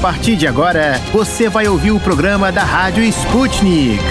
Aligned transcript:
partir 0.00 0.34
de 0.34 0.46
agora, 0.46 0.94
você 1.12 1.46
vai 1.46 1.68
ouvir 1.68 1.90
o 1.90 2.00
programa 2.00 2.50
da 2.50 2.64
Rádio 2.64 3.04
Sputnik. 3.04 4.02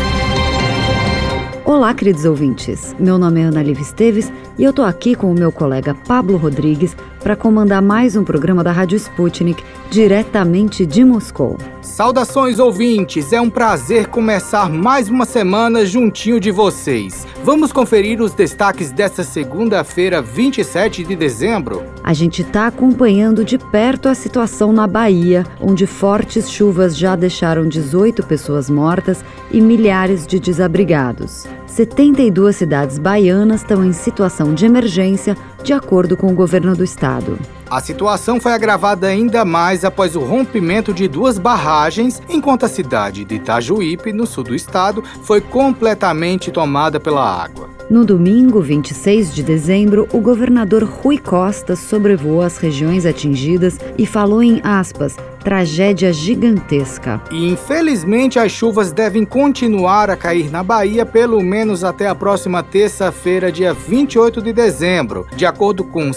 Olá, 1.65 1.91
queridos 1.95 2.25
ouvintes. 2.25 2.95
Meu 2.99 3.17
nome 3.17 3.41
é 3.41 3.45
Ana 3.45 3.63
Liv 3.63 3.79
Esteves 3.79 4.31
e 4.59 4.63
eu 4.65 4.73
tô 4.73 4.83
aqui 4.83 5.15
com 5.15 5.31
o 5.31 5.33
meu 5.33 5.53
colega 5.53 5.95
Pablo 6.05 6.35
Rodrigues 6.35 6.93
para 7.23 7.33
comandar 7.33 7.81
mais 7.81 8.17
um 8.17 8.25
programa 8.25 8.61
da 8.61 8.73
Rádio 8.73 8.97
Sputnik 8.97 9.63
diretamente 9.89 10.85
de 10.85 11.05
Moscou. 11.05 11.57
Saudações 11.81 12.59
ouvintes, 12.59 13.31
é 13.31 13.39
um 13.39 13.49
prazer 13.49 14.07
começar 14.07 14.69
mais 14.69 15.07
uma 15.07 15.25
semana 15.25 15.85
juntinho 15.85 16.41
de 16.41 16.51
vocês. 16.51 17.25
Vamos 17.41 17.71
conferir 17.71 18.21
os 18.21 18.33
destaques 18.33 18.91
desta 18.91 19.23
segunda-feira, 19.23 20.21
27 20.21 21.05
de 21.05 21.15
dezembro. 21.15 21.81
A 22.03 22.11
gente 22.11 22.41
está 22.41 22.67
acompanhando 22.67 23.45
de 23.45 23.57
perto 23.57 24.09
a 24.09 24.13
situação 24.13 24.73
na 24.73 24.85
Bahia, 24.85 25.45
onde 25.61 25.87
fortes 25.87 26.51
chuvas 26.51 26.97
já 26.97 27.15
deixaram 27.15 27.65
18 27.65 28.23
pessoas 28.23 28.69
mortas 28.69 29.23
e 29.51 29.61
milhares 29.61 30.27
de 30.27 30.37
desabrigados. 30.37 31.47
72 31.69 32.55
cidades 32.55 32.97
baianas 32.97 33.61
estão 33.61 33.85
em 33.85 33.93
situação 33.93 34.53
de 34.53 34.65
emergência, 34.65 35.37
de 35.63 35.73
acordo 35.73 36.15
com 36.15 36.27
o 36.27 36.35
governo 36.35 36.75
do 36.75 36.83
estado. 36.83 37.37
A 37.69 37.79
situação 37.79 38.39
foi 38.39 38.51
agravada 38.51 39.07
ainda 39.07 39.45
mais 39.45 39.85
após 39.85 40.15
o 40.15 40.21
rompimento 40.21 40.91
de 40.91 41.07
duas 41.07 41.37
barragens, 41.37 42.19
enquanto 42.27 42.65
a 42.65 42.69
cidade 42.69 43.23
de 43.23 43.35
Itajuípe, 43.35 44.11
no 44.11 44.25
sul 44.25 44.43
do 44.43 44.55
estado, 44.55 45.03
foi 45.21 45.39
completamente 45.39 46.49
tomada 46.49 46.99
pela 46.99 47.23
água. 47.23 47.69
No 47.89 48.05
domingo, 48.05 48.61
26 48.61 49.33
de 49.33 49.41
dezembro, 49.41 50.07
o 50.13 50.19
governador 50.19 50.83
Rui 50.83 51.17
Costa 51.17 51.75
sobrevoou 51.75 52.41
as 52.41 52.57
regiões 52.57 53.03
atingidas 53.03 53.79
e 53.97 54.05
falou 54.05 54.43
em 54.43 54.61
aspas: 54.63 55.15
tragédia 55.43 56.13
gigantesca. 56.13 57.19
E 57.31 57.51
infelizmente 57.51 58.37
as 58.37 58.51
chuvas 58.51 58.91
devem 58.91 59.25
continuar 59.25 60.09
a 60.09 60.15
cair 60.15 60.51
na 60.51 60.61
Bahia 60.61 61.05
pelo 61.05 61.41
menos 61.41 61.83
até 61.83 62.07
a 62.07 62.13
próxima 62.13 62.61
terça-feira, 62.61 63.51
dia 63.51 63.73
28 63.73 64.41
de 64.41 64.53
dezembro, 64.53 65.25
de 65.35 65.45
acordo 65.49 65.83
com 65.83 66.09
o 66.09 66.13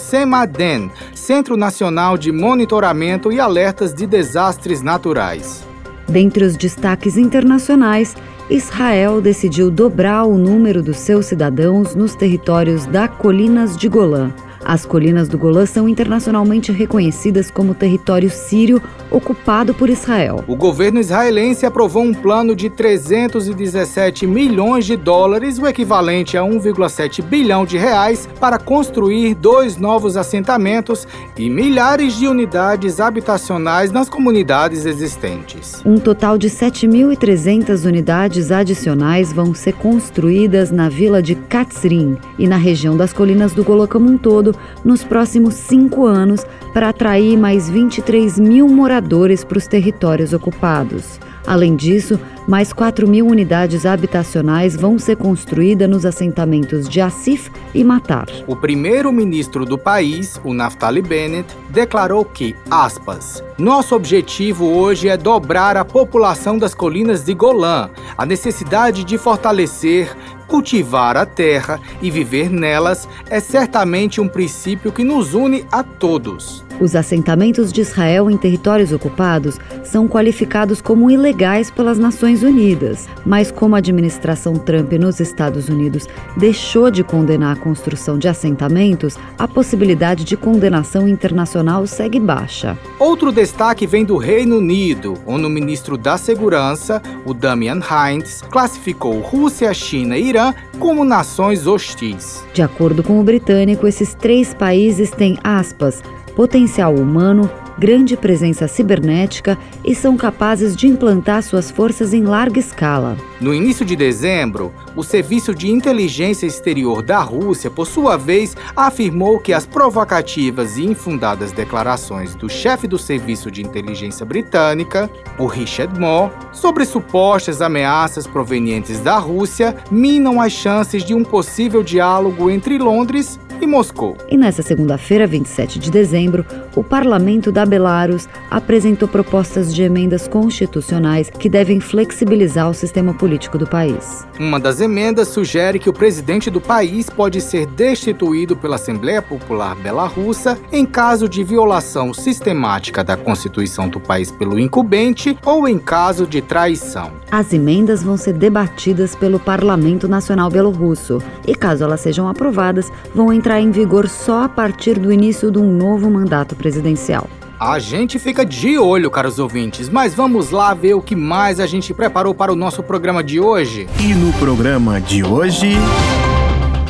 Centro 1.13 1.57
Nacional 1.57 2.17
de 2.17 2.31
Monitoramento 2.31 3.31
e 3.31 3.39
Alertas 3.39 3.93
de 3.93 4.07
Desastres 4.07 4.81
Naturais. 4.81 5.63
Dentre 6.07 6.45
os 6.45 6.55
destaques 6.55 7.17
internacionais, 7.17 8.15
Israel 8.49 9.21
decidiu 9.21 9.71
dobrar 9.71 10.25
o 10.25 10.37
número 10.37 10.83
dos 10.83 10.97
seus 10.97 11.25
cidadãos 11.25 11.95
nos 11.95 12.13
territórios 12.15 12.85
da 12.85 13.07
Colinas 13.07 13.75
de 13.75 13.89
Golã. 13.89 14.31
As 14.65 14.85
colinas 14.85 15.27
do 15.27 15.37
Golã 15.37 15.65
são 15.65 15.87
internacionalmente 15.87 16.71
reconhecidas 16.71 17.51
como 17.51 17.73
território 17.73 18.29
sírio 18.29 18.81
ocupado 19.11 19.73
por 19.73 19.89
Israel. 19.89 20.43
O 20.47 20.55
governo 20.55 20.99
israelense 20.99 21.65
aprovou 21.65 22.03
um 22.03 22.13
plano 22.13 22.55
de 22.55 22.69
317 22.69 24.25
milhões 24.25 24.85
de 24.85 24.95
dólares, 24.95 25.59
o 25.59 25.67
equivalente 25.67 26.37
a 26.37 26.41
1,7 26.41 27.21
bilhão 27.21 27.65
de 27.65 27.77
reais, 27.77 28.27
para 28.39 28.57
construir 28.57 29.35
dois 29.35 29.77
novos 29.77 30.17
assentamentos 30.17 31.07
e 31.37 31.49
milhares 31.49 32.15
de 32.17 32.27
unidades 32.27 32.99
habitacionais 32.99 33.91
nas 33.91 34.09
comunidades 34.09 34.85
existentes. 34.85 35.81
Um 35.85 35.97
total 35.97 36.37
de 36.37 36.49
7.300 36.49 37.85
unidades 37.85 38.51
adicionais 38.51 39.31
vão 39.31 39.53
ser 39.53 39.73
construídas 39.73 40.71
na 40.71 40.89
vila 40.89 41.21
de 41.21 41.35
Katzrin 41.35 42.17
e 42.39 42.47
na 42.47 42.57
região 42.57 42.95
das 42.97 43.13
colinas 43.13 43.53
do 43.53 43.63
Golã 43.63 43.87
como 43.87 44.09
um 44.09 44.17
todo 44.17 44.52
nos 44.83 45.03
próximos 45.03 45.53
cinco 45.55 46.05
anos 46.05 46.45
para 46.73 46.89
atrair 46.89 47.37
mais 47.37 47.69
23 47.69 48.39
mil 48.39 48.67
moradores 48.67 49.43
para 49.43 49.57
os 49.57 49.67
territórios 49.67 50.33
ocupados. 50.33 51.19
Além 51.45 51.75
disso, 51.75 52.19
mais 52.47 52.71
4 52.71 53.07
mil 53.07 53.27
unidades 53.27 53.85
habitacionais 53.85 54.75
vão 54.75 54.97
ser 54.97 55.17
construídas 55.17 55.89
nos 55.89 56.05
assentamentos 56.05 56.87
de 56.87 57.01
Asif 57.01 57.51
e 57.73 57.83
Matar. 57.83 58.27
O 58.47 58.55
primeiro-ministro 58.55 59.65
do 59.65 59.77
país, 59.77 60.39
o 60.43 60.53
Naftali 60.53 61.01
Bennett, 61.01 61.55
declarou 61.69 62.23
que, 62.23 62.55
aspas, 62.69 63.43
nosso 63.57 63.95
objetivo 63.95 64.65
hoje 64.65 65.09
é 65.09 65.17
dobrar 65.17 65.75
a 65.75 65.83
população 65.83 66.57
das 66.57 66.73
colinas 66.73 67.25
de 67.25 67.33
Golã. 67.33 67.89
A 68.17 68.25
necessidade 68.25 69.03
de 69.03 69.17
fortalecer, 69.17 70.15
cultivar 70.53 71.17
a 71.17 71.25
terra 71.25 71.81
e 71.99 72.11
viver 72.11 72.47
nelas 72.47 73.09
é 73.27 73.39
certamente 73.39 74.21
um 74.21 74.27
princípio 74.27 74.91
que 74.91 75.03
nos 75.03 75.33
une 75.33 75.65
a 75.71 75.81
todos. 75.81 76.63
Os 76.79 76.95
assentamentos 76.95 77.71
de 77.71 77.81
Israel 77.81 78.29
em 78.29 78.37
territórios 78.37 78.91
ocupados 78.91 79.59
são 79.83 80.07
qualificados 80.07 80.81
como 80.81 81.09
ilegais 81.09 81.69
pelas 81.69 81.97
Nações 81.99 82.43
Unidas, 82.43 83.07
mas 83.25 83.51
como 83.51 83.75
a 83.75 83.77
administração 83.77 84.55
Trump 84.55 84.91
nos 84.93 85.19
Estados 85.19 85.69
Unidos 85.69 86.07
deixou 86.35 86.89
de 86.89 87.03
condenar 87.03 87.55
a 87.55 87.59
construção 87.59 88.17
de 88.17 88.27
assentamentos, 88.27 89.17
a 89.37 89.47
possibilidade 89.47 90.23
de 90.23 90.35
condenação 90.35 91.07
internacional 91.07 91.85
segue 91.85 92.19
baixa. 92.19 92.77
Outro 92.99 93.31
destaque 93.31 93.85
vem 93.85 94.03
do 94.03 94.17
Reino 94.17 94.57
Unido, 94.57 95.13
onde 95.27 95.45
o 95.45 95.49
ministro 95.49 95.95
da 95.95 96.17
Segurança, 96.17 97.01
o 97.23 97.33
Damian 97.33 97.79
Hines, 97.79 98.41
classificou 98.49 99.19
Rússia, 99.19 99.73
China 99.73 100.17
e 100.17 100.29
Irã 100.29 100.42
como 100.79 101.05
nações 101.05 101.67
hostis. 101.67 102.43
De 102.53 102.61
acordo 102.61 103.03
com 103.03 103.19
o 103.19 103.23
britânico, 103.23 103.87
esses 103.87 104.13
três 104.15 104.53
países 104.53 105.11
têm 105.11 105.37
aspas 105.43 106.01
potencial 106.35 106.95
humano, 106.95 107.49
grande 107.77 108.15
presença 108.15 108.67
cibernética 108.67 109.57
e 109.83 109.95
são 109.95 110.15
capazes 110.15 110.75
de 110.75 110.87
implantar 110.87 111.43
suas 111.43 111.71
forças 111.71 112.13
em 112.13 112.23
larga 112.23 112.59
escala. 112.59 113.17
No 113.39 113.53
início 113.53 113.85
de 113.85 113.95
dezembro, 113.95 114.73
o 114.95 115.03
Serviço 115.03 115.53
de 115.53 115.69
Inteligência 115.69 116.45
Exterior 116.45 117.01
da 117.01 117.19
Rússia, 117.19 117.69
por 117.69 117.85
sua 117.85 118.15
vez, 118.15 118.55
afirmou 118.75 119.39
que 119.39 119.51
as 119.51 119.65
provocativas 119.65 120.77
e 120.77 120.85
infundadas 120.85 121.51
declarações 121.51 122.35
do 122.35 122.47
chefe 122.47 122.87
do 122.87 122.97
Serviço 122.97 123.51
de 123.51 123.61
Inteligência 123.61 124.25
Britânica, 124.25 125.09
o 125.37 125.45
Richard 125.45 125.99
Moore, 125.99 126.31
sobre 126.51 126.85
supostas 126.85 127.61
ameaças 127.61 128.25
provenientes 128.25 128.99
da 128.99 129.17
Rússia 129.17 129.75
minam 129.91 130.39
as 130.39 130.53
chances 130.53 131.03
de 131.03 131.13
um 131.13 131.23
possível 131.23 131.83
diálogo 131.83 132.49
entre 132.49 132.77
Londres 132.77 133.39
e 133.61 133.67
Moscou. 133.67 134.17
E 134.29 134.37
nessa 134.37 134.61
segunda-feira, 134.61 135.25
27 135.25 135.79
de 135.79 135.89
dezembro, 135.89 136.45
o 136.75 136.83
parlamento 136.83 137.51
da 137.51 137.62
Belarus 137.65 138.27
apresentou 138.49 139.07
propostas 139.07 139.73
de 139.73 139.83
emendas 139.83 140.27
constitucionais 140.27 141.29
que 141.29 141.49
devem 141.49 141.79
flexibilizar 141.79 142.69
o 142.69 142.73
sistema 142.73 143.13
político 143.13 143.57
do 143.57 143.67
país. 143.67 144.25
Uma 144.39 144.59
das 144.59 144.81
emendas 144.81 145.27
sugere 145.27 145.79
que 145.79 145.89
o 145.89 145.93
presidente 145.93 146.49
do 146.49 146.59
país 146.61 147.09
pode 147.09 147.41
ser 147.41 147.65
destituído 147.65 148.55
pela 148.55 148.75
Assembleia 148.75 149.21
Popular 149.21 149.75
Belarussa 149.75 150.57
em 150.71 150.85
caso 150.85 151.27
de 151.27 151.43
violação 151.43 152.13
sistemática 152.13 153.03
da 153.03 153.15
Constituição 153.15 153.87
do 153.87 153.99
país 153.99 154.31
pelo 154.31 154.59
incumbente 154.59 155.37
ou 155.45 155.67
em 155.67 155.77
caso 155.77 156.25
de 156.25 156.41
traição. 156.41 157.11
As 157.31 157.53
emendas 157.53 158.03
vão 158.03 158.17
ser 158.17 158.33
debatidas 158.33 159.15
pelo 159.15 159.39
Parlamento 159.39 160.07
Nacional 160.07 160.49
Belorrusso 160.49 161.21
e, 161.47 161.55
caso 161.55 161.83
elas 161.83 162.01
sejam 162.01 162.27
aprovadas, 162.27 162.91
vão 163.13 163.31
entrar 163.31 163.59
em 163.59 163.71
vigor 163.71 164.07
só 164.07 164.43
a 164.43 164.49
partir 164.49 164.99
do 164.99 165.11
início 165.11 165.51
de 165.51 165.59
um 165.59 165.71
novo 165.71 166.09
mandato 166.09 166.55
presidencial. 166.55 167.27
A 167.65 167.79
gente 167.79 168.19
fica 168.19 168.45
de 168.45 168.77
olho, 168.77 169.09
caros 169.09 169.39
ouvintes, 169.39 169.87
mas 169.87 170.13
vamos 170.13 170.49
lá 170.49 170.73
ver 170.73 170.95
o 170.95 171.01
que 171.01 171.15
mais 171.15 171.61
a 171.61 171.65
gente 171.65 171.93
preparou 171.93 172.35
para 172.35 172.51
o 172.51 172.57
nosso 172.57 172.83
programa 172.83 173.23
de 173.23 173.39
hoje. 173.39 173.87
E 174.01 174.13
no 174.13 174.33
programa 174.33 174.99
de 174.99 175.23
hoje. 175.23 175.71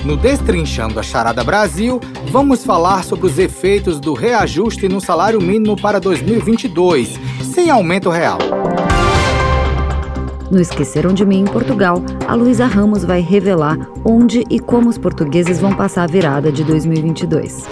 No 0.03 0.17
Destrinchando 0.17 0.99
a 0.99 1.03
Charada 1.03 1.43
Brasil, 1.43 2.01
vamos 2.31 2.65
falar 2.65 3.03
sobre 3.03 3.27
os 3.27 3.37
efeitos 3.37 3.99
do 3.99 4.15
reajuste 4.15 4.89
no 4.89 4.99
salário 4.99 5.39
mínimo 5.39 5.79
para 5.79 5.99
2022, 5.99 7.19
sem 7.53 7.69
aumento 7.69 8.09
real. 8.09 8.39
No 10.49 10.59
Esqueceram 10.59 11.13
de 11.13 11.23
Mim 11.23 11.41
em 11.41 11.45
Portugal, 11.45 12.01
a 12.27 12.33
Luísa 12.33 12.65
Ramos 12.65 13.05
vai 13.05 13.21
revelar 13.21 13.77
onde 14.03 14.43
e 14.49 14.59
como 14.59 14.89
os 14.89 14.97
portugueses 14.97 15.59
vão 15.59 15.75
passar 15.75 16.05
a 16.05 16.07
virada 16.07 16.51
de 16.51 16.63
2022. 16.63 17.63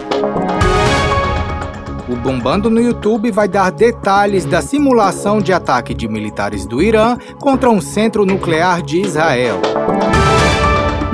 O 2.11 2.15
Bombando 2.17 2.69
no 2.69 2.81
YouTube 2.81 3.31
vai 3.31 3.47
dar 3.47 3.71
detalhes 3.71 4.43
da 4.43 4.61
simulação 4.61 5.39
de 5.39 5.53
ataque 5.53 5.93
de 5.93 6.09
militares 6.09 6.65
do 6.65 6.81
Irã 6.83 7.17
contra 7.39 7.69
um 7.69 7.79
centro 7.79 8.25
nuclear 8.25 8.81
de 8.81 8.99
Israel. 8.99 9.61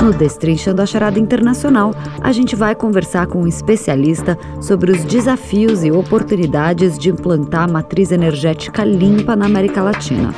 No 0.01 0.11
Destrinchando 0.11 0.81
a 0.81 0.87
Charada 0.87 1.19
Internacional, 1.19 1.93
a 2.19 2.31
gente 2.31 2.55
vai 2.55 2.73
conversar 2.73 3.27
com 3.27 3.43
um 3.43 3.47
especialista 3.47 4.39
sobre 4.59 4.91
os 4.91 5.05
desafios 5.05 5.83
e 5.83 5.91
oportunidades 5.91 6.97
de 6.97 7.11
implantar 7.11 7.65
a 7.65 7.71
matriz 7.71 8.11
energética 8.11 8.83
limpa 8.83 9.35
na 9.35 9.45
América 9.45 9.83
Latina. 9.83 10.33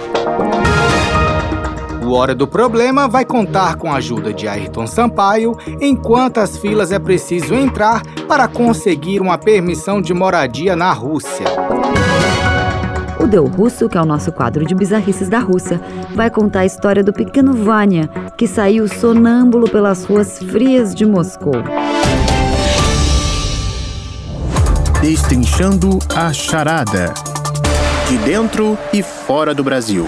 O 2.09 2.13
Hora 2.13 2.33
do 2.33 2.47
Problema 2.47 3.07
vai 3.07 3.23
contar 3.23 3.75
com 3.75 3.91
a 3.91 3.97
ajuda 3.97 4.33
de 4.33 4.47
Ayrton 4.47 4.87
Sampaio 4.87 5.55
em 5.79 5.95
quantas 5.95 6.57
filas 6.57 6.91
é 6.91 6.97
preciso 6.97 7.53
entrar 7.53 8.01
para 8.27 8.47
conseguir 8.47 9.21
uma 9.21 9.37
permissão 9.37 10.01
de 10.01 10.11
moradia 10.11 10.75
na 10.75 10.91
Rússia. 10.91 11.45
O 13.19 13.27
Deu 13.27 13.45
Russo, 13.45 13.87
que 13.87 13.95
é 13.95 14.01
o 14.01 14.05
nosso 14.05 14.31
quadro 14.31 14.65
de 14.65 14.73
bizarrices 14.73 15.29
da 15.29 15.37
Rússia, 15.37 15.79
vai 16.15 16.31
contar 16.31 16.61
a 16.61 16.65
história 16.65 17.03
do 17.03 17.13
pequeno 17.13 17.53
Vânia, 17.53 18.09
que 18.35 18.47
saiu 18.47 18.87
sonâmbulo 18.87 19.69
pelas 19.69 20.03
ruas 20.03 20.39
frias 20.39 20.95
de 20.95 21.05
Moscou. 21.05 21.61
Destrinchando 24.99 25.99
a 26.15 26.33
charada. 26.33 27.13
De 28.07 28.17
dentro 28.17 28.75
e 28.91 29.03
fora 29.03 29.53
do 29.53 29.63
Brasil. 29.63 30.07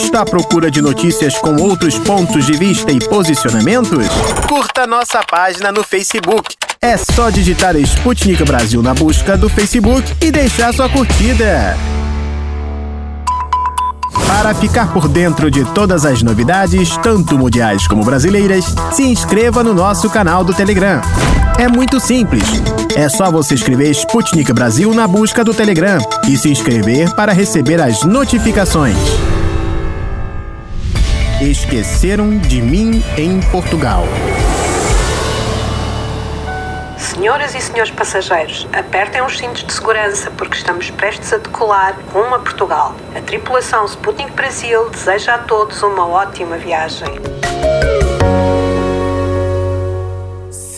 Está 0.10 0.22
à 0.22 0.26
procura 0.26 0.72
de 0.72 0.82
notícias 0.82 1.38
com 1.38 1.56
outros 1.58 2.00
pontos 2.00 2.44
de 2.44 2.54
vista 2.54 2.92
e 2.92 3.00
posicionamentos? 3.00 4.08
Curta 4.48 4.88
nossa 4.88 5.22
página 5.24 5.72
no 5.72 5.84
Facebook. 5.84 6.56
É 6.82 6.98
só 6.98 7.30
digitar 7.30 7.76
Sputnik 7.76 8.44
Brasil 8.44 8.82
na 8.82 8.96
busca 8.96 9.38
do 9.38 9.48
Facebook 9.48 10.12
e 10.20 10.32
deixar 10.32 10.74
sua 10.74 10.90
curtida. 10.90 11.78
Para 14.26 14.56
ficar 14.56 14.92
por 14.92 15.08
dentro 15.08 15.52
de 15.52 15.64
todas 15.76 16.04
as 16.08 16.24
novidades, 16.24 16.98
tanto 17.04 17.38
mundiais 17.38 17.88
como 17.88 18.04
brasileiras, 18.04 18.66
se 18.92 19.04
inscreva 19.04 19.64
no 19.64 19.76
nosso 19.76 20.10
canal 20.10 20.44
do 20.44 20.56
Telegram. 20.56 21.02
É 21.60 21.68
muito 21.68 22.00
simples. 22.00 22.46
É 22.96 23.08
só 23.08 23.30
você 23.30 23.54
escrever 23.54 23.92
Sputnik 23.92 24.52
Brasil 24.54 24.92
na 24.92 25.08
busca 25.08 25.44
do 25.44 25.54
Telegram 25.54 26.00
e 26.28 26.36
se 26.36 26.50
inscrever 26.50 27.14
para 27.14 27.32
receber 27.32 27.80
as 27.80 28.02
notificações. 28.02 28.98
Esqueceram 31.42 32.38
de 32.38 32.62
mim 32.62 33.02
em 33.18 33.40
Portugal. 33.50 34.04
Senhoras 36.98 37.56
e 37.56 37.62
senhores 37.62 37.92
passageiros, 37.92 38.68
apertem 38.74 39.22
os 39.22 39.38
cintos 39.38 39.64
de 39.64 39.72
segurança 39.72 40.30
porque 40.32 40.58
estamos 40.58 40.90
prestes 40.90 41.32
a 41.32 41.38
decolar 41.38 41.98
rumo 42.14 42.36
a 42.36 42.40
Portugal. 42.40 42.94
A 43.16 43.22
tripulação 43.22 43.86
Sputnik 43.86 44.34
Brasil 44.34 44.90
deseja 44.90 45.36
a 45.36 45.38
todos 45.38 45.82
uma 45.82 46.06
ótima 46.06 46.58
viagem. 46.58 47.08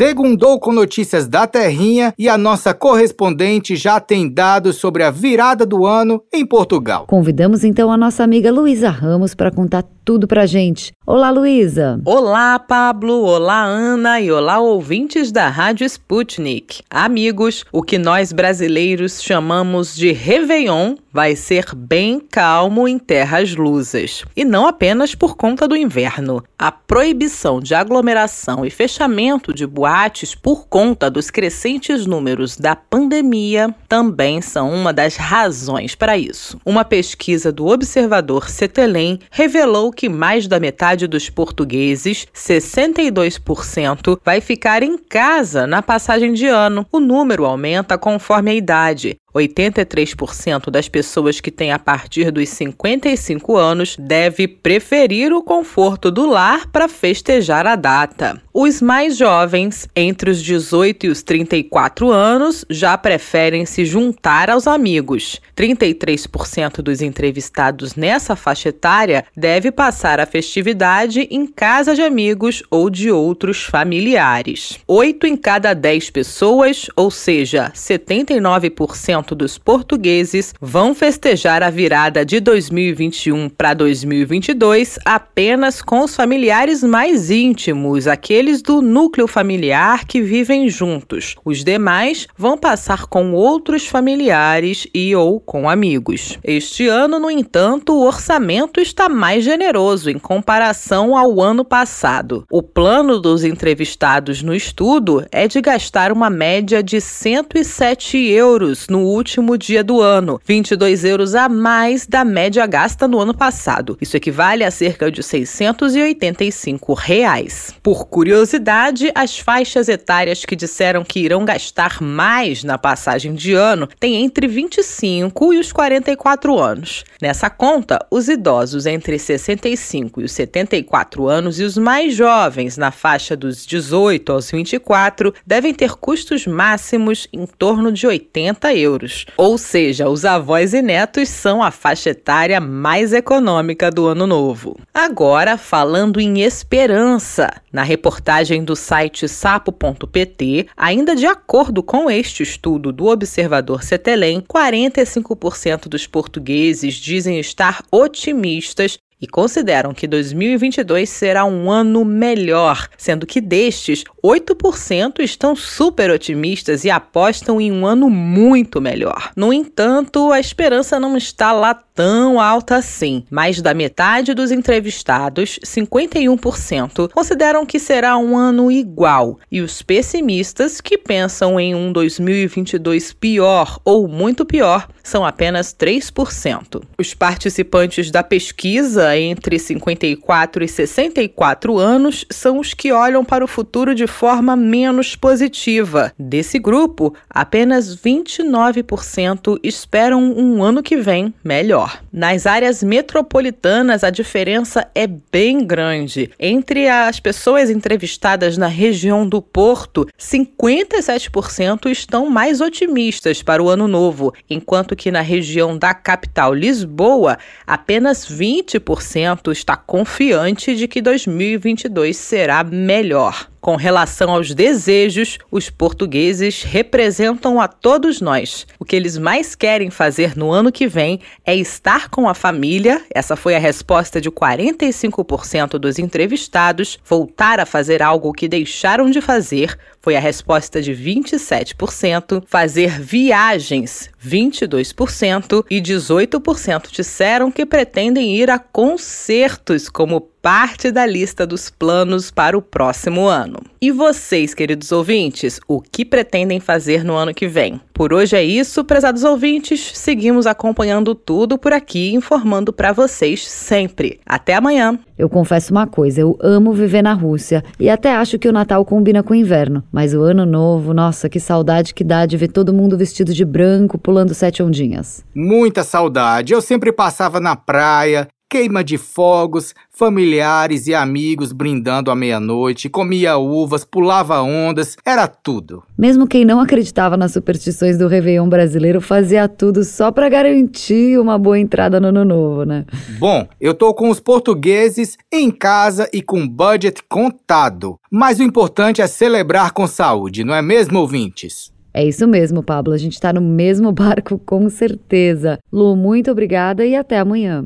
Segundou 0.02 0.60
com 0.60 0.72
notícias 0.72 1.28
da 1.28 1.46
Terrinha 1.46 2.14
e 2.18 2.28
a 2.28 2.36
nossa 2.38 2.74
correspondente 2.74 3.76
já 3.76 4.00
tem 4.00 4.28
dados 4.28 4.78
sobre 4.78 5.04
a 5.04 5.12
virada 5.12 5.66
do 5.66 5.86
ano 5.86 6.24
em 6.34 6.46
Portugal. 6.46 7.06
Convidamos 7.08 7.64
então 7.64 7.92
a 7.92 7.98
nossa 7.98 8.24
amiga 8.24 8.52
Luísa 8.52 8.90
Ramos 8.90 9.36
para 9.36 9.52
contar 9.52 9.84
tudo 10.04 10.28
pra 10.28 10.46
gente. 10.46 10.92
Olá, 11.06 11.30
Luísa. 11.30 12.00
Olá, 12.06 12.58
Pablo. 12.58 13.24
Olá, 13.24 13.64
Ana. 13.64 14.20
E 14.22 14.32
olá, 14.32 14.60
ouvintes 14.60 15.32
da 15.32 15.50
Rádio 15.50 15.86
Sputnik. 15.86 16.82
Amigos, 16.90 17.66
o 17.72 17.82
que 17.84 17.98
nós 17.98 18.32
brasileiros 18.32 19.22
chamamos 19.22 19.96
de 19.96 20.12
Réveillon 20.12 20.96
vai 21.12 21.36
ser 21.36 21.76
bem 21.76 22.20
calmo 22.20 22.88
em 22.88 22.98
terras 22.98 23.54
lusas. 23.56 24.24
E 24.36 24.46
não 24.46 24.66
apenas 24.66 25.14
por 25.14 25.36
conta 25.36 25.68
do 25.68 25.76
inverno. 25.76 26.44
A 26.58 26.72
proibição 26.72 27.60
de 27.60 27.76
aglomeração 27.76 28.66
e 28.66 28.70
fechamento 28.70 29.54
de 29.54 29.68
boates 29.68 30.34
por 30.34 30.68
conta 30.68 31.10
dos 31.10 31.30
crescentes 31.30 32.06
números 32.06 32.56
da 32.56 32.76
pandemia 32.76 33.76
também 33.90 34.42
são 34.42 34.72
uma 34.72 34.94
das 34.94 35.16
razões 35.18 35.96
para 35.96 36.18
isso. 36.18 36.58
Uma 36.66 36.86
pesquisa 36.86 37.52
do 37.52 37.68
Observador 37.68 38.50
Cetelem 38.50 39.20
revelou 39.30 39.91
que 39.92 40.10
mais 40.10 40.48
da 40.48 40.60
metade 40.60 41.08
dos 41.08 41.30
portugueses, 41.30 42.28
62%, 42.34 44.20
vai 44.24 44.42
ficar 44.42 44.84
em 44.84 44.98
casa 44.98 45.68
na 45.68 45.82
passagem 45.82 46.34
de 46.34 46.48
ano. 46.48 46.86
O 46.92 47.00
número 47.00 47.46
aumenta 47.46 47.98
conforme 47.98 48.52
a 48.52 48.56
idade. 48.56 49.18
83% 49.34 50.70
das 50.70 50.88
pessoas 50.88 51.40
que 51.40 51.52
têm 51.52 51.72
a 51.72 51.80
partir 51.80 52.32
dos 52.32 52.50
55 52.50 53.58
anos 53.58 53.96
deve 53.98 54.48
preferir 54.48 55.34
o 55.34 55.42
conforto 55.42 56.12
do 56.12 56.26
lar 56.26 56.68
para 56.68 56.88
festejar 56.88 57.66
a 57.66 57.76
data. 57.76 58.42
Os 58.54 58.82
mais 58.82 59.16
jovens, 59.16 59.88
entre 59.96 60.30
os 60.30 60.42
18 60.42 61.06
e 61.06 61.10
os 61.10 61.24
34 61.24 62.12
anos, 62.12 62.66
já 62.70 62.98
preferem 62.98 63.66
se 63.66 63.86
juntar 63.86 64.50
aos 64.50 64.68
amigos. 64.68 65.40
33% 65.56 66.82
dos 66.82 67.02
entrevistados 67.02 67.96
nessa 67.96 68.36
faixa 68.36 68.70
etária 68.70 69.24
deve 69.36 69.72
passar 69.72 70.20
a 70.20 70.26
festividade 70.26 71.28
em 71.32 71.48
casa 71.48 71.96
de 71.96 72.02
amigos 72.02 72.62
ou 72.70 72.90
de 72.90 73.10
outros 73.10 73.64
familiares. 73.64 74.80
8 74.86 75.28
em 75.28 75.38
cada 75.38 75.74
10 75.74 76.10
pessoas, 76.10 76.88
ou 76.96 77.10
seja, 77.10 77.72
79% 77.74 79.21
dos 79.36 79.58
portugueses, 79.58 80.54
vão 80.60 80.96
festejar 80.96 81.62
a 81.64 81.70
virada 81.70 82.26
de 82.26 82.40
2021 82.40 83.50
para 83.50 83.74
2022 83.74 85.00
apenas 85.06 85.82
com 85.82 86.02
os 86.02 86.16
familiares 86.16 86.84
mais 86.84 87.30
íntimos, 87.30 88.08
aqueles 88.08 88.62
do 88.62 88.82
núcleo 88.82 89.28
familiar 89.28 90.06
que 90.06 90.22
vivem 90.22 90.70
juntos. 90.70 91.36
Os 91.46 91.64
demais 91.64 92.28
vão 92.38 92.58
passar 92.58 93.06
com 93.06 93.34
outros 93.34 93.88
familiares 93.88 94.88
e 94.94 95.16
ou 95.16 95.40
com 95.40 95.70
amigos. 95.70 96.40
Este 96.44 96.88
ano, 96.88 97.20
no 97.20 97.30
entanto, 97.30 97.94
o 97.94 98.06
orçamento 98.06 98.80
está 98.80 99.08
mais 99.08 99.44
generoso 99.44 100.10
em 100.10 100.18
comparação 100.18 101.16
ao 101.16 101.42
ano 101.42 101.64
passado. 101.64 102.46
O 102.50 102.64
plano 102.64 103.20
dos 103.20 103.44
entrevistados 103.44 104.42
no 104.42 104.56
estudo 104.56 105.26
é 105.32 105.48
de 105.48 105.62
gastar 105.62 106.12
uma 106.12 106.30
média 106.30 106.82
de 106.82 107.00
107 107.00 108.18
euros 108.18 108.88
no 108.88 109.04
último 109.12 109.58
dia 109.58 109.84
do 109.84 110.02
ano, 110.02 110.40
22 110.46 111.04
euros 111.06 111.36
a 111.36 111.48
mais 111.48 112.08
da 112.08 112.26
média 112.26 112.66
gasta 112.66 113.08
no 113.08 113.20
ano 113.20 113.34
passado. 113.34 113.98
Isso 114.02 114.18
equivale 114.18 114.64
a 114.64 114.72
cerca 114.72 115.12
de 115.12 115.22
685 115.22 116.94
reais. 116.94 117.74
Por 117.84 118.08
curiosidade, 118.08 119.12
as 119.14 119.38
faixas 119.38 119.88
etárias 119.90 120.46
que 120.46 120.56
disseram 120.56 121.04
que 121.04 121.20
irão 121.20 121.46
gastar 121.46 122.02
mais 122.02 122.64
na 122.64 122.78
passagem 122.78 123.34
de 123.34 123.54
ano 123.54 123.88
têm 124.00 124.24
entre 124.24 124.48
25 124.48 125.54
e 125.54 125.60
os 125.60 125.72
44 125.72 126.58
anos. 126.58 127.04
Nessa 127.22 127.50
conta, 127.50 128.06
os 128.10 128.28
idosos 128.28 128.86
entre 128.86 129.18
65 129.20 130.22
e 130.22 130.24
os 130.24 130.32
74 130.32 131.28
anos 131.28 131.60
e 131.60 131.64
os 131.64 131.78
mais 131.78 132.16
jovens, 132.16 132.78
na 132.78 132.92
faixa 132.92 133.36
dos 133.36 133.66
18 133.66 134.32
aos 134.32 134.50
24, 134.50 135.34
devem 135.46 135.74
ter 135.74 135.96
custos 135.96 136.48
máximos 136.48 137.28
em 137.32 137.46
torno 137.46 137.92
de 137.92 138.08
80 138.08 138.74
euros. 138.76 139.01
Ou 139.38 139.58
seja, 139.58 140.10
os 140.10 140.26
avós 140.26 140.74
e 140.74 140.82
netos 140.82 141.30
são 141.30 141.62
a 141.62 141.72
faixa 141.72 142.12
etária 142.12 142.60
mais 142.60 143.14
econômica 143.14 143.90
do 143.90 144.08
ano 144.08 144.28
novo. 144.28 144.78
Agora, 144.94 145.58
falando 145.58 146.20
em 146.20 146.42
esperança, 146.42 147.50
na 147.72 147.84
reportagem 147.84 148.64
do 148.64 148.76
site 148.76 149.28
sapo.pt, 149.28 150.68
ainda 150.76 151.16
de 151.16 151.26
acordo 151.26 151.82
com 151.82 152.10
este 152.10 152.44
estudo 152.44 152.92
do 152.92 153.08
Observador 153.08 153.84
Cetelem, 153.84 154.42
45% 154.42 155.88
dos 155.88 156.08
portugueses 156.08 156.96
dizem 156.96 157.40
estar 157.40 157.84
otimistas 157.92 158.98
e 159.22 159.28
consideram 159.28 159.94
que 159.94 160.08
2022 160.08 161.08
será 161.10 161.46
um 161.46 161.70
ano 161.70 162.04
melhor, 162.04 162.88
sendo 162.98 163.28
que 163.28 163.40
destes, 163.40 164.04
8% 164.24 165.20
estão 165.20 165.56
super 165.56 166.10
otimistas 166.10 166.84
e 166.84 166.90
apostam 166.90 167.62
em 167.62 167.72
um 167.72 167.86
ano 167.86 168.10
muito 168.10 168.82
melhor. 168.82 169.32
No 169.36 169.54
entanto, 169.54 170.32
a 170.32 170.40
esperança 170.40 171.00
não 171.00 171.16
está 171.16 171.52
lá 171.52 171.76
tão 172.02 172.40
alta 172.40 172.78
assim. 172.78 173.24
Mais 173.30 173.62
da 173.62 173.76
metade 173.76 174.34
dos 174.34 174.50
entrevistados, 174.50 175.60
51%, 175.64 177.12
consideram 177.12 177.64
que 177.64 177.78
será 177.78 178.18
um 178.18 178.36
ano 178.36 178.72
igual, 178.72 179.38
e 179.52 179.62
os 179.62 179.84
pessimistas, 179.84 180.82
que 180.82 180.98
pensam 180.98 181.60
em 181.60 181.76
um 181.76 181.94
2022 181.94 183.14
pior 183.14 183.80
ou 183.86 184.08
muito 184.08 184.44
pior, 184.44 184.88
são 185.04 185.24
apenas 185.24 185.76
3%. 185.76 186.82
Os 186.98 187.14
participantes 187.14 188.10
da 188.10 188.24
pesquisa 188.24 189.16
entre 189.16 189.60
54 189.60 190.64
e 190.64 190.68
64 190.68 191.78
anos 191.78 192.26
são 192.32 192.58
os 192.58 192.74
que 192.74 192.92
olham 192.92 193.24
para 193.24 193.46
o 193.46 193.48
futuro 193.48 193.94
de 193.94 194.08
forma 194.08 194.56
menos 194.56 195.16
positiva. 195.16 196.12
Desse 196.18 196.58
grupo, 196.58 197.14
apenas 197.30 197.96
29% 197.96 199.60
esperam 199.64 200.24
um 200.24 200.64
ano 200.64 200.82
que 200.82 200.98
vem 200.98 201.32
melhor. 201.44 201.91
Nas 202.12 202.46
áreas 202.46 202.82
metropolitanas, 202.82 204.04
a 204.04 204.10
diferença 204.10 204.90
é 204.94 205.08
bem 205.08 205.66
grande. 205.66 206.32
Entre 206.40 206.88
as 206.88 207.20
pessoas 207.20 207.70
entrevistadas 207.70 208.58
na 208.58 208.68
região 208.68 209.28
do 209.28 209.42
Porto, 209.42 210.08
57% 210.20 211.90
estão 211.90 212.30
mais 212.30 212.62
otimistas 212.62 213.44
para 213.44 213.62
o 213.62 213.70
ano 213.70 213.88
novo, 213.88 214.34
enquanto 214.50 214.96
que 214.96 215.12
na 215.12 215.22
região 215.22 215.78
da 215.78 215.94
capital 215.94 216.54
Lisboa, 216.54 217.38
apenas 217.66 218.26
20% 218.26 219.52
está 219.52 219.76
confiante 219.76 220.76
de 220.76 220.88
que 220.88 221.02
2022 221.02 222.16
será 222.16 222.64
melhor. 222.64 223.51
Com 223.62 223.76
relação 223.76 224.32
aos 224.32 224.56
desejos, 224.56 225.38
os 225.52 225.70
portugueses 225.70 226.64
representam 226.64 227.62
a 227.62 227.68
todos 227.68 228.20
nós. 228.20 228.66
O 228.80 228.84
que 228.84 228.96
eles 228.96 229.20
mais 229.20 229.54
querem 229.54 229.92
fazer 229.92 230.36
no 230.36 230.52
ano 230.52 230.72
que 230.72 230.88
vem 230.88 231.20
é 231.46 231.56
estar 231.56 232.10
com 232.10 232.28
a 232.28 232.34
família, 232.34 233.04
essa 233.14 233.36
foi 233.36 233.56
a 233.56 233.60
resposta 233.60 234.20
de 234.20 234.32
45% 234.32 235.78
dos 235.78 236.00
entrevistados, 236.00 236.98
voltar 237.06 237.60
a 237.60 237.66
fazer 237.68 238.02
algo 238.02 238.34
que 238.34 238.48
deixaram 238.48 239.12
de 239.12 239.22
fazer, 239.22 239.78
foi 240.02 240.16
a 240.16 240.20
resposta 240.20 240.82
de 240.82 240.94
27%, 240.94 242.44
fazer 242.48 243.00
viagens, 243.00 244.10
22%, 244.26 245.66
e 245.70 245.82
18% 245.82 246.92
disseram 246.92 247.52
que 247.52 247.66
pretendem 247.66 248.36
ir 248.36 248.50
a 248.50 248.58
concertos 248.58 249.88
como 249.88 250.32
parte 250.42 250.92
da 250.92 251.06
lista 251.06 251.46
dos 251.46 251.70
planos 251.70 252.32
para 252.32 252.58
o 252.58 252.62
próximo 252.62 253.28
ano. 253.28 253.60
E 253.80 253.92
vocês, 253.92 254.54
queridos 254.54 254.92
ouvintes, 254.92 255.60
o 255.68 255.80
que 255.80 256.04
pretendem 256.04 256.60
fazer 256.60 257.04
no 257.04 257.16
ano 257.16 257.34
que 257.34 257.48
vem? 257.48 257.80
Por 257.94 258.12
hoje 258.12 258.36
é 258.36 258.44
isso, 258.44 258.84
prezados 258.84 259.24
ouvintes. 259.24 259.92
Seguimos 259.94 260.48
acompanhando 260.48 261.14
tudo 261.14 261.58
por 261.58 261.74
aqui, 261.74 262.14
informando 262.14 262.74
para 262.74 262.92
vocês 262.92 263.48
sempre. 263.48 264.20
Até 264.26 264.56
amanhã. 264.56 264.98
Eu 265.18 265.30
confesso 265.30 265.72
uma 265.72 265.86
coisa, 265.86 266.20
eu 266.20 266.36
amo 266.42 266.74
viver 266.74 267.04
na 267.04 267.14
Rússia 267.14 267.64
e 267.80 267.88
até 267.92 268.12
acho 268.16 268.40
que 268.40 268.48
o 268.48 268.52
Natal 268.52 268.84
combina 268.84 269.22
com 269.22 269.34
o 269.34 269.38
inverno, 269.38 269.84
mas 269.92 270.14
o 270.14 270.22
ano 270.22 270.46
novo, 270.46 270.94
nossa, 270.94 271.28
que 271.28 271.40
saudade 271.40 271.94
que 271.94 272.04
dá 272.04 272.26
de 272.26 272.38
ver 272.38 272.48
todo 272.48 272.74
mundo 272.74 272.98
vestido 272.98 273.34
de 273.34 273.44
branco 273.44 273.98
pulando 273.98 274.34
sete 274.34 274.64
ondinhas. 274.64 275.26
Muita 275.36 275.84
saudade. 275.84 276.54
Eu 276.54 276.62
sempre 276.62 276.92
passava 276.94 277.40
na 277.40 277.56
praia, 277.56 278.28
queima 278.52 278.84
de 278.84 278.98
fogos, 278.98 279.74
familiares 279.90 280.86
e 280.86 280.94
amigos 280.94 281.54
brindando 281.54 282.12
à 282.12 282.16
meia-noite, 282.16 282.90
comia 282.90 283.38
uvas, 283.38 283.86
pulava 283.86 284.42
ondas, 284.42 284.98
era 285.06 285.26
tudo. 285.26 285.84
Mesmo 285.98 286.28
quem 286.28 286.44
não 286.44 286.60
acreditava 286.60 287.16
nas 287.16 287.32
superstições 287.32 287.98
do 287.98 288.10
Réveillon 288.10 288.50
brasileiro 288.50 289.00
fazia 289.00 289.48
tudo 289.48 289.86
só 289.86 290.12
para 290.12 290.28
garantir 290.28 291.18
uma 291.18 291.40
boa 291.40 291.58
entrada 291.58 291.98
no 292.02 292.10
ano 292.10 292.26
novo, 292.26 292.66
né? 292.66 292.86
Bom, 293.18 293.48
eu 293.60 293.74
tô 293.74 293.94
com 293.94 294.10
os 294.10 294.20
portugueses 294.20 295.18
em 295.32 295.50
casa 295.50 296.10
e 296.12 296.22
com 296.22 296.46
budget 296.46 297.02
contado. 297.08 297.98
Mas 298.12 298.42
o 298.42 298.44
importante 298.44 299.02
é 299.02 299.08
celebrar 299.08 299.72
com 299.72 299.88
saúde, 299.88 300.44
não 300.44 300.54
é 300.54 300.62
mesmo, 300.62 301.00
ouvintes? 301.00 301.72
É 301.94 302.06
isso 302.06 302.28
mesmo, 302.28 302.62
Pablo. 302.62 302.92
A 302.92 302.98
gente 302.98 303.18
tá 303.18 303.32
no 303.32 303.40
mesmo 303.40 303.92
barco 303.96 304.38
com 304.38 304.70
certeza. 304.70 305.58
Lu, 305.72 305.96
muito 305.96 306.30
obrigada 306.30 306.86
e 306.86 306.98
até 306.98 307.18
amanhã. 307.18 307.66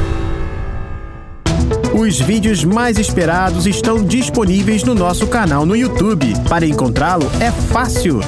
Os 1.93 2.21
vídeos 2.21 2.63
mais 2.63 2.97
esperados 2.97 3.67
estão 3.67 4.01
disponíveis 4.01 4.83
no 4.83 4.95
nosso 4.95 5.27
canal 5.27 5.65
no 5.65 5.75
YouTube. 5.75 6.33
Para 6.47 6.65
encontrá-lo 6.65 7.29
é 7.39 7.51
fácil. 7.51 8.21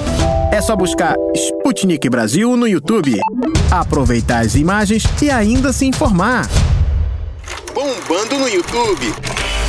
É 0.51 0.61
só 0.61 0.75
buscar 0.75 1.15
Sputnik 1.33 2.09
Brasil 2.09 2.57
no 2.57 2.67
YouTube, 2.67 3.17
aproveitar 3.71 4.39
as 4.39 4.55
imagens 4.55 5.05
e 5.21 5.31
ainda 5.31 5.71
se 5.71 5.85
informar. 5.85 6.47
Bombando 7.73 8.37
no 8.37 8.49
YouTube. 8.49 9.13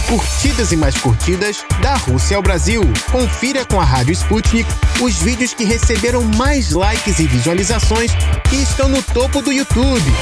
Curtidas 0.08 0.72
e 0.72 0.76
mais 0.76 0.96
curtidas 0.98 1.64
da 1.80 1.94
Rússia 1.94 2.36
ao 2.36 2.42
Brasil. 2.42 2.82
Confira 3.12 3.64
com 3.64 3.80
a 3.80 3.84
Rádio 3.84 4.12
Sputnik 4.12 4.68
os 5.00 5.14
vídeos 5.22 5.54
que 5.54 5.64
receberam 5.64 6.22
mais 6.36 6.72
likes 6.72 7.20
e 7.20 7.26
visualizações 7.26 8.10
e 8.52 8.60
estão 8.60 8.88
no 8.88 9.02
topo 9.02 9.40
do 9.40 9.52
YouTube. 9.52 10.12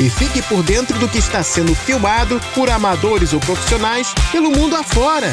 E 0.00 0.08
fique 0.08 0.40
por 0.48 0.62
dentro 0.62 0.98
do 0.98 1.06
que 1.06 1.18
está 1.18 1.42
sendo 1.42 1.74
filmado 1.74 2.40
por 2.54 2.70
amadores 2.70 3.34
ou 3.34 3.40
profissionais 3.40 4.08
pelo 4.32 4.50
mundo 4.50 4.74
afora. 4.74 5.28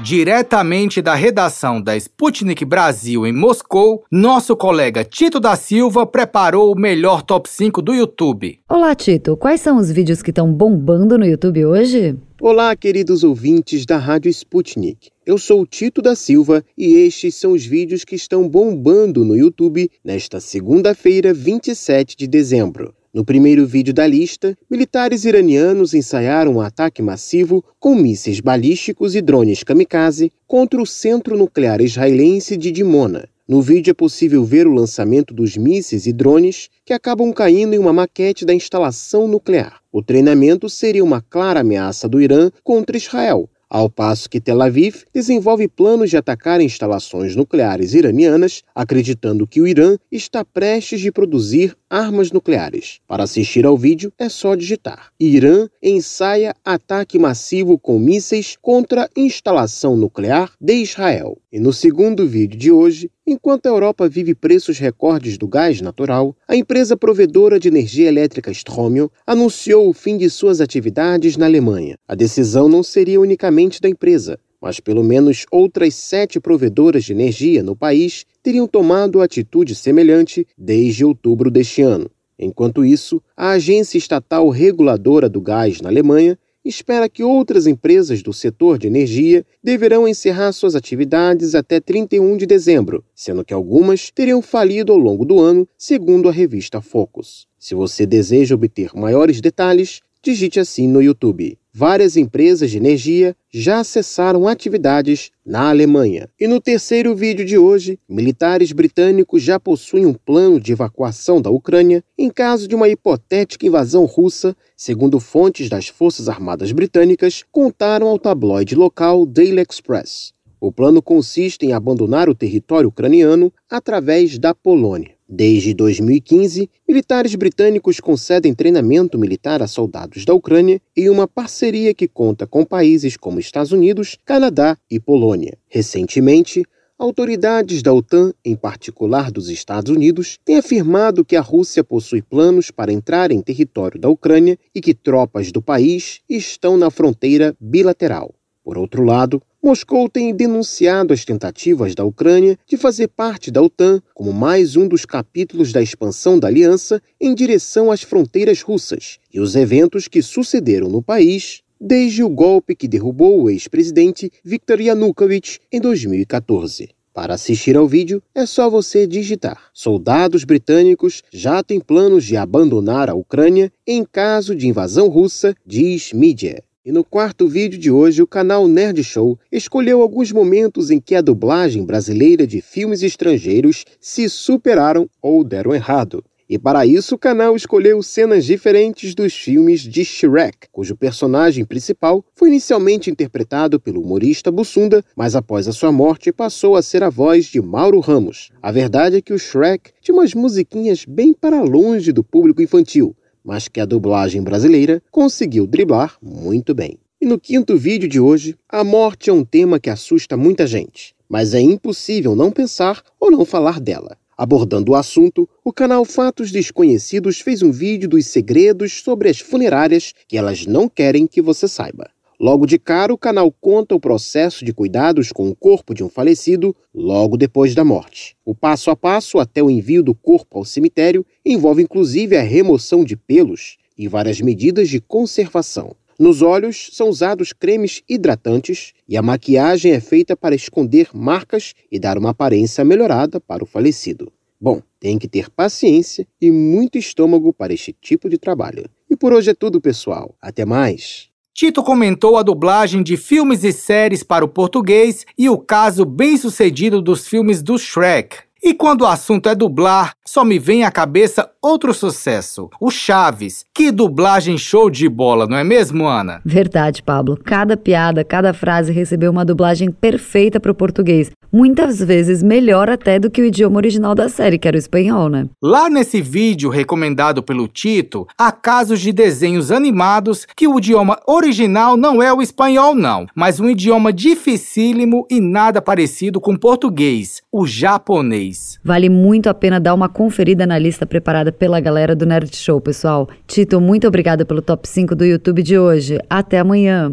Diretamente 0.00 1.02
da 1.02 1.16
redação 1.16 1.82
da 1.82 1.96
Sputnik 1.96 2.64
Brasil 2.64 3.26
em 3.26 3.32
Moscou, 3.32 4.04
nosso 4.12 4.56
colega 4.56 5.02
Tito 5.02 5.40
da 5.40 5.56
Silva 5.56 6.06
preparou 6.06 6.72
o 6.72 6.78
melhor 6.78 7.20
top 7.20 7.50
5 7.50 7.82
do 7.82 7.92
YouTube. 7.92 8.60
Olá, 8.68 8.94
Tito. 8.94 9.36
Quais 9.36 9.60
são 9.60 9.76
os 9.76 9.90
vídeos 9.90 10.22
que 10.22 10.30
estão 10.30 10.52
bombando 10.52 11.18
no 11.18 11.26
YouTube 11.26 11.66
hoje? 11.66 12.16
Olá, 12.40 12.76
queridos 12.76 13.24
ouvintes 13.24 13.84
da 13.84 13.98
Rádio 13.98 14.30
Sputnik. 14.30 15.10
Eu 15.26 15.36
sou 15.36 15.62
o 15.62 15.66
Tito 15.66 16.00
da 16.00 16.14
Silva 16.14 16.64
e 16.78 16.94
estes 16.94 17.34
são 17.34 17.50
os 17.50 17.66
vídeos 17.66 18.04
que 18.04 18.14
estão 18.14 18.48
bombando 18.48 19.24
no 19.24 19.36
YouTube 19.36 19.90
nesta 20.04 20.38
segunda-feira, 20.38 21.34
27 21.34 22.16
de 22.16 22.28
dezembro. 22.28 22.94
No 23.12 23.24
primeiro 23.24 23.66
vídeo 23.66 23.94
da 23.94 24.06
lista, 24.06 24.56
militares 24.70 25.24
iranianos 25.24 25.94
ensaiaram 25.94 26.56
um 26.56 26.60
ataque 26.60 27.00
massivo 27.00 27.64
com 27.80 27.94
mísseis 27.94 28.38
balísticos 28.38 29.14
e 29.14 29.22
drones 29.22 29.62
kamikaze 29.62 30.30
contra 30.46 30.80
o 30.80 30.86
centro 30.86 31.36
nuclear 31.36 31.80
israelense 31.80 32.54
de 32.54 32.70
Dimona. 32.70 33.26
No 33.48 33.62
vídeo 33.62 33.92
é 33.92 33.94
possível 33.94 34.44
ver 34.44 34.66
o 34.66 34.74
lançamento 34.74 35.32
dos 35.32 35.56
mísseis 35.56 36.06
e 36.06 36.12
drones 36.12 36.68
que 36.84 36.92
acabam 36.92 37.32
caindo 37.32 37.72
em 37.72 37.78
uma 37.78 37.94
maquete 37.94 38.44
da 38.44 38.52
instalação 38.52 39.26
nuclear. 39.26 39.80
O 39.90 40.02
treinamento 40.02 40.68
seria 40.68 41.02
uma 41.02 41.22
clara 41.22 41.60
ameaça 41.60 42.06
do 42.06 42.20
Irã 42.20 42.50
contra 42.62 42.98
Israel, 42.98 43.48
ao 43.68 43.90
passo 43.90 44.28
que 44.28 44.40
Tel 44.40 44.62
Aviv 44.62 45.02
desenvolve 45.12 45.68
planos 45.68 46.10
de 46.10 46.16
atacar 46.16 46.60
instalações 46.60 47.36
nucleares 47.36 47.94
iranianas, 47.94 48.62
acreditando 48.74 49.46
que 49.46 49.60
o 49.60 49.66
Irã 49.66 49.96
está 50.10 50.44
prestes 50.44 51.00
de 51.00 51.12
produzir 51.12 51.76
armas 51.90 52.30
nucleares. 52.30 53.00
Para 53.06 53.24
assistir 53.24 53.66
ao 53.66 53.76
vídeo, 53.76 54.12
é 54.18 54.28
só 54.28 54.54
digitar: 54.54 55.10
Irã 55.18 55.68
ensaia 55.82 56.54
ataque 56.64 57.18
massivo 57.18 57.78
com 57.78 57.98
mísseis 57.98 58.56
contra 58.60 59.08
instalação 59.16 59.96
nuclear 59.96 60.52
de 60.60 60.74
Israel. 60.74 61.38
E 61.50 61.58
no 61.58 61.72
segundo 61.72 62.26
vídeo 62.26 62.58
de 62.58 62.70
hoje, 62.70 63.10
enquanto 63.30 63.66
a 63.66 63.68
Europa 63.68 64.08
vive 64.08 64.34
preços 64.34 64.78
recordes 64.78 65.36
do 65.36 65.46
gás 65.46 65.82
natural, 65.82 66.34
a 66.48 66.56
empresa 66.56 66.96
provedora 66.96 67.60
de 67.60 67.68
energia 67.68 68.08
elétrica 68.08 68.50
Stromio 68.50 69.12
anunciou 69.26 69.86
o 69.86 69.92
fim 69.92 70.16
de 70.16 70.30
suas 70.30 70.62
atividades 70.62 71.36
na 71.36 71.44
Alemanha. 71.44 71.98
A 72.08 72.14
decisão 72.14 72.70
não 72.70 72.82
seria 72.82 73.20
unicamente 73.20 73.82
da 73.82 73.88
empresa, 73.88 74.38
mas 74.58 74.80
pelo 74.80 75.04
menos 75.04 75.44
outras 75.52 75.94
sete 75.94 76.40
provedoras 76.40 77.04
de 77.04 77.12
energia 77.12 77.62
no 77.62 77.76
país 77.76 78.24
teriam 78.42 78.66
tomado 78.66 79.20
atitude 79.20 79.74
semelhante 79.74 80.46
desde 80.56 81.04
outubro 81.04 81.50
deste 81.50 81.82
ano. 81.82 82.10
Enquanto 82.38 82.82
isso, 82.82 83.20
a 83.36 83.50
agência 83.50 83.98
estatal 83.98 84.48
reguladora 84.48 85.28
do 85.28 85.40
gás 85.40 85.82
na 85.82 85.90
Alemanha 85.90 86.38
espera 86.68 87.08
que 87.08 87.24
outras 87.24 87.66
empresas 87.66 88.22
do 88.22 88.32
setor 88.32 88.78
de 88.78 88.86
energia 88.86 89.44
deverão 89.62 90.06
encerrar 90.06 90.52
suas 90.52 90.74
atividades 90.74 91.54
até 91.54 91.80
31 91.80 92.36
de 92.36 92.46
dezembro, 92.46 93.04
sendo 93.14 93.44
que 93.44 93.54
algumas 93.54 94.10
teriam 94.10 94.42
falido 94.42 94.92
ao 94.92 94.98
longo 94.98 95.24
do 95.24 95.40
ano, 95.40 95.66
segundo 95.76 96.28
a 96.28 96.32
revista 96.32 96.80
Focus. 96.80 97.46
Se 97.58 97.74
você 97.74 98.06
deseja 98.06 98.54
obter 98.54 98.90
maiores 98.94 99.40
detalhes, 99.40 100.00
digite 100.22 100.60
assim 100.60 100.88
no 100.88 101.02
YouTube. 101.02 101.58
Várias 101.72 102.16
empresas 102.16 102.70
de 102.70 102.76
energia 102.76 103.36
já 103.52 103.84
cessaram 103.84 104.48
atividades 104.48 105.30
na 105.46 105.68
Alemanha. 105.68 106.28
E 106.40 106.48
no 106.48 106.60
terceiro 106.60 107.14
vídeo 107.14 107.44
de 107.44 107.56
hoje, 107.56 108.00
militares 108.08 108.72
britânicos 108.72 109.42
já 109.42 109.60
possuem 109.60 110.04
um 110.04 110.12
plano 110.12 110.58
de 110.58 110.72
evacuação 110.72 111.40
da 111.40 111.50
Ucrânia 111.50 112.02
em 112.18 112.30
caso 112.30 112.66
de 112.66 112.74
uma 112.74 112.88
hipotética 112.88 113.64
invasão 113.64 114.06
russa, 114.06 114.56
segundo 114.76 115.20
fontes 115.20 115.68
das 115.68 115.86
Forças 115.86 116.28
Armadas 116.28 116.72
Britânicas 116.72 117.44
contaram 117.52 118.08
ao 118.08 118.18
tabloide 118.18 118.74
local 118.74 119.24
Daily 119.24 119.62
Express. 119.62 120.32
O 120.60 120.72
plano 120.72 121.00
consiste 121.00 121.64
em 121.64 121.72
abandonar 121.72 122.28
o 122.28 122.34
território 122.34 122.88
ucraniano 122.88 123.52
através 123.70 124.36
da 124.36 124.52
Polônia. 124.52 125.17
Desde 125.30 125.74
2015, 125.74 126.70
militares 126.88 127.34
britânicos 127.34 128.00
concedem 128.00 128.54
treinamento 128.54 129.18
militar 129.18 129.60
a 129.60 129.66
soldados 129.66 130.24
da 130.24 130.32
Ucrânia 130.32 130.80
em 130.96 131.10
uma 131.10 131.28
parceria 131.28 131.92
que 131.92 132.08
conta 132.08 132.46
com 132.46 132.64
países 132.64 133.14
como 133.14 133.38
Estados 133.38 133.70
Unidos, 133.70 134.16
Canadá 134.24 134.78
e 134.90 134.98
Polônia. 134.98 135.58
Recentemente, 135.68 136.64
autoridades 136.98 137.82
da 137.82 137.92
OTAN, 137.92 138.32
em 138.42 138.56
particular 138.56 139.30
dos 139.30 139.50
Estados 139.50 139.92
Unidos, 139.92 140.38
têm 140.46 140.56
afirmado 140.56 141.22
que 141.22 141.36
a 141.36 141.42
Rússia 141.42 141.84
possui 141.84 142.22
planos 142.22 142.70
para 142.70 142.90
entrar 142.90 143.30
em 143.30 143.42
território 143.42 144.00
da 144.00 144.08
Ucrânia 144.08 144.58
e 144.74 144.80
que 144.80 144.94
tropas 144.94 145.52
do 145.52 145.60
país 145.60 146.22
estão 146.26 146.78
na 146.78 146.90
fronteira 146.90 147.54
bilateral. 147.60 148.34
Por 148.64 148.78
outro 148.78 149.04
lado, 149.04 149.42
Moscou 149.60 150.08
tem 150.08 150.32
denunciado 150.32 151.12
as 151.12 151.24
tentativas 151.24 151.92
da 151.92 152.04
Ucrânia 152.04 152.56
de 152.64 152.76
fazer 152.76 153.08
parte 153.08 153.50
da 153.50 153.60
OTAN 153.60 154.00
como 154.14 154.32
mais 154.32 154.76
um 154.76 154.86
dos 154.86 155.04
capítulos 155.04 155.72
da 155.72 155.82
expansão 155.82 156.38
da 156.38 156.46
aliança 156.46 157.02
em 157.20 157.34
direção 157.34 157.90
às 157.90 158.02
fronteiras 158.02 158.62
russas 158.62 159.18
e 159.34 159.40
os 159.40 159.56
eventos 159.56 160.06
que 160.06 160.22
sucederam 160.22 160.88
no 160.88 161.02
país 161.02 161.62
desde 161.80 162.22
o 162.22 162.28
golpe 162.28 162.76
que 162.76 162.86
derrubou 162.86 163.42
o 163.42 163.50
ex-presidente 163.50 164.30
Viktor 164.44 164.80
Yanukovych 164.80 165.58
em 165.72 165.80
2014. 165.80 166.90
Para 167.12 167.34
assistir 167.34 167.76
ao 167.76 167.88
vídeo, 167.88 168.22
é 168.32 168.46
só 168.46 168.70
você 168.70 169.08
digitar: 169.08 169.70
Soldados 169.74 170.44
britânicos 170.44 171.24
já 171.32 171.64
têm 171.64 171.80
planos 171.80 172.24
de 172.24 172.36
abandonar 172.36 173.10
a 173.10 173.14
Ucrânia 173.14 173.72
em 173.84 174.04
caso 174.04 174.54
de 174.54 174.68
invasão 174.68 175.08
russa, 175.08 175.52
diz 175.66 176.12
mídia. 176.12 176.62
E 176.88 176.90
no 176.90 177.04
quarto 177.04 177.46
vídeo 177.46 177.78
de 177.78 177.90
hoje, 177.90 178.22
o 178.22 178.26
canal 178.26 178.66
Nerd 178.66 179.04
Show 179.04 179.38
escolheu 179.52 180.00
alguns 180.00 180.32
momentos 180.32 180.90
em 180.90 180.98
que 180.98 181.14
a 181.14 181.20
dublagem 181.20 181.84
brasileira 181.84 182.46
de 182.46 182.62
filmes 182.62 183.02
estrangeiros 183.02 183.84
se 184.00 184.26
superaram 184.26 185.06
ou 185.20 185.44
deram 185.44 185.74
errado. 185.74 186.24
E 186.48 186.58
para 186.58 186.86
isso, 186.86 187.14
o 187.14 187.18
canal 187.18 187.54
escolheu 187.54 188.02
cenas 188.02 188.46
diferentes 188.46 189.14
dos 189.14 189.34
filmes 189.34 189.82
de 189.82 190.02
Shrek, 190.02 190.68
cujo 190.72 190.96
personagem 190.96 191.62
principal 191.62 192.24
foi 192.34 192.48
inicialmente 192.48 193.10
interpretado 193.10 193.78
pelo 193.78 194.00
humorista 194.00 194.50
Bussunda, 194.50 195.04
mas 195.14 195.36
após 195.36 195.68
a 195.68 195.72
sua 195.72 195.92
morte 195.92 196.32
passou 196.32 196.74
a 196.74 196.80
ser 196.80 197.02
a 197.02 197.10
voz 197.10 197.44
de 197.44 197.60
Mauro 197.60 198.00
Ramos. 198.00 198.48
A 198.62 198.72
verdade 198.72 199.16
é 199.16 199.20
que 199.20 199.34
o 199.34 199.38
Shrek 199.38 199.90
tinha 200.00 200.14
umas 200.14 200.32
musiquinhas 200.32 201.04
bem 201.04 201.34
para 201.34 201.60
longe 201.60 202.12
do 202.12 202.24
público 202.24 202.62
infantil, 202.62 203.14
mas 203.48 203.66
que 203.66 203.80
a 203.80 203.86
dublagem 203.86 204.42
brasileira 204.42 205.02
conseguiu 205.10 205.66
driblar 205.66 206.18
muito 206.22 206.74
bem. 206.74 206.98
E 207.18 207.24
no 207.24 207.40
quinto 207.40 207.78
vídeo 207.78 208.06
de 208.06 208.20
hoje, 208.20 208.54
a 208.68 208.84
morte 208.84 209.30
é 209.30 209.32
um 209.32 209.42
tema 209.42 209.80
que 209.80 209.88
assusta 209.88 210.36
muita 210.36 210.66
gente, 210.66 211.14
mas 211.26 211.54
é 211.54 211.60
impossível 211.60 212.36
não 212.36 212.50
pensar 212.50 213.02
ou 213.18 213.30
não 213.30 213.46
falar 213.46 213.80
dela. 213.80 214.18
Abordando 214.36 214.92
o 214.92 214.94
assunto, 214.94 215.48
o 215.64 215.72
canal 215.72 216.04
Fatos 216.04 216.52
Desconhecidos 216.52 217.40
fez 217.40 217.62
um 217.62 217.72
vídeo 217.72 218.06
dos 218.06 218.26
segredos 218.26 219.00
sobre 219.00 219.30
as 219.30 219.40
funerárias 219.40 220.12
que 220.28 220.36
elas 220.36 220.66
não 220.66 220.86
querem 220.86 221.26
que 221.26 221.40
você 221.40 221.66
saiba. 221.66 222.10
Logo 222.40 222.66
de 222.66 222.78
cara, 222.78 223.12
o 223.12 223.18
canal 223.18 223.50
conta 223.50 223.96
o 223.96 224.00
processo 224.00 224.64
de 224.64 224.72
cuidados 224.72 225.32
com 225.32 225.48
o 225.48 225.56
corpo 225.56 225.92
de 225.92 226.04
um 226.04 226.08
falecido 226.08 226.74
logo 226.94 227.36
depois 227.36 227.74
da 227.74 227.84
morte. 227.84 228.36
O 228.44 228.54
passo 228.54 228.92
a 228.92 228.96
passo 228.96 229.40
até 229.40 229.60
o 229.60 229.68
envio 229.68 230.04
do 230.04 230.14
corpo 230.14 230.58
ao 230.58 230.64
cemitério 230.64 231.26
envolve 231.44 231.82
inclusive 231.82 232.36
a 232.36 232.42
remoção 232.42 233.04
de 233.04 233.16
pelos 233.16 233.76
e 233.98 234.06
várias 234.06 234.40
medidas 234.40 234.88
de 234.88 235.00
conservação. 235.00 235.96
Nos 236.16 236.40
olhos 236.40 236.90
são 236.92 237.08
usados 237.08 237.52
cremes 237.52 238.02
hidratantes 238.08 238.92
e 239.08 239.16
a 239.16 239.22
maquiagem 239.22 239.90
é 239.90 240.00
feita 240.00 240.36
para 240.36 240.54
esconder 240.54 241.08
marcas 241.12 241.74
e 241.90 241.98
dar 241.98 242.16
uma 242.16 242.30
aparência 242.30 242.84
melhorada 242.84 243.40
para 243.40 243.64
o 243.64 243.66
falecido. 243.66 244.32
Bom, 244.60 244.80
tem 245.00 245.18
que 245.18 245.26
ter 245.26 245.50
paciência 245.50 246.24
e 246.40 246.52
muito 246.52 246.98
estômago 246.98 247.52
para 247.52 247.72
este 247.72 247.92
tipo 247.92 248.28
de 248.28 248.38
trabalho. 248.38 248.84
E 249.10 249.16
por 249.16 249.32
hoje 249.32 249.50
é 249.50 249.54
tudo, 249.54 249.80
pessoal. 249.80 250.36
Até 250.40 250.64
mais! 250.64 251.28
Tito 251.58 251.82
comentou 251.82 252.36
a 252.36 252.44
dublagem 252.44 253.02
de 253.02 253.16
filmes 253.16 253.64
e 253.64 253.72
séries 253.72 254.22
para 254.22 254.44
o 254.44 254.48
português 254.48 255.26
e 255.36 255.50
o 255.50 255.58
caso 255.58 256.04
bem-sucedido 256.04 257.02
dos 257.02 257.26
filmes 257.26 257.64
do 257.64 257.76
Shrek. 257.76 258.36
E 258.62 258.72
quando 258.72 259.00
o 259.02 259.06
assunto 259.06 259.48
é 259.48 259.56
dublar, 259.56 260.12
só 260.24 260.44
me 260.44 260.56
vem 260.56 260.84
à 260.84 260.90
cabeça 260.92 261.50
outro 261.60 261.92
sucesso, 261.92 262.70
o 262.80 262.92
Chaves. 262.92 263.64
Que 263.74 263.90
dublagem 263.90 264.56
show 264.56 264.88
de 264.88 265.08
bola, 265.08 265.48
não 265.48 265.56
é 265.56 265.64
mesmo, 265.64 266.06
Ana? 266.06 266.40
Verdade, 266.44 267.02
Pablo. 267.02 267.36
Cada 267.36 267.76
piada, 267.76 268.22
cada 268.22 268.54
frase 268.54 268.92
recebeu 268.92 269.32
uma 269.32 269.44
dublagem 269.44 269.90
perfeita 269.90 270.60
para 270.60 270.70
o 270.70 270.76
português 270.76 271.28
muitas 271.52 271.98
vezes 271.98 272.42
melhor 272.42 272.88
até 272.88 273.18
do 273.18 273.30
que 273.30 273.42
o 273.42 273.44
idioma 273.44 273.76
original 273.76 274.14
da 274.14 274.28
série, 274.28 274.58
que 274.58 274.68
era 274.68 274.76
o 274.76 274.78
espanhol, 274.78 275.28
né? 275.28 275.46
Lá 275.62 275.88
nesse 275.88 276.20
vídeo 276.20 276.70
recomendado 276.70 277.42
pelo 277.42 277.68
Tito, 277.68 278.26
há 278.36 278.52
casos 278.52 279.00
de 279.00 279.12
desenhos 279.12 279.70
animados 279.70 280.46
que 280.56 280.68
o 280.68 280.78
idioma 280.78 281.18
original 281.26 281.96
não 281.96 282.22
é 282.22 282.32
o 282.32 282.42
espanhol, 282.42 282.94
não, 282.94 283.26
mas 283.34 283.60
um 283.60 283.68
idioma 283.68 284.12
dificílimo 284.12 285.26
e 285.30 285.40
nada 285.40 285.80
parecido 285.80 286.40
com 286.40 286.56
português, 286.56 287.42
o 287.52 287.66
japonês. 287.66 288.78
Vale 288.84 289.08
muito 289.08 289.48
a 289.48 289.54
pena 289.54 289.80
dar 289.80 289.94
uma 289.94 290.08
conferida 290.08 290.66
na 290.66 290.78
lista 290.78 291.06
preparada 291.06 291.52
pela 291.52 291.80
galera 291.80 292.14
do 292.14 292.26
Nerd 292.26 292.54
Show, 292.56 292.80
pessoal. 292.80 293.28
Tito, 293.46 293.80
muito 293.80 294.06
obrigada 294.06 294.44
pelo 294.44 294.62
top 294.62 294.88
5 294.88 295.14
do 295.14 295.24
YouTube 295.24 295.62
de 295.62 295.78
hoje. 295.78 296.18
Até 296.28 296.58
amanhã. 296.58 297.12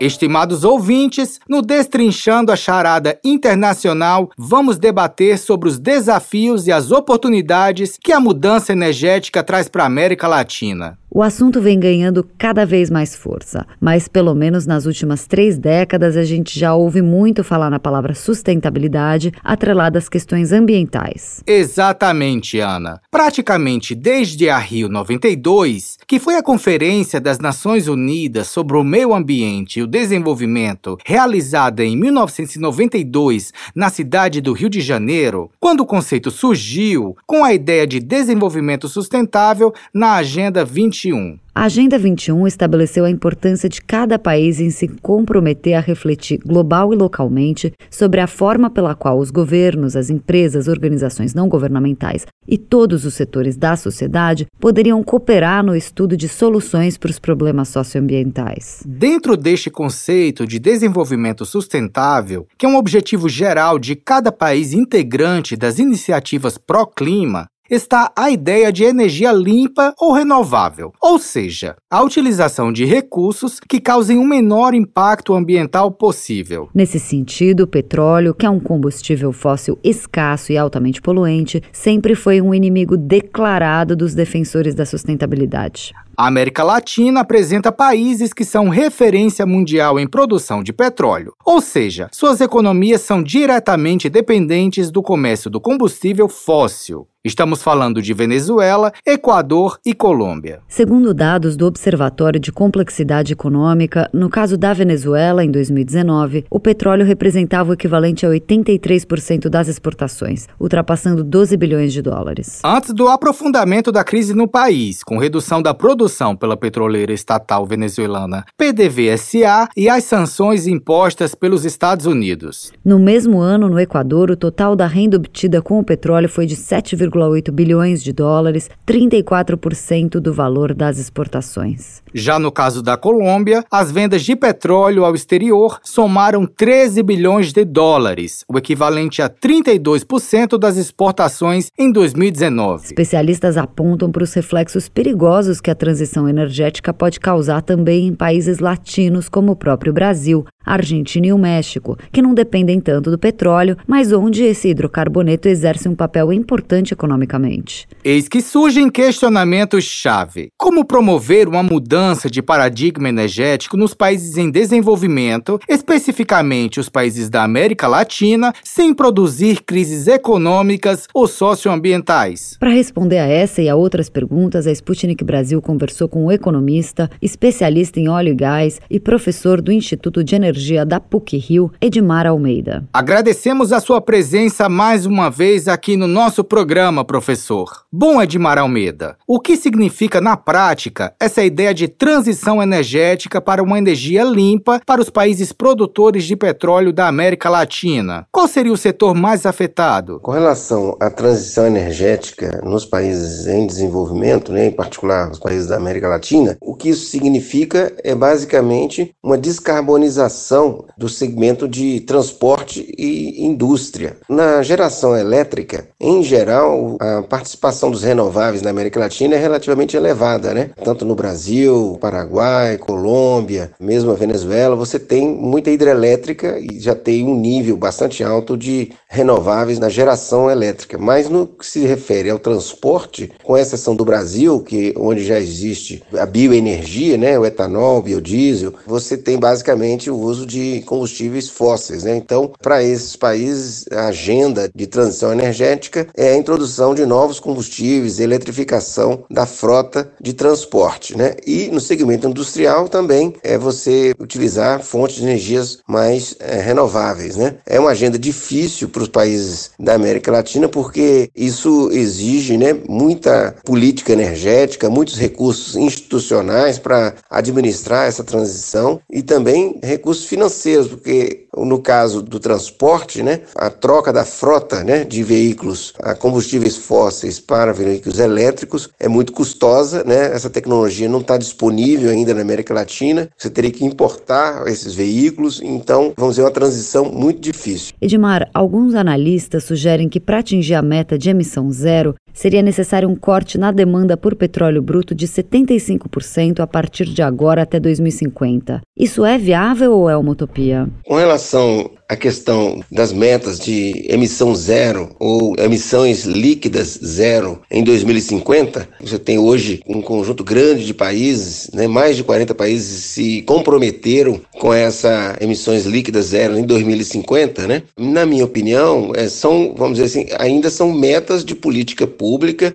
Estimados 0.00 0.62
ouvintes, 0.62 1.40
no 1.48 1.60
Destrinchando 1.60 2.52
a 2.52 2.56
Charada 2.56 3.18
Internacional, 3.24 4.30
vamos 4.38 4.78
debater 4.78 5.38
sobre 5.38 5.68
os 5.68 5.78
desafios 5.78 6.66
e 6.66 6.72
as 6.72 6.92
oportunidades 6.92 7.98
que 8.00 8.12
a 8.12 8.20
mudança 8.20 8.72
energética 8.72 9.42
traz 9.42 9.68
para 9.68 9.82
a 9.82 9.86
América 9.86 10.28
Latina. 10.28 10.96
O 11.10 11.22
assunto 11.22 11.58
vem 11.58 11.80
ganhando 11.80 12.22
cada 12.36 12.66
vez 12.66 12.90
mais 12.90 13.16
força, 13.16 13.66
mas 13.80 14.06
pelo 14.06 14.34
menos 14.34 14.66
nas 14.66 14.84
últimas 14.84 15.26
três 15.26 15.56
décadas 15.56 16.18
a 16.18 16.22
gente 16.22 16.60
já 16.60 16.74
ouve 16.74 17.00
muito 17.00 17.42
falar 17.42 17.70
na 17.70 17.80
palavra 17.80 18.14
sustentabilidade 18.14 19.32
atrelada 19.42 19.98
às 19.98 20.06
questões 20.06 20.52
ambientais. 20.52 21.42
Exatamente, 21.46 22.60
Ana. 22.60 23.00
Praticamente 23.10 23.94
desde 23.94 24.50
a 24.50 24.58
Rio 24.58 24.86
92, 24.86 25.96
que 26.06 26.18
foi 26.18 26.36
a 26.36 26.42
Conferência 26.42 27.18
das 27.18 27.38
Nações 27.38 27.88
Unidas 27.88 28.48
sobre 28.48 28.76
o 28.76 28.84
Meio 28.84 29.14
Ambiente 29.14 29.78
e 29.80 29.82
o 29.82 29.86
Desenvolvimento, 29.86 30.98
realizada 31.06 31.82
em 31.82 31.96
1992 31.96 33.50
na 33.74 33.88
cidade 33.88 34.42
do 34.42 34.52
Rio 34.52 34.68
de 34.68 34.82
Janeiro, 34.82 35.50
quando 35.58 35.80
o 35.80 35.86
conceito 35.86 36.30
surgiu 36.30 37.16
com 37.26 37.42
a 37.42 37.54
ideia 37.54 37.86
de 37.86 37.98
desenvolvimento 37.98 38.88
sustentável 38.88 39.72
na 39.94 40.16
Agenda 40.16 40.66
20 40.66 40.97
21. 40.98 41.38
A 41.54 41.64
Agenda 41.64 41.98
21 41.98 42.46
estabeleceu 42.46 43.04
a 43.04 43.10
importância 43.10 43.68
de 43.68 43.82
cada 43.82 44.16
país 44.18 44.60
em 44.60 44.70
se 44.70 44.86
comprometer 44.86 45.74
a 45.74 45.80
refletir 45.80 46.38
global 46.38 46.92
e 46.92 46.96
localmente 46.96 47.72
sobre 47.90 48.20
a 48.20 48.26
forma 48.26 48.70
pela 48.70 48.94
qual 48.94 49.18
os 49.18 49.30
governos, 49.30 49.96
as 49.96 50.08
empresas, 50.08 50.68
organizações 50.68 51.34
não 51.34 51.48
governamentais 51.48 52.26
e 52.46 52.56
todos 52.56 53.04
os 53.04 53.14
setores 53.14 53.56
da 53.56 53.76
sociedade 53.76 54.46
poderiam 54.60 55.02
cooperar 55.02 55.64
no 55.64 55.74
estudo 55.74 56.16
de 56.16 56.28
soluções 56.28 56.96
para 56.96 57.10
os 57.10 57.18
problemas 57.18 57.68
socioambientais. 57.68 58.82
Dentro 58.86 59.36
deste 59.36 59.68
conceito 59.68 60.46
de 60.46 60.60
desenvolvimento 60.60 61.44
sustentável, 61.44 62.46
que 62.56 62.66
é 62.66 62.68
um 62.68 62.76
objetivo 62.76 63.28
geral 63.28 63.78
de 63.78 63.96
cada 63.96 64.30
país 64.30 64.72
integrante 64.72 65.56
das 65.56 65.80
iniciativas 65.80 66.56
pró-clima, 66.56 67.48
está 67.70 68.10
a 68.16 68.30
ideia 68.30 68.72
de 68.72 68.84
energia 68.84 69.32
limpa 69.32 69.94
ou 69.98 70.12
renovável, 70.12 70.92
ou 71.00 71.18
seja, 71.18 71.76
a 71.90 72.02
utilização 72.02 72.72
de 72.72 72.84
recursos 72.84 73.60
que 73.60 73.80
causem 73.80 74.16
o 74.16 74.22
um 74.22 74.26
menor 74.26 74.74
impacto 74.74 75.34
ambiental 75.34 75.90
possível. 75.90 76.68
Nesse 76.74 76.98
sentido, 76.98 77.64
o 77.64 77.66
petróleo, 77.66 78.34
que 78.34 78.46
é 78.46 78.50
um 78.50 78.60
combustível 78.60 79.32
fóssil 79.32 79.78
escasso 79.84 80.52
e 80.52 80.58
altamente 80.58 81.02
poluente, 81.02 81.62
sempre 81.72 82.14
foi 82.14 82.40
um 82.40 82.54
inimigo 82.54 82.96
declarado 82.96 83.94
dos 83.94 84.14
defensores 84.14 84.74
da 84.74 84.86
sustentabilidade. 84.86 85.92
A 86.16 86.26
América 86.26 86.64
Latina 86.64 87.20
apresenta 87.20 87.70
países 87.70 88.32
que 88.32 88.44
são 88.44 88.68
referência 88.68 89.46
mundial 89.46 90.00
em 90.00 90.06
produção 90.08 90.64
de 90.64 90.72
petróleo, 90.72 91.32
ou 91.44 91.60
seja, 91.60 92.08
suas 92.12 92.40
economias 92.40 93.02
são 93.02 93.22
diretamente 93.22 94.08
dependentes 94.08 94.90
do 94.90 95.00
comércio 95.00 95.48
do 95.48 95.60
combustível 95.60 96.28
fóssil. 96.28 97.06
Estamos 97.28 97.62
falando 97.62 98.00
de 98.00 98.14
Venezuela, 98.14 98.90
Equador 99.06 99.78
e 99.84 99.92
Colômbia. 99.92 100.60
Segundo 100.66 101.12
dados 101.12 101.58
do 101.58 101.66
Observatório 101.66 102.40
de 102.40 102.50
Complexidade 102.50 103.34
Econômica, 103.34 104.08
no 104.14 104.30
caso 104.30 104.56
da 104.56 104.72
Venezuela, 104.72 105.44
em 105.44 105.50
2019, 105.50 106.46
o 106.50 106.58
petróleo 106.58 107.04
representava 107.04 107.68
o 107.68 107.74
equivalente 107.74 108.24
a 108.24 108.30
83% 108.30 109.50
das 109.50 109.68
exportações, 109.68 110.48
ultrapassando 110.58 111.22
12 111.22 111.54
bilhões 111.58 111.92
de 111.92 112.00
dólares. 112.00 112.62
Antes 112.64 112.94
do 112.94 113.06
aprofundamento 113.08 113.92
da 113.92 114.02
crise 114.02 114.32
no 114.32 114.48
país, 114.48 115.04
com 115.04 115.18
redução 115.18 115.60
da 115.60 115.74
produção 115.74 116.34
pela 116.34 116.56
petroleira 116.56 117.12
estatal 117.12 117.66
venezuelana 117.66 118.46
PDVSA 118.56 119.68
e 119.76 119.86
as 119.86 120.04
sanções 120.04 120.66
impostas 120.66 121.34
pelos 121.34 121.66
Estados 121.66 122.06
Unidos. 122.06 122.72
No 122.82 122.98
mesmo 122.98 123.38
ano, 123.38 123.68
no 123.68 123.78
Equador, 123.78 124.30
o 124.30 124.36
total 124.36 124.74
da 124.74 124.86
renda 124.86 125.18
obtida 125.18 125.60
com 125.60 125.78
o 125.78 125.84
petróleo 125.84 126.26
foi 126.26 126.46
de 126.46 126.56
7, 126.56 126.96
1,8 127.18 127.50
bilhões 127.50 128.02
de 128.02 128.12
dólares, 128.12 128.70
34% 128.86 130.20
do 130.20 130.32
valor 130.32 130.74
das 130.74 130.98
exportações. 130.98 132.02
Já 132.14 132.38
no 132.38 132.50
caso 132.50 132.82
da 132.82 132.96
Colômbia, 132.96 133.64
as 133.70 133.90
vendas 133.90 134.22
de 134.22 134.34
petróleo 134.34 135.04
ao 135.04 135.14
exterior 135.14 135.78
somaram 135.82 136.46
13 136.46 137.02
bilhões 137.02 137.52
de 137.52 137.64
dólares, 137.64 138.44
o 138.48 138.56
equivalente 138.56 139.20
a 139.20 139.28
32% 139.28 140.58
das 140.58 140.76
exportações 140.76 141.70
em 141.78 141.92
2019. 141.92 142.86
Especialistas 142.86 143.56
apontam 143.56 144.10
para 144.10 144.22
os 144.22 144.32
reflexos 144.32 144.88
perigosos 144.88 145.60
que 145.60 145.70
a 145.70 145.74
transição 145.74 146.28
energética 146.28 146.92
pode 146.92 147.20
causar 147.20 147.62
também 147.62 148.06
em 148.06 148.14
países 148.14 148.58
latinos 148.58 149.28
como 149.28 149.52
o 149.52 149.56
próprio 149.56 149.92
Brasil, 149.92 150.44
Argentina 150.64 151.26
e 151.26 151.32
o 151.32 151.38
México, 151.38 151.96
que 152.12 152.22
não 152.22 152.34
dependem 152.34 152.80
tanto 152.80 153.10
do 153.10 153.18
petróleo, 153.18 153.76
mas 153.86 154.12
onde 154.12 154.44
esse 154.44 154.68
hidrocarboneto 154.68 155.48
exerce 155.48 155.88
um 155.88 155.94
papel 155.94 156.32
importante 156.32 156.94
economicamente. 156.98 157.86
Eis 158.04 158.28
que 158.28 158.42
surgem 158.42 158.90
questionamentos-chave. 158.90 160.50
Como 160.58 160.84
promover 160.84 161.46
uma 161.48 161.62
mudança 161.62 162.28
de 162.28 162.42
paradigma 162.42 163.08
energético 163.08 163.76
nos 163.76 163.94
países 163.94 164.36
em 164.36 164.50
desenvolvimento, 164.50 165.60
especificamente 165.68 166.80
os 166.80 166.88
países 166.88 167.30
da 167.30 167.44
América 167.44 167.86
Latina, 167.86 168.52
sem 168.64 168.92
produzir 168.92 169.62
crises 169.62 170.08
econômicas 170.08 171.06
ou 171.14 171.28
socioambientais? 171.28 172.56
Para 172.58 172.70
responder 172.70 173.18
a 173.18 173.26
essa 173.26 173.62
e 173.62 173.68
a 173.68 173.76
outras 173.76 174.10
perguntas, 174.10 174.66
a 174.66 174.72
Sputnik 174.72 175.22
Brasil 175.22 175.62
conversou 175.62 176.08
com 176.08 176.24
o 176.24 176.26
um 176.26 176.32
economista, 176.32 177.08
especialista 177.22 178.00
em 178.00 178.08
óleo 178.08 178.32
e 178.32 178.34
gás 178.34 178.80
e 178.90 178.98
professor 178.98 179.62
do 179.62 179.70
Instituto 179.70 180.24
de 180.24 180.34
Energia 180.34 180.84
da 180.84 180.98
PUC-Rio, 180.98 181.70
Edmar 181.80 182.26
Almeida. 182.26 182.84
Agradecemos 182.92 183.72
a 183.72 183.80
sua 183.80 184.00
presença 184.00 184.68
mais 184.68 185.06
uma 185.06 185.30
vez 185.30 185.68
aqui 185.68 185.96
no 185.96 186.08
nosso 186.08 186.42
programa, 186.42 186.87
professor. 187.04 187.84
Bom, 187.92 188.20
Edmar 188.20 188.58
Almeida, 188.58 189.16
o 189.26 189.40
que 189.40 189.56
significa 189.56 190.20
na 190.20 190.36
prática 190.36 191.14
essa 191.20 191.42
ideia 191.42 191.72
de 191.72 191.88
transição 191.88 192.62
energética 192.62 193.40
para 193.40 193.62
uma 193.62 193.78
energia 193.78 194.24
limpa 194.24 194.80
para 194.84 195.00
os 195.00 195.10
países 195.10 195.52
produtores 195.52 196.24
de 196.24 196.36
petróleo 196.36 196.92
da 196.92 197.08
América 197.08 197.48
Latina? 197.48 198.26
Qual 198.32 198.48
seria 198.48 198.72
o 198.72 198.76
setor 198.76 199.14
mais 199.14 199.46
afetado? 199.46 200.20
Com 200.20 200.32
relação 200.32 200.96
à 201.00 201.10
transição 201.10 201.66
energética 201.66 202.60
nos 202.64 202.84
países 202.84 203.46
em 203.46 203.66
desenvolvimento, 203.66 204.52
né, 204.52 204.66
em 204.66 204.72
particular 204.72 205.30
os 205.30 205.38
países 205.38 205.66
da 205.66 205.76
América 205.76 206.08
Latina, 206.08 206.56
o 206.60 206.74
que 206.74 206.88
isso 206.88 207.06
significa 207.06 207.92
é 208.02 208.14
basicamente 208.14 209.14
uma 209.22 209.38
descarbonização 209.38 210.84
do 210.96 211.08
segmento 211.08 211.68
de 211.68 212.00
transporte 212.00 212.92
e 212.96 213.44
indústria. 213.44 214.16
Na 214.28 214.62
geração 214.62 215.16
elétrica, 215.16 215.88
em 216.00 216.22
geral, 216.22 216.77
a 217.00 217.22
participação 217.22 217.90
dos 217.90 218.02
renováveis 218.02 218.62
na 218.62 218.70
América 218.70 219.00
Latina 219.00 219.34
é 219.34 219.38
relativamente 219.38 219.96
elevada, 219.96 220.54
né? 220.54 220.70
Tanto 220.84 221.04
no 221.04 221.14
Brasil, 221.14 221.98
Paraguai, 222.00 222.78
Colômbia, 222.78 223.70
mesmo 223.80 224.10
a 224.10 224.14
Venezuela, 224.14 224.76
você 224.76 224.98
tem 224.98 225.28
muita 225.28 225.70
hidrelétrica 225.70 226.58
e 226.58 226.78
já 226.78 226.94
tem 226.94 227.26
um 227.26 227.38
nível 227.38 227.76
bastante 227.76 228.22
alto 228.22 228.56
de 228.56 228.92
renováveis 229.08 229.78
na 229.78 229.88
geração 229.88 230.50
elétrica. 230.50 230.98
Mas 230.98 231.28
no 231.28 231.46
que 231.46 231.66
se 231.66 231.80
refere 231.80 232.28
ao 232.28 232.38
transporte, 232.38 233.32
com 233.42 233.56
exceção 233.56 233.96
do 233.96 234.04
Brasil, 234.04 234.60
que 234.60 234.92
onde 234.96 235.24
já 235.24 235.40
existe 235.40 236.02
a 236.16 236.26
bioenergia, 236.26 237.16
né, 237.16 237.38
o 237.38 237.46
etanol, 237.46 237.98
o 237.98 238.02
biodiesel, 238.02 238.74
você 238.86 239.16
tem 239.16 239.38
basicamente 239.38 240.10
o 240.10 240.18
uso 240.18 240.44
de 240.44 240.82
combustíveis 240.82 241.48
fósseis. 241.48 242.04
Né? 242.04 242.16
Então, 242.16 242.52
para 242.60 242.82
esses 242.82 243.16
países, 243.16 243.86
a 243.90 244.08
agenda 244.08 244.70
de 244.74 244.86
transição 244.86 245.32
energética 245.32 246.06
é 246.14 246.32
a 246.32 246.36
introdução 246.36 246.94
de 246.94 247.06
novos 247.06 247.40
combustíveis, 247.40 248.20
eletrificação 248.20 249.24
da 249.30 249.46
frota 249.46 250.10
de 250.20 250.34
transporte. 250.34 251.16
Né? 251.16 251.34
E 251.46 251.68
no 251.68 251.80
segmento 251.80 252.28
industrial 252.28 252.88
também 252.88 253.34
é 253.42 253.56
você 253.56 254.14
utilizar 254.18 254.82
fontes 254.82 255.16
de 255.16 255.22
energias 255.22 255.78
mais 255.86 256.34
é, 256.40 256.60
renováveis. 256.60 257.36
Né? 257.36 257.56
É 257.64 257.80
uma 257.80 257.90
agenda 257.90 258.18
difícil 258.18 258.88
para 258.98 259.02
os 259.04 259.08
países 259.08 259.70
da 259.78 259.94
América 259.94 260.32
Latina 260.32 260.68
porque 260.68 261.30
isso 261.34 261.90
exige 261.92 262.56
né, 262.56 262.76
muita 262.88 263.54
política 263.64 264.12
energética, 264.12 264.90
muitos 264.90 265.16
recursos 265.16 265.76
institucionais 265.76 266.78
para 266.78 267.14
administrar 267.30 268.08
essa 268.08 268.24
transição 268.24 269.00
e 269.10 269.22
também 269.22 269.78
recursos 269.82 270.26
financeiros, 270.26 270.88
porque 270.88 271.46
no 271.64 271.80
caso 271.80 272.22
do 272.22 272.38
transporte, 272.38 273.22
né, 273.22 273.40
a 273.54 273.70
troca 273.70 274.12
da 274.12 274.24
frota 274.24 274.82
né, 274.84 275.04
de 275.04 275.22
veículos 275.22 275.92
a 276.02 276.14
combustíveis 276.14 276.76
fósseis 276.76 277.40
para 277.40 277.72
veículos 277.72 278.18
elétricos 278.18 278.90
é 278.98 279.08
muito 279.08 279.32
custosa, 279.32 280.04
né? 280.04 280.32
Essa 280.32 280.50
tecnologia 280.50 281.08
não 281.08 281.20
está 281.20 281.36
disponível 281.36 282.10
ainda 282.10 282.34
na 282.34 282.42
América 282.42 282.74
Latina. 282.74 283.28
Você 283.36 283.50
teria 283.50 283.70
que 283.70 283.84
importar 283.84 284.66
esses 284.66 284.94
veículos, 284.94 285.60
então 285.62 286.12
vamos 286.16 286.36
ter 286.36 286.42
uma 286.42 286.50
transição 286.50 287.04
muito 287.04 287.40
difícil. 287.40 287.94
Edmar, 288.00 288.48
alguns 288.52 288.94
analistas 288.94 289.64
sugerem 289.64 290.08
que 290.08 290.20
para 290.20 290.38
atingir 290.38 290.74
a 290.74 290.82
meta 290.82 291.18
de 291.18 291.30
emissão 291.30 291.70
zero, 291.70 292.14
seria 292.38 292.62
necessário 292.62 293.08
um 293.08 293.16
corte 293.16 293.58
na 293.58 293.72
demanda 293.72 294.16
por 294.16 294.36
petróleo 294.36 294.80
bruto 294.80 295.12
de 295.12 295.26
75% 295.26 296.60
a 296.60 296.66
partir 296.68 297.06
de 297.06 297.20
agora 297.20 297.62
até 297.62 297.80
2050. 297.80 298.80
Isso 298.96 299.24
é 299.24 299.36
viável 299.36 299.92
ou 299.92 300.08
é 300.08 300.16
uma 300.16 300.30
utopia? 300.30 300.88
Com 301.04 301.16
relação 301.16 301.90
à 302.08 302.14
questão 302.14 302.80
das 302.92 303.12
metas 303.12 303.58
de 303.58 304.06
emissão 304.08 304.54
zero 304.54 305.10
ou 305.18 305.56
emissões 305.58 306.24
líquidas 306.24 306.98
zero 307.04 307.60
em 307.68 307.82
2050, 307.82 308.88
você 309.00 309.18
tem 309.18 309.36
hoje 309.36 309.82
um 309.86 310.00
conjunto 310.00 310.44
grande 310.44 310.86
de 310.86 310.94
países, 310.94 311.68
né, 311.74 311.88
mais 311.88 312.16
de 312.16 312.22
40 312.22 312.54
países 312.54 313.04
se 313.04 313.42
comprometeram 313.42 314.40
com 314.52 314.72
essa 314.72 315.36
emissões 315.40 315.84
líquidas 315.84 316.26
zero 316.26 316.56
em 316.56 316.62
2050, 316.62 317.66
né? 317.66 317.82
Na 317.98 318.24
minha 318.24 318.44
opinião, 318.44 319.12
é, 319.14 319.28
são, 319.28 319.74
vamos 319.76 319.98
dizer 319.98 320.20
assim, 320.20 320.32
ainda 320.38 320.70
são 320.70 320.92
metas 320.92 321.44
de 321.44 321.54
política 321.56 322.06
pública 322.06 322.27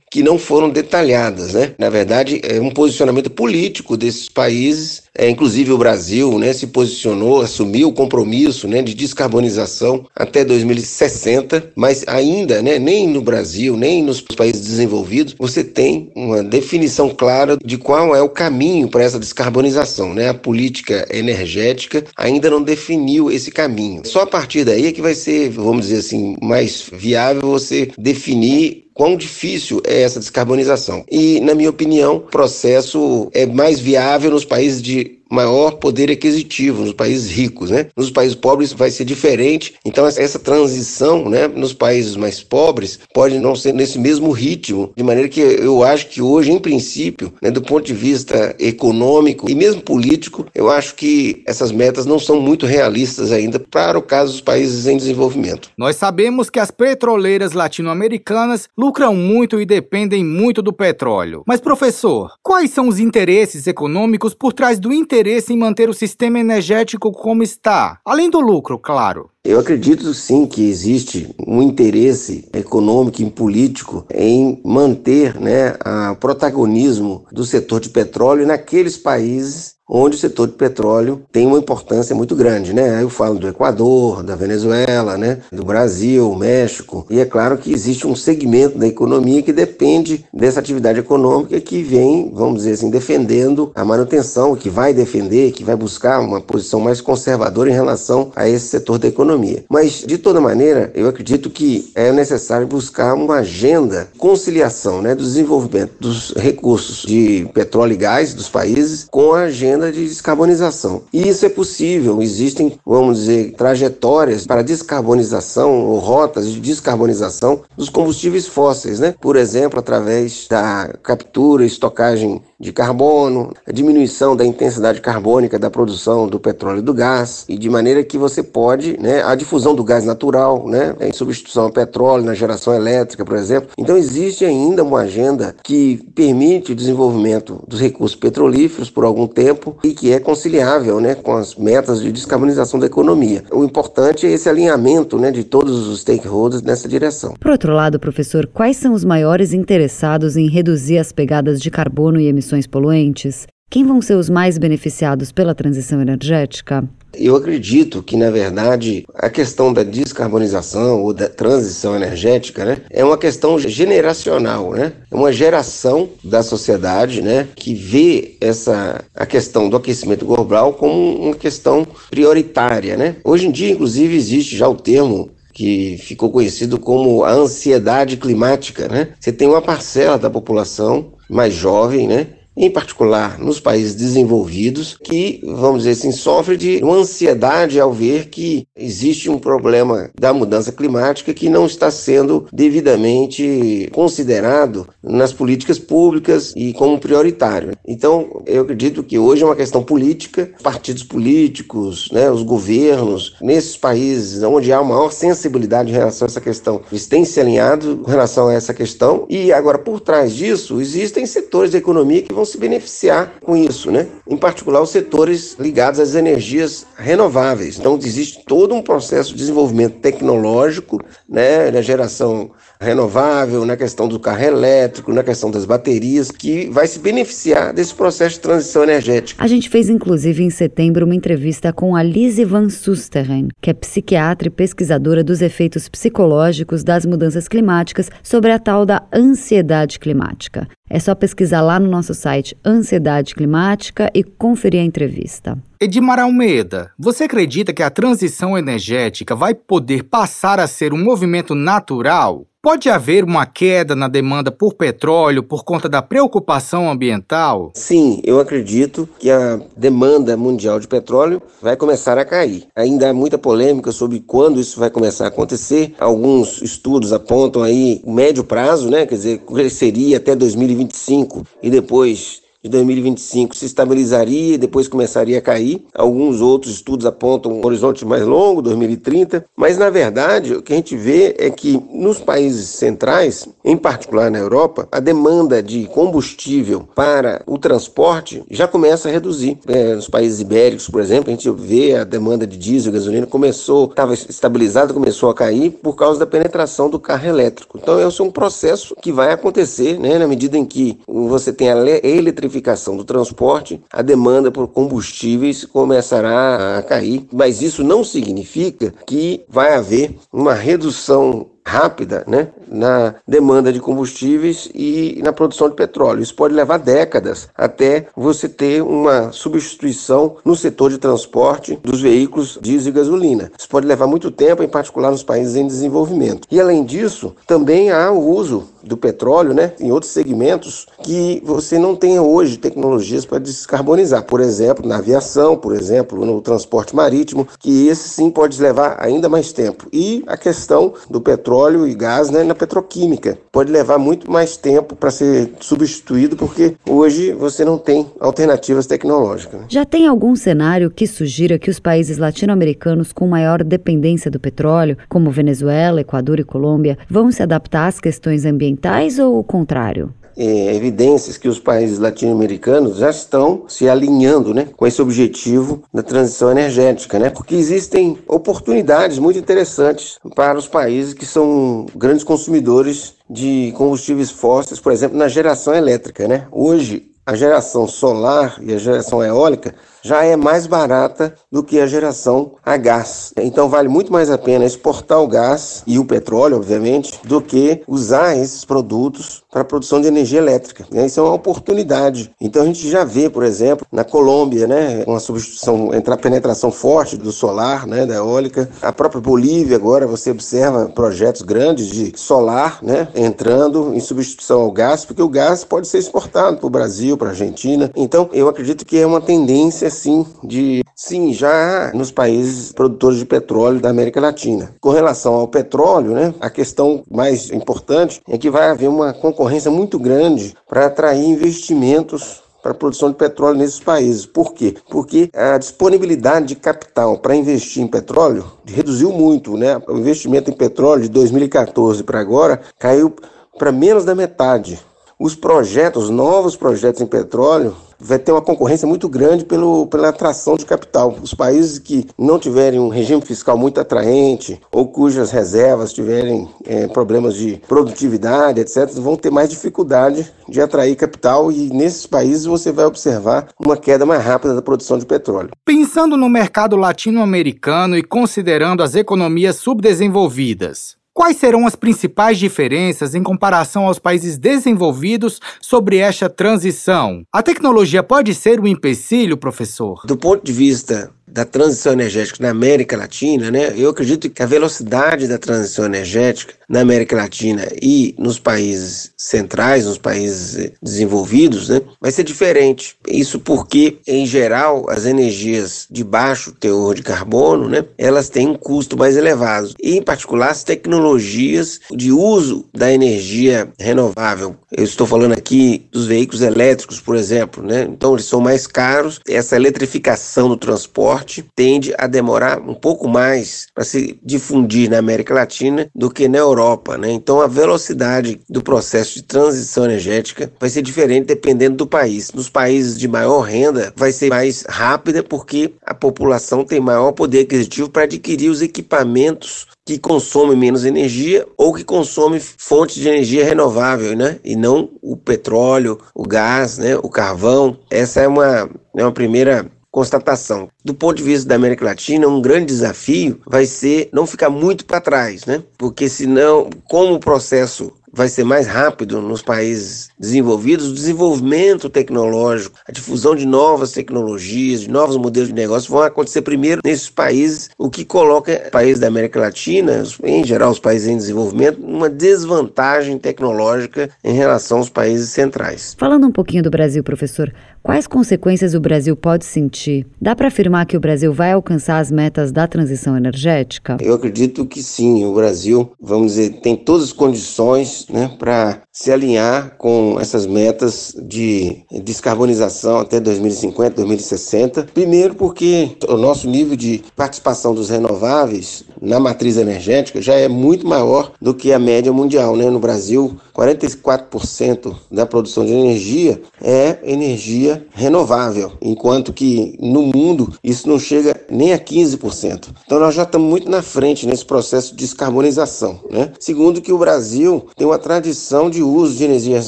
que 0.10 0.24
não 0.24 0.38
foram 0.39 0.70
detalhadas, 0.70 1.54
né? 1.54 1.76
Na 1.78 1.89
verdade, 1.89 2.41
é 2.43 2.60
um 2.60 2.72
posicionamento 2.72 3.30
político 3.30 3.95
desses 3.95 4.30
países 4.30 5.03
é, 5.16 5.30
inclusive 5.30 5.72
o 5.72 5.78
Brasil 5.78 6.39
né, 6.39 6.51
se 6.53 6.68
posicionou, 6.68 7.41
assumiu 7.41 7.89
o 7.89 7.93
compromisso 7.93 8.68
né, 8.68 8.82
de 8.82 8.95
descarbonização 8.95 10.07
até 10.16 10.43
2060, 10.43 11.72
mas 11.76 12.03
ainda 12.07 12.61
né, 12.61 12.80
nem 12.80 13.07
no 13.07 13.22
Brasil, 13.22 13.78
nem 13.78 14.01
nos 14.01 14.22
países 14.22 14.66
desenvolvidos, 14.66 15.36
você 15.38 15.64
tem 15.64 16.11
uma 16.16 16.43
definição 16.43 17.09
clara 17.09 17.57
de 17.64 17.78
qual 17.78 18.16
é 18.16 18.22
o 18.22 18.30
caminho 18.30 18.88
para 18.88 19.03
essa 19.03 19.20
descarbonização. 19.20 20.14
Né? 20.14 20.30
A 20.30 20.34
política 20.34 21.07
energética 21.11 22.03
ainda 22.18 22.49
não 22.49 22.64
definiu 22.64 23.32
esse 23.32 23.51
caminho. 23.51 24.01
Só 24.05 24.22
a 24.22 24.28
partir 24.28 24.64
daí 24.64 24.88
é 24.88 24.91
que 24.91 25.01
vai 25.01 25.14
ser, 25.14 25.49
vamos 25.51 25.88
dizer 25.88 25.99
assim, 25.99 26.36
mais 26.41 26.89
viável 26.91 27.41
você 27.41 27.91
definir 27.97 28.84
quão 28.93 29.18
difícil 29.18 29.82
é 29.86 30.01
essa 30.01 30.20
descarbonização. 30.20 31.03
E, 31.11 31.39
na 31.39 31.55
minha 31.55 31.70
opinião, 31.70 32.18
o 32.18 32.22
processo 32.22 33.30
é 33.34 33.45
mais 33.45 33.80
viável 33.80 34.32
nos 34.32 34.45
países 34.45 34.82
de 34.82 35.03
really 35.04 35.23
maior 35.34 35.72
poder 35.72 36.12
aquisitivo 36.12 36.84
nos 36.84 36.94
países 36.94 37.32
ricos, 37.32 37.72
né? 37.72 37.88
Nos 37.98 38.12
países 38.12 38.36
pobres 38.36 38.72
vai 38.72 38.92
ser 38.92 39.04
diferente. 39.04 39.74
Então 39.84 40.06
essa 40.06 40.40
transição, 40.40 41.28
né, 41.28 41.48
nos 41.48 41.74
países 41.74 42.16
mais 42.16 42.44
pobres 42.44 43.00
pode 43.14 43.40
não 43.40 43.56
ser 43.56 43.74
nesse 43.74 43.98
mesmo 43.98 44.32
ritmo, 44.32 44.92
de 44.96 45.04
maneira 45.04 45.28
que 45.28 45.42
eu 45.42 45.84
acho 45.84 46.08
que 46.10 46.22
hoje, 46.22 46.52
em 46.52 46.60
princípio, 46.60 47.34
né, 47.42 47.50
do 47.50 47.62
ponto 47.62 47.86
de 47.86 47.94
vista 47.94 48.56
econômico 48.60 49.50
e 49.50 49.56
mesmo 49.56 49.82
político, 49.82 50.46
eu 50.54 50.70
acho 50.70 50.96
que 50.96 51.42
essas 51.48 51.72
metas 51.72 52.06
não 52.06 52.20
são 52.20 52.40
muito 52.40 52.66
realistas 52.66 53.32
ainda 53.32 53.60
para 53.60 53.98
o 53.98 54.02
caso 54.02 54.34
dos 54.34 54.42
países 54.42 54.86
em 54.86 54.98
desenvolvimento. 54.98 55.70
Nós 55.78 55.96
sabemos 55.96 56.50
que 56.50 56.60
as 56.60 56.70
petroleiras 56.70 57.54
latino-americanas 57.54 58.68
lucram 58.78 59.16
muito 59.16 59.60
e 59.60 59.66
dependem 59.66 60.24
muito 60.24 60.62
do 60.62 60.72
petróleo. 60.72 61.44
Mas 61.48 61.60
professor, 61.60 62.34
quais 62.44 62.70
são 62.70 62.88
os 62.88 63.00
interesses 63.00 63.66
econômicos 63.66 64.34
por 64.34 64.54
trás 64.54 64.80
do 64.80 64.94
interesse 64.94 65.23
interesse 65.24 65.54
em 65.54 65.58
manter 65.58 65.88
o 65.88 65.94
sistema 65.94 66.38
energético 66.38 67.10
como 67.10 67.44
está, 67.44 67.98
além 68.04 68.30
do 68.30 68.42
lucro, 68.42 68.78
claro. 68.78 69.33
Eu 69.46 69.60
acredito 69.60 70.14
sim 70.14 70.46
que 70.46 70.70
existe 70.70 71.36
um 71.46 71.62
interesse 71.62 72.48
econômico 72.54 73.22
e 73.22 73.30
político 73.30 74.06
em 74.10 74.62
manter 74.64 75.38
né, 75.38 75.76
o 76.10 76.16
protagonismo 76.16 77.26
do 77.30 77.44
setor 77.44 77.82
de 77.82 77.89
petróleo 77.89 78.48
naqueles 78.48 78.96
países 78.96 79.76
onde 79.89 80.16
o 80.16 80.20
setor 80.20 80.48
de 80.48 80.54
petróleo 80.54 81.22
tem 81.32 81.46
uma 81.46 81.60
importância 81.60 82.16
muito 82.16 82.36
grande, 82.36 82.74
né? 82.74 83.02
Eu 83.02 83.10
falo 83.10 83.38
do 83.38 83.48
Equador, 83.48 84.24
da 84.24 84.36
Venezuela, 84.36 85.18
né? 85.18 85.39
Do 85.52 85.64
Brasil, 85.64 86.34
México, 86.36 87.06
e 87.10 87.20
é 87.20 87.26
claro 87.26 87.58
que 87.58 87.72
existe 87.72 88.08
um 88.08 88.16
segmento 88.16 88.78
da 88.78 88.88
economia 88.88 89.41
que 89.41 89.54
depende 89.54 90.26
dessa 90.34 90.60
atividade 90.60 91.00
econômica 91.00 91.60
que 91.60 91.84
vem, 91.84 92.32
vamos 92.34 92.60
dizer 92.60 92.72
assim, 92.72 92.89
defendendo 92.89 93.72
a 93.76 93.84
manutenção, 93.84 94.56
que 94.56 94.70
vai 94.70 94.94
defender, 94.94 95.52
que 95.52 95.64
vai 95.64 95.76
buscar 95.76 96.20
uma 96.20 96.41
posição 96.41 96.80
mais 96.80 97.02
conservadora 97.02 97.70
em 97.70 97.74
relação 97.74 98.32
a 98.36 98.48
esse 98.48 98.68
setor 98.68 98.98
da 98.98 99.08
economia. 99.08 99.33
Mas 99.70 100.04
de 100.06 100.18
toda 100.18 100.40
maneira, 100.40 100.92
eu 100.96 101.08
acredito 101.08 101.50
que 101.50 101.92
é 101.96 102.12
necessário 102.12 102.68
buscar 102.68 103.14
uma 103.14 103.38
agenda 103.38 104.08
conciliação, 104.18 105.02
né, 105.02 105.14
do 105.14 105.24
desenvolvimento 105.24 105.94
dos 106.00 106.34
recursos 106.36 107.04
de 107.04 107.48
petróleo 107.54 107.94
e 107.94 107.98
gás 107.98 108.34
dos 108.34 108.50
países 108.50 109.08
com 109.10 109.34
a 109.34 109.44
agenda 109.44 109.74
agenda 109.74 109.92
de 109.92 110.06
descarbonização. 110.06 111.04
E 111.12 111.28
isso 111.28 111.46
é 111.46 111.50
possível, 111.50 112.22
existem, 112.22 112.78
vamos 112.86 113.20
dizer, 113.20 113.54
trajetórias 113.54 114.46
para 114.46 114.62
descarbonização 114.62 115.86
ou 115.86 115.98
rotas 116.00 116.52
de 116.52 116.60
descarbonização 116.60 117.62
dos 117.76 117.90
combustíveis 117.90 118.48
fósseis, 118.48 119.00
né? 119.00 119.16
Por 119.20 119.36
exemplo, 119.36 119.80
através 119.80 120.48
da 120.50 120.94
captura 121.02 121.64
e 121.64 121.68
estocagem 121.68 122.42
de 122.60 122.72
carbono, 122.72 123.54
a 123.68 123.72
diminuição 123.72 124.36
da 124.36 124.46
intensidade 124.46 125.02
carbônica 125.02 125.58
da 125.58 125.70
produção 125.70 126.28
do 126.28 126.40
petróleo 126.40 126.80
e 126.80 126.82
do 126.82 126.94
gás, 126.94 127.46
e 127.50 127.58
de 127.58 127.70
maneira 127.70 128.04
que 128.04 128.18
você 128.18 128.42
pode, 128.42 128.98
né, 129.02 129.22
a 129.24 129.36
difusão 129.36 129.76
do 129.76 129.84
gás 129.84 130.06
natural, 130.06 130.68
né, 130.68 130.96
em 131.02 131.12
substituição 131.14 131.64
ao 131.64 131.72
petróleo 131.72 132.24
na 132.24 132.34
geração 132.34 132.74
elétrica, 132.74 133.26
por 133.26 133.36
exemplo. 133.36 133.70
Então 133.78 133.98
existe 133.98 134.46
ainda 134.46 134.84
uma 134.84 135.02
agenda 135.02 135.56
que 135.64 135.98
permite 136.16 136.72
o 136.72 136.76
desenvolvimento 136.76 137.64
dos 137.68 137.80
recursos 137.80 138.16
petrolíferos 138.16 138.90
por 138.90 139.04
algum 139.04 139.28
tempo 139.28 139.78
e 139.84 139.94
que 139.94 140.12
é 140.12 140.20
conciliável, 140.20 141.00
né, 141.00 141.16
com 141.16 141.34
as 141.36 141.56
metas 141.56 142.02
de 142.02 142.12
descarbonização 142.12 142.80
da 142.80 142.86
economia. 142.86 143.44
O 143.52 143.64
importante 143.64 144.26
é 144.26 144.32
esse 144.32 144.50
alinhamento, 144.50 145.18
né, 145.18 145.32
de 145.32 145.44
todos 145.44 145.88
os 145.88 146.02
stakeholders 146.02 146.62
nessa 146.62 146.88
direção. 146.88 147.34
Por 147.40 147.52
outro 147.52 147.74
lado, 147.74 148.00
professor, 148.00 148.48
quais 148.48 148.78
são 148.78 148.94
os 148.94 149.04
maiores 149.04 149.54
interessados 149.54 150.38
em 150.38 150.50
reduzir 150.50 150.98
as 150.98 151.12
pegadas 151.12 151.62
de 151.62 151.72
carbono 151.72 152.20
e 152.20 152.28
emissões 152.28 152.68
poluentes? 152.68 153.48
Quem 153.70 153.86
vão 153.86 154.02
ser 154.02 154.16
os 154.16 154.30
mais 154.30 154.58
beneficiados 154.58 155.32
pela 155.32 155.56
transição 155.56 156.00
energética? 156.00 156.88
Eu 157.16 157.36
acredito 157.36 158.01
que, 158.01 158.18
na 158.18 158.32
verdade, 158.32 159.05
a 159.14 159.30
questão 159.30 159.72
da 159.72 159.84
descarbonização 159.84 161.01
ou 161.01 161.14
da 161.14 161.30
transição 161.30 161.95
energética 161.95 162.66
né, 162.66 162.82
é 162.89 163.03
uma 163.03 163.18
questão 163.18 163.59
generacional, 163.59 164.72
né? 164.72 164.93
É 165.11 165.16
uma 165.16 165.32
geração 165.32 166.09
da 166.24 166.41
sociedade 166.41 167.22
né, 167.22 167.47
que 167.55 167.74
vê 167.74 168.36
essa, 168.41 169.03
a 169.16 169.26
questão 169.26 169.70
do 169.70 169.78
aquecimento 169.78 170.26
global 170.26 170.74
como 170.74 171.16
uma 171.18 171.36
questão 171.36 171.86
prioritária. 172.09 172.97
Né? 172.97 173.16
Hoje 173.24 173.47
em 173.47 173.51
dia, 173.51 173.72
inclusive, 173.72 174.16
existe 174.16 174.57
já 174.57 174.68
o 174.68 174.76
termo 174.76 175.30
que 175.53 175.97
ficou 175.99 176.32
conhecido 176.32 176.80
como 176.80 177.24
a 177.24 177.32
ansiedade 177.32 178.18
climática, 178.18 178.88
né? 178.88 179.09
Você 179.20 179.32
tem 179.32 179.47
uma 179.47 179.61
parcela 179.61 180.18
da 180.18 180.30
população 180.30 181.14
mais 181.30 181.53
jovem, 181.53 182.07
né? 182.07 182.28
Em 182.56 182.70
particular 182.70 183.39
nos 183.39 183.60
países 183.60 183.95
desenvolvidos, 183.95 184.97
que, 185.04 185.41
vamos 185.43 185.84
dizer 185.84 185.91
assim, 185.91 186.12
sofre 186.12 186.58
de 186.58 186.84
uma 186.84 186.97
ansiedade 186.97 187.80
ao 187.80 187.91
ver 187.91 188.30
que 188.30 188.68
existe 188.76 189.30
um 189.30 189.39
problema 189.39 190.10
da 190.20 190.34
mudança 190.34 190.72
climática 190.72 191.34
que 191.34 191.49
não 191.49 191.66
está 191.66 191.89
sendo 191.89 192.47
devidamente 192.51 193.89
considerado 193.91 194.88
nas 195.01 195.34
políticas 195.34 195.80
públicas 195.80 196.54
e 196.56 196.74
como 196.74 196.99
prioritário. 196.99 197.72
Então, 197.88 198.43
eu 198.45 198.62
acredito 198.62 199.04
que 199.04 199.18
hoje 199.18 199.43
é 199.43 199.45
uma 199.45 199.56
questão 199.56 199.84
política, 199.84 200.51
partidos 200.62 201.04
políticos, 201.04 202.10
né, 202.12 202.30
os 202.30 202.43
governos, 202.43 203.36
nesses 203.41 203.76
países 203.78 204.43
onde 204.43 204.72
há 204.72 204.82
maior 204.84 205.12
sensibilidade 205.12 205.89
em 205.89 205.93
relação 205.93 206.26
a 206.26 206.30
essa 206.30 206.41
questão, 206.41 206.82
eles 206.91 207.08
têm 207.08 207.26
se 207.26 207.39
alinhado 207.39 207.97
com 207.97 208.10
relação 208.10 208.47
a 208.47 208.54
essa 208.54 208.74
questão 208.74 209.26
e 209.30 209.51
agora, 209.51 209.78
por 209.78 209.99
trás 209.99 210.34
disso, 210.34 210.80
existem 210.80 211.26
setores 211.26 211.72
da 211.72 211.78
economia 211.78 212.22
que 212.22 212.34
vão 212.34 212.43
vão 212.44 212.46
se 212.46 212.58
beneficiar 212.58 213.34
com 213.41 213.56
isso, 213.56 213.89
né? 213.89 214.08
Em 214.28 214.36
particular 214.36 214.82
os 214.82 214.89
setores 214.89 215.56
ligados 215.58 216.00
às 216.00 216.14
energias 216.14 216.86
renováveis. 216.98 217.80
Então 217.80 217.98
existe 217.98 218.44
todo 218.46 218.76
um 218.76 218.82
processo 218.82 219.32
de 219.32 219.38
desenvolvimento 219.38 220.00
tecnológico, 220.00 221.00
né, 221.28 221.72
na 221.72 221.82
geração 221.82 222.52
renovável, 222.84 223.66
na 223.66 223.76
questão 223.76 224.08
do 224.08 224.20
carro 224.20 224.44
elétrico, 224.44 225.12
na 225.12 225.24
questão 225.24 225.50
das 225.50 225.66
baterias, 225.66 226.30
que 226.30 226.70
vai 226.70 226.86
se 226.86 227.00
beneficiar 227.00 227.74
desse 227.74 227.96
processo 227.96 228.36
de 228.36 228.42
transição 228.42 228.84
energética. 228.84 229.44
A 229.44 229.48
gente 229.48 229.70
fez 229.70 229.90
inclusive 229.90 230.44
em 230.44 230.50
setembro 230.50 231.06
uma 231.06 231.16
entrevista 231.16 231.74
com 231.74 231.96
a 231.96 232.04
Lise 232.04 232.46
Van 232.46 232.70
Susteren, 232.70 233.48
que 233.62 233.70
é 233.70 233.74
psiquiatra 233.74 234.48
e 234.48 234.52
pesquisadora 234.52 235.24
dos 235.24 235.42
efeitos 235.42 235.90
psicológicos 235.90 236.84
das 236.84 237.06
mudanças 237.06 237.48
climáticas 237.48 238.10
sobre 238.22 238.52
a 238.52 238.60
tal 238.60 238.86
da 238.86 239.04
ansiedade 239.14 240.00
climática. 240.00 240.68
É 240.90 241.00
só 241.00 241.16
pesquisar 241.16 241.62
lá 241.62 241.80
no 241.80 241.90
nosso 241.90 242.14
site 242.14 242.56
Ansiedade 242.64 243.34
Climática 243.34 244.12
e 244.14 244.24
conferir 244.24 244.82
a 244.82 244.84
entrevista. 244.84 245.58
Edmar 245.80 246.20
Almeida, 246.20 246.92
você 247.00 247.24
acredita 247.24 247.74
que 247.74 247.82
a 247.82 247.90
transição 247.90 248.58
energética 248.58 249.36
vai 249.36 249.56
poder 249.56 250.04
passar 250.04 250.60
a 250.60 250.68
ser 250.68 250.94
um 250.94 251.04
movimento 251.04 251.56
natural? 251.56 252.46
Pode 252.66 252.89
haver 252.89 253.26
uma 253.26 253.45
queda 253.45 253.93
na 253.93 254.07
demanda 254.07 254.49
por 254.49 254.76
petróleo 254.76 255.43
por 255.43 255.66
conta 255.66 255.89
da 255.89 256.01
preocupação 256.01 256.89
ambiental? 256.89 257.74
Sim, 257.76 258.22
eu 258.24 258.39
acredito 258.39 259.05
que 259.20 259.30
a 259.30 259.59
demanda 259.76 260.38
mundial 260.38 260.80
de 260.80 260.88
petróleo 260.88 261.41
vai 261.61 261.76
começar 261.76 262.18
a 262.18 262.24
cair. 262.24 262.64
Ainda 262.74 263.09
há 263.09 263.14
muita 263.14 263.38
polêmica 263.38 263.91
sobre 263.91 264.22
quando 264.22 264.61
isso 264.61 264.80
vai 264.80 264.89
começar 264.89 265.26
a 265.26 265.28
acontecer. 265.28 265.93
Alguns 265.99 266.61
estudos 266.61 267.11
apontam 267.11 267.64
aí 267.64 268.01
médio 268.07 268.45
prazo, 268.45 268.89
né? 268.89 269.05
Quer 269.05 269.16
dizer, 269.16 269.38
cresceria 269.39 270.16
até 270.16 270.34
2025 270.34 271.45
e 271.61 271.70
depois 271.70 272.43
de 272.64 272.70
2025 272.70 273.55
se 273.55 273.66
estabilizaria 273.66 274.55
e 274.55 274.57
depois 274.57 274.88
começaria 274.88 275.38
a 275.38 275.41
cair. 275.41 275.86
Alguns 275.93 276.39
outros 276.39 276.76
estudos 276.76 277.05
apontam 277.05 277.51
um 277.51 277.66
horizonte 277.66 278.05
mais 278.05 278.24
longo, 278.24 278.61
2030, 278.61 279.45
mas 279.55 279.78
na 279.78 279.89
verdade 279.89 280.53
o 280.53 280.61
que 280.61 280.72
a 280.72 280.76
gente 280.78 280.95
vê 280.95 281.36
é 281.38 281.49
que 281.49 281.78
nos 281.91 282.20
países 282.20 282.70
centrais, 282.70 283.47
em 283.66 283.76
particular 283.76 284.32
na 284.32 284.39
Europa, 284.39 284.88
a 284.91 285.01
demanda 285.01 285.61
de 285.61 285.86
combustível 285.88 286.88
para 286.95 287.41
o 287.45 287.57
transporte 287.57 288.43
já 288.49 288.66
começa 288.66 289.09
a 289.09 289.11
reduzir. 289.11 289.57
É, 289.68 289.95
nos 289.95 290.07
países 290.07 290.39
ibéricos, 290.39 290.88
por 290.88 291.01
exemplo, 291.01 291.30
a 291.30 291.36
gente 291.36 291.49
vê 291.51 291.95
a 291.95 292.05
demanda 292.05 292.47
de 292.47 292.55
diesel 292.55 292.91
e 292.91 292.93
gasolina 292.93 293.28
começou, 293.28 293.86
estava 293.86 294.14
estabilizada, 294.14 294.93
começou 294.93 295.30
a 295.30 295.34
cair 295.34 295.72
por 295.72 295.95
causa 295.95 296.20
da 296.20 296.26
penetração 296.26 296.89
do 296.89 296.99
carro 296.99 297.28
elétrico. 297.28 297.78
Então 297.82 297.99
esse 297.99 298.22
é 298.22 298.24
um 298.24 298.32
processo 298.32 298.95
que 299.01 299.11
vai 299.11 299.34
acontecer, 299.34 299.99
né, 299.99 300.18
na 300.18 300.28
medida 300.28 300.57
em 300.57 300.66
que 300.66 300.97
você 301.05 301.51
tem 301.51 301.70
a 301.70 301.76
eletrificação 302.03 302.53
eletrificação 302.54 302.95
do 302.95 303.04
transporte, 303.04 303.82
a 303.91 304.01
demanda 304.01 304.51
por 304.51 304.68
combustíveis 304.68 305.66
começará 305.66 306.78
a 306.78 306.84
cair, 306.84 307.26
mas 307.32 307.62
isso 307.62 307.84
não 307.84 308.04
significa 308.04 308.93
que 309.08 309.43
vai 309.49 309.74
haver 309.74 310.16
uma 310.32 310.54
redução 310.54 311.47
rápida 311.66 312.24
né, 312.28 312.49
na 312.68 313.16
demanda 313.28 313.72
de 313.72 313.80
combustíveis 313.80 314.70
e 314.74 315.20
na 315.24 315.32
produção 315.32 315.70
de 315.70 315.76
petróleo. 315.76 316.22
Isso 316.22 316.36
pode 316.36 316.53
levar 316.53 316.78
décadas 316.78 317.47
até 317.55 318.07
você 318.16 318.49
ter 318.49 318.82
uma 318.82 319.32
substituição 319.32 320.38
no 320.43 320.55
setor 320.55 320.91
de 320.91 320.97
transporte 320.97 321.80
dos 321.84 322.01
veículos 322.01 322.59
diesel 322.61 322.89
e 322.89 322.95
gasolina. 322.95 323.51
Isso 323.57 323.70
pode 323.70 323.88
levar 323.88 324.07
muito 324.07 324.30
tempo, 324.30 324.64
em 324.64 324.68
particular 324.68 325.11
nos 325.11 325.24
países 325.24 325.55
em 325.55 325.68
desenvolvimento. 325.68 326.47
E 326.51 326.59
além 326.59 326.84
disso, 326.84 327.36
também 327.47 327.91
há 327.91 328.11
o 328.11 328.30
uso 328.30 328.70
do 328.84 328.97
petróleo 328.97 329.53
né, 329.53 329.74
em 329.80 329.91
outros 329.91 330.11
segmentos 330.11 330.88
que 331.01 331.41
você 331.45 331.80
não 331.80 331.95
tem 331.95 332.20
hoje 332.20 332.57
tecnologias 332.57 333.26
para 333.26 333.39
descarbonizar. 333.39 334.24
Por 334.24 334.41
exemplo, 334.41 334.88
na 334.88 334.97
aviação, 334.97 335.55
por 335.55 335.74
exemplo, 335.74 336.26
no 336.26 336.41
transporte 336.41 336.95
marítimo, 336.95 337.47
que 337.59 337.88
esse 337.88 338.09
sim 338.09 338.30
pode 338.30 338.61
levar 338.61 338.97
ainda 338.99 339.30
mais 339.30 339.53
tempo. 339.53 339.88
E 339.91 340.24
a 340.28 340.36
questão 340.36 340.93
do 341.09 341.22
petróleo 341.22 341.53
petróleo 341.54 341.88
e 341.88 341.93
gás 341.93 342.32
né, 342.32 342.43
na 342.43 342.56
petroquímica. 342.56 343.38
Pode 343.51 343.72
levar 343.72 343.99
muito 343.99 344.30
mais 344.32 344.58
tempo 344.58 344.95
para 344.95 345.12
ser 345.12 345.51
substituído, 345.60 346.36
porque 346.36 346.76
hoje 346.89 347.32
você 347.34 347.64
não 347.64 347.78
tem 347.78 348.08
alternativas 348.20 348.88
tecnológicas. 348.88 349.62
Né? 349.62 349.66
Já 349.70 349.86
tem 349.86 350.08
algum 350.08 350.36
cenário 350.36 350.89
que 350.89 351.06
sugira 351.06 351.60
que 351.60 351.70
os 351.70 351.80
países 351.80 352.18
latino-americanos 352.18 353.14
com 353.14 353.28
maior 353.28 353.64
dependência 353.64 354.32
do 354.32 354.39
petróleo, 354.39 354.97
como 355.08 355.30
Venezuela, 355.30 356.01
Equador 356.01 356.39
e 356.39 356.43
Colômbia, 356.43 356.97
vão 357.08 357.32
se 357.32 357.43
adaptar 357.43 357.88
às 357.88 357.99
questões 357.99 358.45
ambientais 358.45 359.20
ou 359.20 359.38
o 359.38 359.43
contrário? 359.43 360.12
É, 360.38 360.76
evidências 360.76 361.38
que 361.38 361.48
os 361.48 361.60
países 361.60 362.00
latino-americanos 362.00 362.98
já 362.98 363.10
estão 363.10 363.64
se 363.68 363.88
alinhando 363.88 364.54
né, 364.54 364.68
com 364.76 364.86
esse 364.88 365.02
objetivo 365.02 365.84
da 365.94 366.04
transição 366.04 366.52
energética, 366.52 367.20
né, 367.20 367.30
porque 367.30 367.56
existem 367.56 368.18
oportunidades 368.28 369.20
muito 369.20 369.40
interessantes 369.40 370.18
para 370.36 370.58
os 370.58 370.68
países 370.68 371.14
que 371.14 371.26
são 371.26 371.86
grandes 371.96 372.24
consumidores 372.24 373.16
de 373.30 373.74
combustíveis 373.78 374.32
fósseis, 374.32 374.80
por 374.80 374.92
exemplo, 374.92 375.18
na 375.18 375.28
geração 375.28 375.74
elétrica. 375.74 376.28
Né? 376.28 376.48
Hoje, 376.52 377.14
a 377.26 377.36
geração 377.36 377.88
solar 377.88 378.58
e 378.62 378.74
a 378.74 378.78
geração 378.78 379.24
eólica 379.24 379.74
já 380.02 380.26
é 380.26 380.36
mais 380.36 380.68
barata 380.68 381.34
do 381.50 381.64
que 381.64 381.80
a 381.80 381.88
geração 381.88 382.56
a 382.66 382.76
gás. 382.76 383.34
Então 383.38 383.70
vale 383.70 383.88
muito 383.88 384.12
mais 384.12 384.30
a 384.30 384.38
pena 384.38 384.66
exportar 384.66 385.22
o 385.22 385.28
gás 385.28 385.84
e 385.88 385.98
o 385.98 386.06
petróleo, 386.06 386.58
obviamente, 386.58 387.18
do 387.24 387.42
que 387.42 387.82
usar 387.88 388.36
esses 388.36 388.66
produtos 388.66 389.43
para 389.54 389.62
a 389.62 389.66
produção 389.66 390.01
de 390.01 390.08
energia 390.08 390.39
elétrica. 390.39 390.86
Isso 390.91 391.20
é 391.20 391.24
uma 391.24 391.34
oportunidade. 391.34 392.32
Então 392.41 392.64
a 392.64 392.66
gente 392.66 392.89
já 392.89 393.04
vê, 393.04 393.30
por 393.30 393.43
exemplo, 393.43 393.86
na 393.91 394.04
Colômbia, 394.04 394.66
né, 394.66 395.04
uma 395.06 395.20
substituição, 395.20 395.93
entrar 395.93 396.18
penetração 396.18 396.72
forte 396.72 397.16
do 397.16 397.32
solar, 397.32 397.86
né, 397.86 398.04
da 398.04 398.16
eólica. 398.16 398.68
A 398.82 398.91
própria 398.91 399.22
Bolívia 399.22 399.78
agora 399.78 400.08
você 400.08 400.32
observa 400.32 400.88
projetos 400.88 401.43
grandes 401.43 401.86
de 401.86 402.14
solar, 402.16 402.80
né, 402.82 403.08
entrando 403.14 403.93
em 403.93 403.99
substituição 403.99 404.62
ao 404.62 404.72
gás, 404.72 405.06
porque 405.06 405.22
o 405.22 405.30
gás 405.30 405.64
pode 405.64 405.88
ser 405.88 405.99
exportado 405.99 406.58
para 406.58 406.68
o 406.68 406.72
Brasil, 406.72 407.16
para 407.16 407.28
a 407.28 407.32
Argentina. 407.32 407.91
Então 407.95 408.28
eu 408.34 408.49
acredito 408.49 408.84
que 408.84 408.97
é 408.97 409.06
uma 409.06 409.22
tendência 409.22 409.89
sim 409.91 410.26
de 410.43 410.84
sim 410.95 411.32
já 411.32 411.91
nos 411.93 412.10
países 412.10 412.72
produtores 412.72 413.20
de 413.20 413.26
petróleo 413.26 413.80
da 413.80 413.89
América 413.89 414.20
Latina. 414.20 414.74
Com 414.82 414.89
relação 414.89 415.36
ao 415.36 415.47
petróleo, 415.47 416.12
né, 416.12 416.34
a 416.39 416.49
questão 416.49 417.04
mais 417.12 417.51
importante 417.51 418.20
é 418.28 418.36
que 418.36 418.49
vai 418.49 418.70
haver 418.70 418.89
uma 418.89 419.14
concorrência 419.14 419.43
muito 419.70 420.00
grande 420.00 420.56
para 420.68 420.86
atrair 420.86 421.26
investimentos 421.26 422.44
para 422.64 422.72
a 422.72 422.76
produção 422.76 423.10
de 423.10 423.18
petróleo 423.18 423.58
nesses 423.58 423.80
países. 423.80 424.26
Por 424.26 424.54
quê? 424.54 424.74
Porque 424.89 425.30
a 425.34 425.58
disponibilidade 425.58 426.48
de 426.48 426.56
capital 426.56 427.18
para 427.18 427.36
investir 427.36 427.84
em 427.84 427.88
petróleo 427.88 428.46
reduziu 428.66 429.12
muito, 429.12 429.58
né? 429.58 429.82
O 429.88 429.98
investimento 429.98 430.50
em 430.50 430.54
petróleo 430.54 431.04
de 431.04 431.10
2014 431.10 432.04
para 432.04 432.22
agora 432.22 432.62
caiu 432.80 433.14
para 433.60 433.72
menos 433.72 434.06
da 434.06 434.16
metade. 434.16 434.80
Os 435.24 435.36
projetos, 435.36 436.10
novos 436.10 436.58
projetos 436.58 437.00
em 437.00 437.06
petróleo, 437.06 437.74
vai 437.98 438.20
ter 438.20 438.34
uma 438.34 438.42
concorrência 438.42 438.86
muito 438.86 439.08
grande 439.08 439.46
pelo, 439.46 439.88
pela 439.88 440.10
atração 440.10 440.58
de 440.58 440.66
capital. 440.66 441.16
Os 441.24 441.34
países 441.34 441.80
que 441.80 442.06
não 442.20 442.38
tiverem 442.38 442.78
um 442.78 442.90
regime 442.90 443.22
fiscal 443.22 443.58
muito 443.58 443.80
atraente 443.80 444.60
ou 444.70 444.86
cujas 444.86 445.32
reservas 445.32 445.94
tiverem 445.94 446.50
é, 446.66 446.88
problemas 446.90 447.36
de 447.36 447.56
produtividade, 447.70 448.60
etc., 448.60 448.90
vão 448.96 449.16
ter 449.16 449.32
mais 449.32 449.50
dificuldade 449.50 450.30
de 450.50 450.60
atrair 450.60 450.94
capital 450.98 451.50
e 451.50 451.70
nesses 451.70 452.06
países 452.06 452.44
você 452.44 452.74
vai 452.74 452.84
observar 452.84 453.48
uma 453.58 453.78
queda 453.78 454.06
mais 454.06 454.22
rápida 454.22 454.54
da 454.54 454.62
produção 454.62 454.98
de 454.98 455.06
petróleo. 455.06 455.52
Pensando 455.64 456.18
no 456.18 456.28
mercado 456.28 456.76
latino-americano 456.76 457.98
e 457.98 458.04
considerando 458.04 458.84
as 458.84 458.94
economias 458.94 459.56
subdesenvolvidas, 459.56 461.02
Quais 461.14 461.38
serão 461.38 461.68
as 461.68 461.76
principais 461.76 462.39
diferenças 462.39 463.14
em 463.14 463.22
comparação 463.22 463.86
aos 463.86 463.99
países 463.99 464.36
desenvolvidos 464.36 465.39
sobre 465.61 465.97
esta 465.97 466.28
transição? 466.28 467.24
A 467.32 467.43
tecnologia 467.43 468.01
pode 468.01 468.34
ser 468.34 468.59
um 468.59 468.66
empecilho, 468.66 469.38
professor? 469.38 470.01
Do 470.05 470.18
ponto 470.18 470.43
de 470.43 470.51
vista 470.51 471.11
da 471.34 471.44
transição 471.44 471.94
energética 471.94 472.38
na 472.44 472.52
América 472.52 472.96
Latina, 472.96 473.50
né, 473.50 473.74
eu 473.76 473.90
acredito 473.90 474.30
que 474.30 474.44
a 474.44 474.46
velocidade 474.46 475.28
da 475.28 475.40
transição 475.40 475.84
energética 475.84 476.54
na 476.70 476.82
América 476.82 477.16
Latina 477.16 477.68
e 477.82 478.14
nos 478.20 478.38
países 478.38 479.12
centrais, 479.18 479.86
nos 479.86 479.98
países 479.98 480.72
desenvolvidos, 480.82 481.70
né, 481.70 481.82
vai 482.00 482.12
ser 482.12 482.24
diferente. 482.24 482.96
Isso 483.08 483.40
porque, 483.40 483.98
em 484.08 484.28
geral, 484.28 484.86
as 484.90 485.06
energias 485.06 485.88
de 485.90 486.04
baixo 486.04 486.52
teor 486.52 486.94
de 486.94 487.02
carbono, 487.02 487.68
né, 487.68 487.84
elas 487.98 488.30
têm 488.30 488.48
um 488.48 488.56
custo 488.56 488.96
mais 488.96 489.18
elevado. 489.18 489.74
E, 489.82 489.98
em 489.98 490.04
particular, 490.04 490.52
as 490.52 490.64
tecnologias 490.64 491.80
de 491.92 492.12
uso 492.12 492.66
da 492.72 492.92
energia 492.92 493.70
renovável. 493.80 494.56
Eu 494.72 494.84
estou 494.84 495.08
falando 495.08 495.34
aqui 495.34 495.88
dos 495.92 496.06
veículos 496.06 496.42
elétricos, 496.42 497.00
por 497.00 497.16
exemplo, 497.16 497.64
né, 497.64 497.88
então 497.90 498.14
eles 498.14 498.26
são 498.26 498.40
mais 498.40 498.68
caros. 498.68 499.20
Essa 499.28 499.56
eletrificação 499.56 500.48
do 500.48 500.58
transporte 500.58 501.23
tende 501.56 501.94
a 501.98 502.08
demorar 502.08 502.60
um 502.60 502.74
pouco 502.74 503.08
mais 503.08 503.68
para 503.74 503.84
se 503.84 504.20
difundir 504.24 504.90
na 504.90 504.98
América 504.98 505.34
Latina 505.34 505.90
do 505.96 506.10
que 506.10 506.28
na 506.28 506.38
Europa, 506.38 506.98
né? 506.98 507.12
Então 507.12 507.42
a 507.42 507.48
velocidade 507.48 508.42
do 508.50 508.62
processo 508.62 509.16
de 509.16 509.24
transição 509.24 509.86
energética 509.86 510.52
vai 510.60 510.70
ser 510.70 510.82
diferente 510.82 511.28
dependendo 511.28 511.78
do 511.78 511.88
país. 511.88 512.32
Nos 512.34 512.50
países 512.50 512.98
de 512.98 513.08
maior 513.08 513.42
renda 513.42 513.94
vai 513.96 514.12
ser 514.12 514.30
mais 514.30 514.64
rápida 514.68 515.24
porque 515.24 515.74
a 515.86 515.94
população 515.94 516.64
tem 516.64 516.80
maior 516.80 517.12
poder 517.12 517.42
aquisitivo 517.42 517.90
para 517.90 518.04
adquirir 518.04 518.50
os 518.50 518.62
equipamentos 518.62 519.68
que 519.86 519.98
consomem 519.98 520.58
menos 520.58 520.86
energia 520.86 521.46
ou 521.58 521.74
que 521.74 521.84
consomem 521.84 522.40
fontes 522.40 522.96
de 522.96 523.08
energia 523.08 523.44
renovável, 523.44 524.16
né? 524.16 524.40
E 524.44 524.56
não 524.56 524.90
o 525.02 525.18
petróleo, 525.18 526.00
o 526.16 526.24
gás, 526.24 526.78
né? 526.78 526.96
O 526.98 527.10
carvão. 527.10 527.78
Essa 527.90 528.22
é 528.22 528.28
uma, 528.28 528.70
é 528.96 529.04
uma 529.04 529.12
primeira 529.12 529.70
constatação. 529.94 530.70
Do 530.84 530.96
ponto 530.96 531.18
de 531.18 531.24
vista 531.24 531.48
da 531.48 531.54
América 531.54 531.86
Latina, 531.86 532.28
um 532.28 532.41
grande 532.41 532.66
desafio 532.66 533.39
vai 533.46 533.66
ser 533.68 534.10
não 534.12 534.26
ficar 534.26 534.50
muito 534.50 534.86
para 534.86 535.00
trás, 535.00 535.46
né? 535.46 535.62
Porque 535.78 536.10
senão, 536.10 536.68
como 536.89 537.14
o 537.14 537.20
processo 537.20 537.94
vai 538.14 538.28
ser 538.28 538.44
mais 538.44 538.68
rápido 538.68 539.20
nos 539.20 539.41
países 539.41 540.10
desenvolvidos, 540.20 540.91
o 540.91 540.94
desenvolvimento 540.94 541.89
tecnológico, 541.89 542.78
a 542.88 542.91
difusão 542.91 543.36
de 543.36 543.46
novas 543.46 543.91
tecnologias, 543.91 544.82
de 544.82 544.89
novos 544.89 545.18
modelos 545.18 545.50
de 545.50 545.56
negócio 545.56 545.91
vão 545.91 546.04
acontecer 546.04 546.44
primeiro 546.44 546.82
nesses 546.86 547.10
países, 547.10 547.72
o 547.78 547.89
que 547.89 548.06
coloca 548.06 548.70
países 548.72 549.00
da 549.00 549.08
América 549.08 549.39
Latina, 549.39 550.04
em 550.24 550.46
geral 550.46 550.70
os 550.70 550.80
países 550.80 551.08
em 551.08 551.18
desenvolvimento, 551.18 551.82
numa 551.82 552.10
desvantagem 552.10 553.18
tecnológica 553.18 554.10
em 554.24 554.34
relação 554.34 554.78
aos 554.78 554.89
países 554.89 555.32
centrais. 555.32 555.96
Falando 555.98 556.28
um 556.28 556.32
pouquinho 556.32 556.62
do 556.62 556.70
Brasil, 556.70 557.04
professor, 557.04 557.52
quais 557.84 558.08
consequências 558.08 558.74
o 558.74 558.80
Brasil 558.80 559.16
pode 559.16 559.46
sentir? 559.46 560.08
Dá 560.20 560.36
para 560.36 560.48
afirmar 560.48 560.86
que 560.86 560.96
o 560.96 561.00
Brasil 561.00 561.34
vai 561.34 561.52
alcançar 561.52 562.00
as 562.00 562.10
metas 562.10 562.52
da 562.52 562.66
transição 562.66 563.16
energética? 563.18 563.98
Eu 564.00 564.14
acredito 564.14 564.66
que 564.66 564.82
sim. 564.82 565.26
O 565.26 565.34
Brasil, 565.34 565.92
vamos 566.02 566.34
dizer, 566.34 566.62
tem 566.62 566.76
todas 566.76 567.04
as 567.04 567.14
condições 567.14 568.08
né, 568.10 568.32
para 568.40 568.82
se 568.92 569.12
alinhar 569.12 569.76
com 569.78 570.18
essas 570.20 570.48
metas 570.48 571.14
de 571.28 571.84
descarbonização 572.04 573.00
até 573.00 573.20
2050, 573.20 573.96
2060. 573.98 574.84
Primeiro, 574.94 575.36
porque 575.36 575.98
o 576.08 576.16
nosso 576.16 576.50
nível 576.50 576.78
de 576.78 577.04
participação 577.16 577.76
dos 577.76 577.90
renováveis 577.90 578.86
na 579.04 579.20
matriz 579.20 579.58
energética 579.58 580.22
já 580.22 580.34
é 580.34 580.47
muito 580.47 580.88
maior 580.88 581.34
do 581.41 581.54
que 581.54 581.74
a 581.74 581.78
média 581.80 582.14
mundial. 582.14 582.56
Né? 582.56 582.70
No 582.70 582.80
Brasil, 582.80 583.38
44% 583.54 584.95
da 585.12 585.26
produção 585.26 585.66
de 585.66 585.74
energia 585.74 586.41
é 586.62 586.97
energia 587.04 587.86
renovável, 587.91 588.72
enquanto 588.82 589.34
que 589.34 589.78
no 589.80 590.04
mundo 590.04 590.54
isso 590.64 590.88
não 590.88 590.97
chega 590.97 591.36
nem 591.49 591.74
a 591.74 591.78
15%. 591.78 592.70
Então 592.86 592.99
nós 592.99 593.14
já 593.14 593.24
estamos 593.24 593.47
muito 593.47 593.70
na 593.70 593.82
frente 593.82 594.26
nesse 594.26 594.45
processo 594.45 594.91
de 594.91 595.04
descarbonização. 595.04 595.99
Né? 596.10 596.32
Segundo, 596.39 596.82
que 596.82 596.93
o 596.93 596.97
Brasil 596.97 597.68
tem 597.76 597.86
uma 597.86 597.99
tradição 597.99 598.70
de 598.70 598.82
uso 598.82 599.18
de 599.18 599.26
energias 599.26 599.68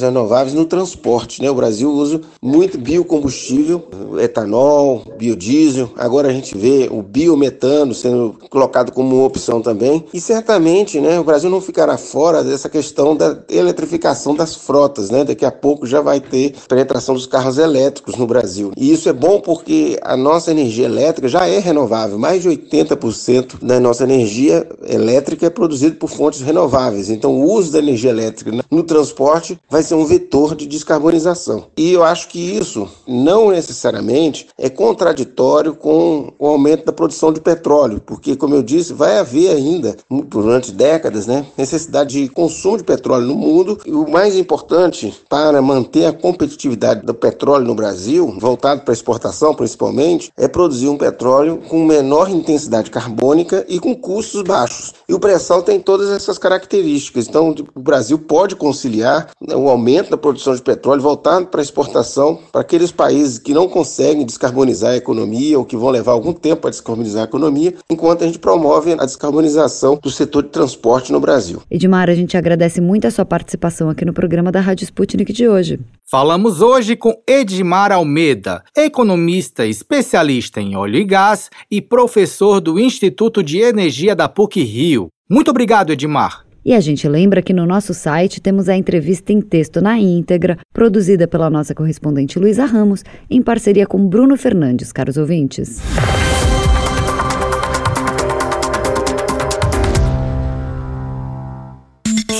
renováveis 0.00 0.54
no 0.54 0.64
transporte. 0.64 1.42
Né? 1.42 1.50
O 1.50 1.54
Brasil 1.54 1.90
usa 1.90 2.22
muito 2.40 2.78
biocombustível, 2.78 3.86
etanol, 4.18 5.02
biodiesel. 5.18 5.90
Agora 5.96 6.28
a 6.28 6.32
gente 6.32 6.56
vê 6.56 6.88
o 6.90 7.02
biometano 7.02 7.92
sendo 7.92 8.36
colocado 8.48 8.90
como 8.92 9.25
opção 9.26 9.60
também. 9.60 10.04
E 10.12 10.20
certamente 10.20 11.00
né, 11.00 11.18
o 11.18 11.24
Brasil 11.24 11.50
não 11.50 11.60
ficará 11.60 11.96
fora 11.96 12.42
dessa 12.42 12.68
questão 12.68 13.16
da 13.16 13.38
eletrificação 13.48 14.34
das 14.34 14.54
frotas. 14.54 15.10
Né? 15.10 15.24
Daqui 15.24 15.44
a 15.44 15.52
pouco 15.52 15.86
já 15.86 16.00
vai 16.00 16.20
ter 16.20 16.54
penetração 16.68 17.14
dos 17.14 17.26
carros 17.26 17.58
elétricos 17.58 18.16
no 18.16 18.26
Brasil. 18.26 18.72
E 18.76 18.92
isso 18.92 19.08
é 19.08 19.12
bom 19.12 19.40
porque 19.40 19.98
a 20.02 20.16
nossa 20.16 20.50
energia 20.50 20.86
elétrica 20.86 21.28
já 21.28 21.46
é 21.46 21.58
renovável. 21.58 22.18
Mais 22.18 22.42
de 22.42 22.48
80% 22.48 23.64
da 23.64 23.80
nossa 23.80 24.04
energia 24.04 24.66
elétrica 24.86 25.46
é 25.46 25.50
produzida 25.50 25.96
por 25.96 26.08
fontes 26.08 26.40
renováveis. 26.40 27.10
Então 27.10 27.32
o 27.32 27.52
uso 27.52 27.72
da 27.72 27.78
energia 27.78 28.10
elétrica 28.10 28.52
no 28.70 28.82
transporte 28.82 29.58
vai 29.68 29.82
ser 29.82 29.94
um 29.94 30.04
vetor 30.04 30.54
de 30.54 30.66
descarbonização. 30.66 31.66
E 31.76 31.92
eu 31.92 32.02
acho 32.02 32.28
que 32.28 32.38
isso 32.38 32.88
não 33.06 33.50
necessariamente 33.50 34.48
é 34.58 34.68
contraditório 34.68 35.74
com 35.74 36.32
o 36.38 36.46
aumento 36.46 36.84
da 36.84 36.92
produção 36.92 37.32
de 37.32 37.40
petróleo, 37.40 38.00
porque, 38.04 38.36
como 38.36 38.54
eu 38.54 38.62
disse, 38.62 38.92
vai 38.92 39.15
haver 39.16 39.50
ainda, 39.50 39.96
durante 40.28 40.70
décadas, 40.70 41.26
né, 41.26 41.46
necessidade 41.56 42.20
de 42.20 42.28
consumo 42.28 42.76
de 42.76 42.84
petróleo 42.84 43.26
no 43.26 43.34
mundo. 43.34 43.78
E 43.86 43.92
o 43.92 44.08
mais 44.08 44.36
importante 44.36 45.14
para 45.28 45.62
manter 45.62 46.06
a 46.06 46.12
competitividade 46.12 47.04
do 47.04 47.14
petróleo 47.14 47.66
no 47.66 47.74
Brasil, 47.74 48.36
voltado 48.38 48.82
para 48.82 48.94
exportação 48.94 49.54
principalmente, 49.54 50.30
é 50.36 50.46
produzir 50.46 50.88
um 50.88 50.98
petróleo 50.98 51.62
com 51.68 51.84
menor 51.84 52.28
intensidade 52.28 52.90
carbônica 52.90 53.64
e 53.68 53.78
com 53.78 53.94
custos 53.94 54.42
baixos. 54.42 54.92
E 55.08 55.14
o 55.14 55.18
pré-sal 55.18 55.62
tem 55.62 55.80
todas 55.80 56.10
essas 56.10 56.38
características. 56.38 57.26
Então, 57.28 57.54
o 57.74 57.80
Brasil 57.80 58.18
pode 58.18 58.54
conciliar 58.54 59.06
apoiar 59.06 59.28
o 59.54 59.68
aumento 59.68 60.10
da 60.10 60.16
produção 60.16 60.54
de 60.54 60.62
petróleo 60.62 61.00
voltado 61.00 61.46
para 61.46 61.62
exportação 61.62 62.38
para 62.50 62.60
aqueles 62.60 62.90
países 62.90 63.38
que 63.38 63.54
não 63.54 63.68
conseguem 63.68 64.26
descarbonizar 64.26 64.92
a 64.92 64.96
economia 64.96 65.58
ou 65.58 65.64
que 65.64 65.76
vão 65.76 65.90
levar 65.90 66.12
algum 66.12 66.32
tempo 66.32 66.66
a 66.66 66.70
descarbonizar 66.70 67.22
a 67.22 67.24
economia, 67.24 67.74
enquanto 67.88 68.22
a 68.22 68.26
gente 68.26 68.38
promove 68.38 68.95
a 69.00 69.04
descarbonização 69.04 69.98
do 70.02 70.10
setor 70.10 70.42
de 70.42 70.50
transporte 70.50 71.12
no 71.12 71.20
Brasil. 71.20 71.62
Edmar, 71.70 72.08
a 72.10 72.14
gente 72.14 72.36
agradece 72.36 72.80
muito 72.80 73.06
a 73.06 73.10
sua 73.10 73.24
participação 73.24 73.88
aqui 73.88 74.04
no 74.04 74.12
programa 74.12 74.52
da 74.52 74.60
Rádio 74.60 74.84
Sputnik 74.84 75.32
de 75.32 75.48
hoje. 75.48 75.80
Falamos 76.10 76.60
hoje 76.60 76.96
com 76.96 77.14
Edmar 77.26 77.92
Almeida, 77.92 78.62
economista 78.76 79.66
especialista 79.66 80.60
em 80.60 80.76
óleo 80.76 80.96
e 80.96 81.04
gás 81.04 81.50
e 81.70 81.80
professor 81.82 82.60
do 82.60 82.78
Instituto 82.78 83.42
de 83.42 83.58
Energia 83.58 84.14
da 84.14 84.28
PUC 84.28 84.62
Rio. 84.62 85.08
Muito 85.28 85.50
obrigado, 85.50 85.92
Edmar. 85.92 86.46
E 86.66 86.74
a 86.74 86.80
gente 86.80 87.08
lembra 87.08 87.42
que 87.42 87.52
no 87.52 87.64
nosso 87.64 87.94
site 87.94 88.40
temos 88.40 88.68
a 88.68 88.76
entrevista 88.76 89.32
em 89.32 89.40
texto 89.40 89.80
na 89.80 89.96
íntegra, 90.00 90.58
produzida 90.72 91.28
pela 91.28 91.48
nossa 91.48 91.72
correspondente 91.72 92.40
Luísa 92.40 92.64
Ramos, 92.64 93.04
em 93.30 93.40
parceria 93.40 93.86
com 93.86 94.04
Bruno 94.04 94.36
Fernandes, 94.36 94.90
caros 94.90 95.16
ouvintes. 95.16 95.80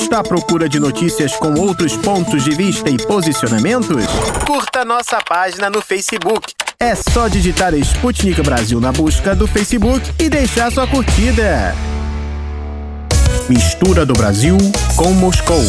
Está 0.06 0.20
à 0.20 0.22
procura 0.22 0.68
de 0.68 0.78
notícias 0.78 1.34
com 1.34 1.52
outros 1.54 1.96
pontos 1.96 2.44
de 2.44 2.52
vista 2.52 2.88
e 2.88 2.96
posicionamentos? 2.96 4.06
Curta 4.46 4.84
nossa 4.84 5.18
página 5.20 5.68
no 5.68 5.82
Facebook. 5.82 6.54
É 6.78 6.94
só 6.94 7.26
digitar 7.26 7.74
Sputnik 7.74 8.40
Brasil 8.40 8.80
na 8.80 8.92
busca 8.92 9.34
do 9.34 9.48
Facebook 9.48 10.08
e 10.20 10.28
deixar 10.28 10.70
sua 10.70 10.86
curtida. 10.86 11.74
Mistura 13.48 14.06
do 14.06 14.12
Brasil 14.12 14.56
com 14.94 15.10
Moscou. 15.10 15.60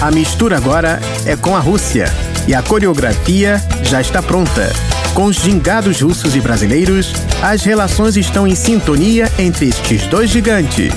A 0.00 0.10
mistura 0.10 0.56
agora 0.56 0.98
é 1.24 1.36
com 1.36 1.54
a 1.54 1.60
Rússia 1.60 2.06
e 2.48 2.54
a 2.54 2.64
coreografia 2.64 3.62
já 3.84 4.00
está 4.00 4.20
pronta. 4.20 4.72
Com 5.14 5.26
os 5.26 5.36
gingados 5.36 6.00
russos 6.00 6.34
e 6.34 6.40
brasileiros, 6.40 7.12
as 7.40 7.62
relações 7.62 8.16
estão 8.16 8.44
em 8.44 8.56
sintonia 8.56 9.30
entre 9.38 9.68
estes 9.68 10.04
dois 10.08 10.30
gigantes. 10.30 10.92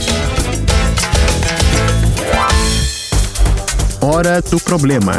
Hora 4.00 4.43
do 4.43 4.60
Problema. 4.60 5.14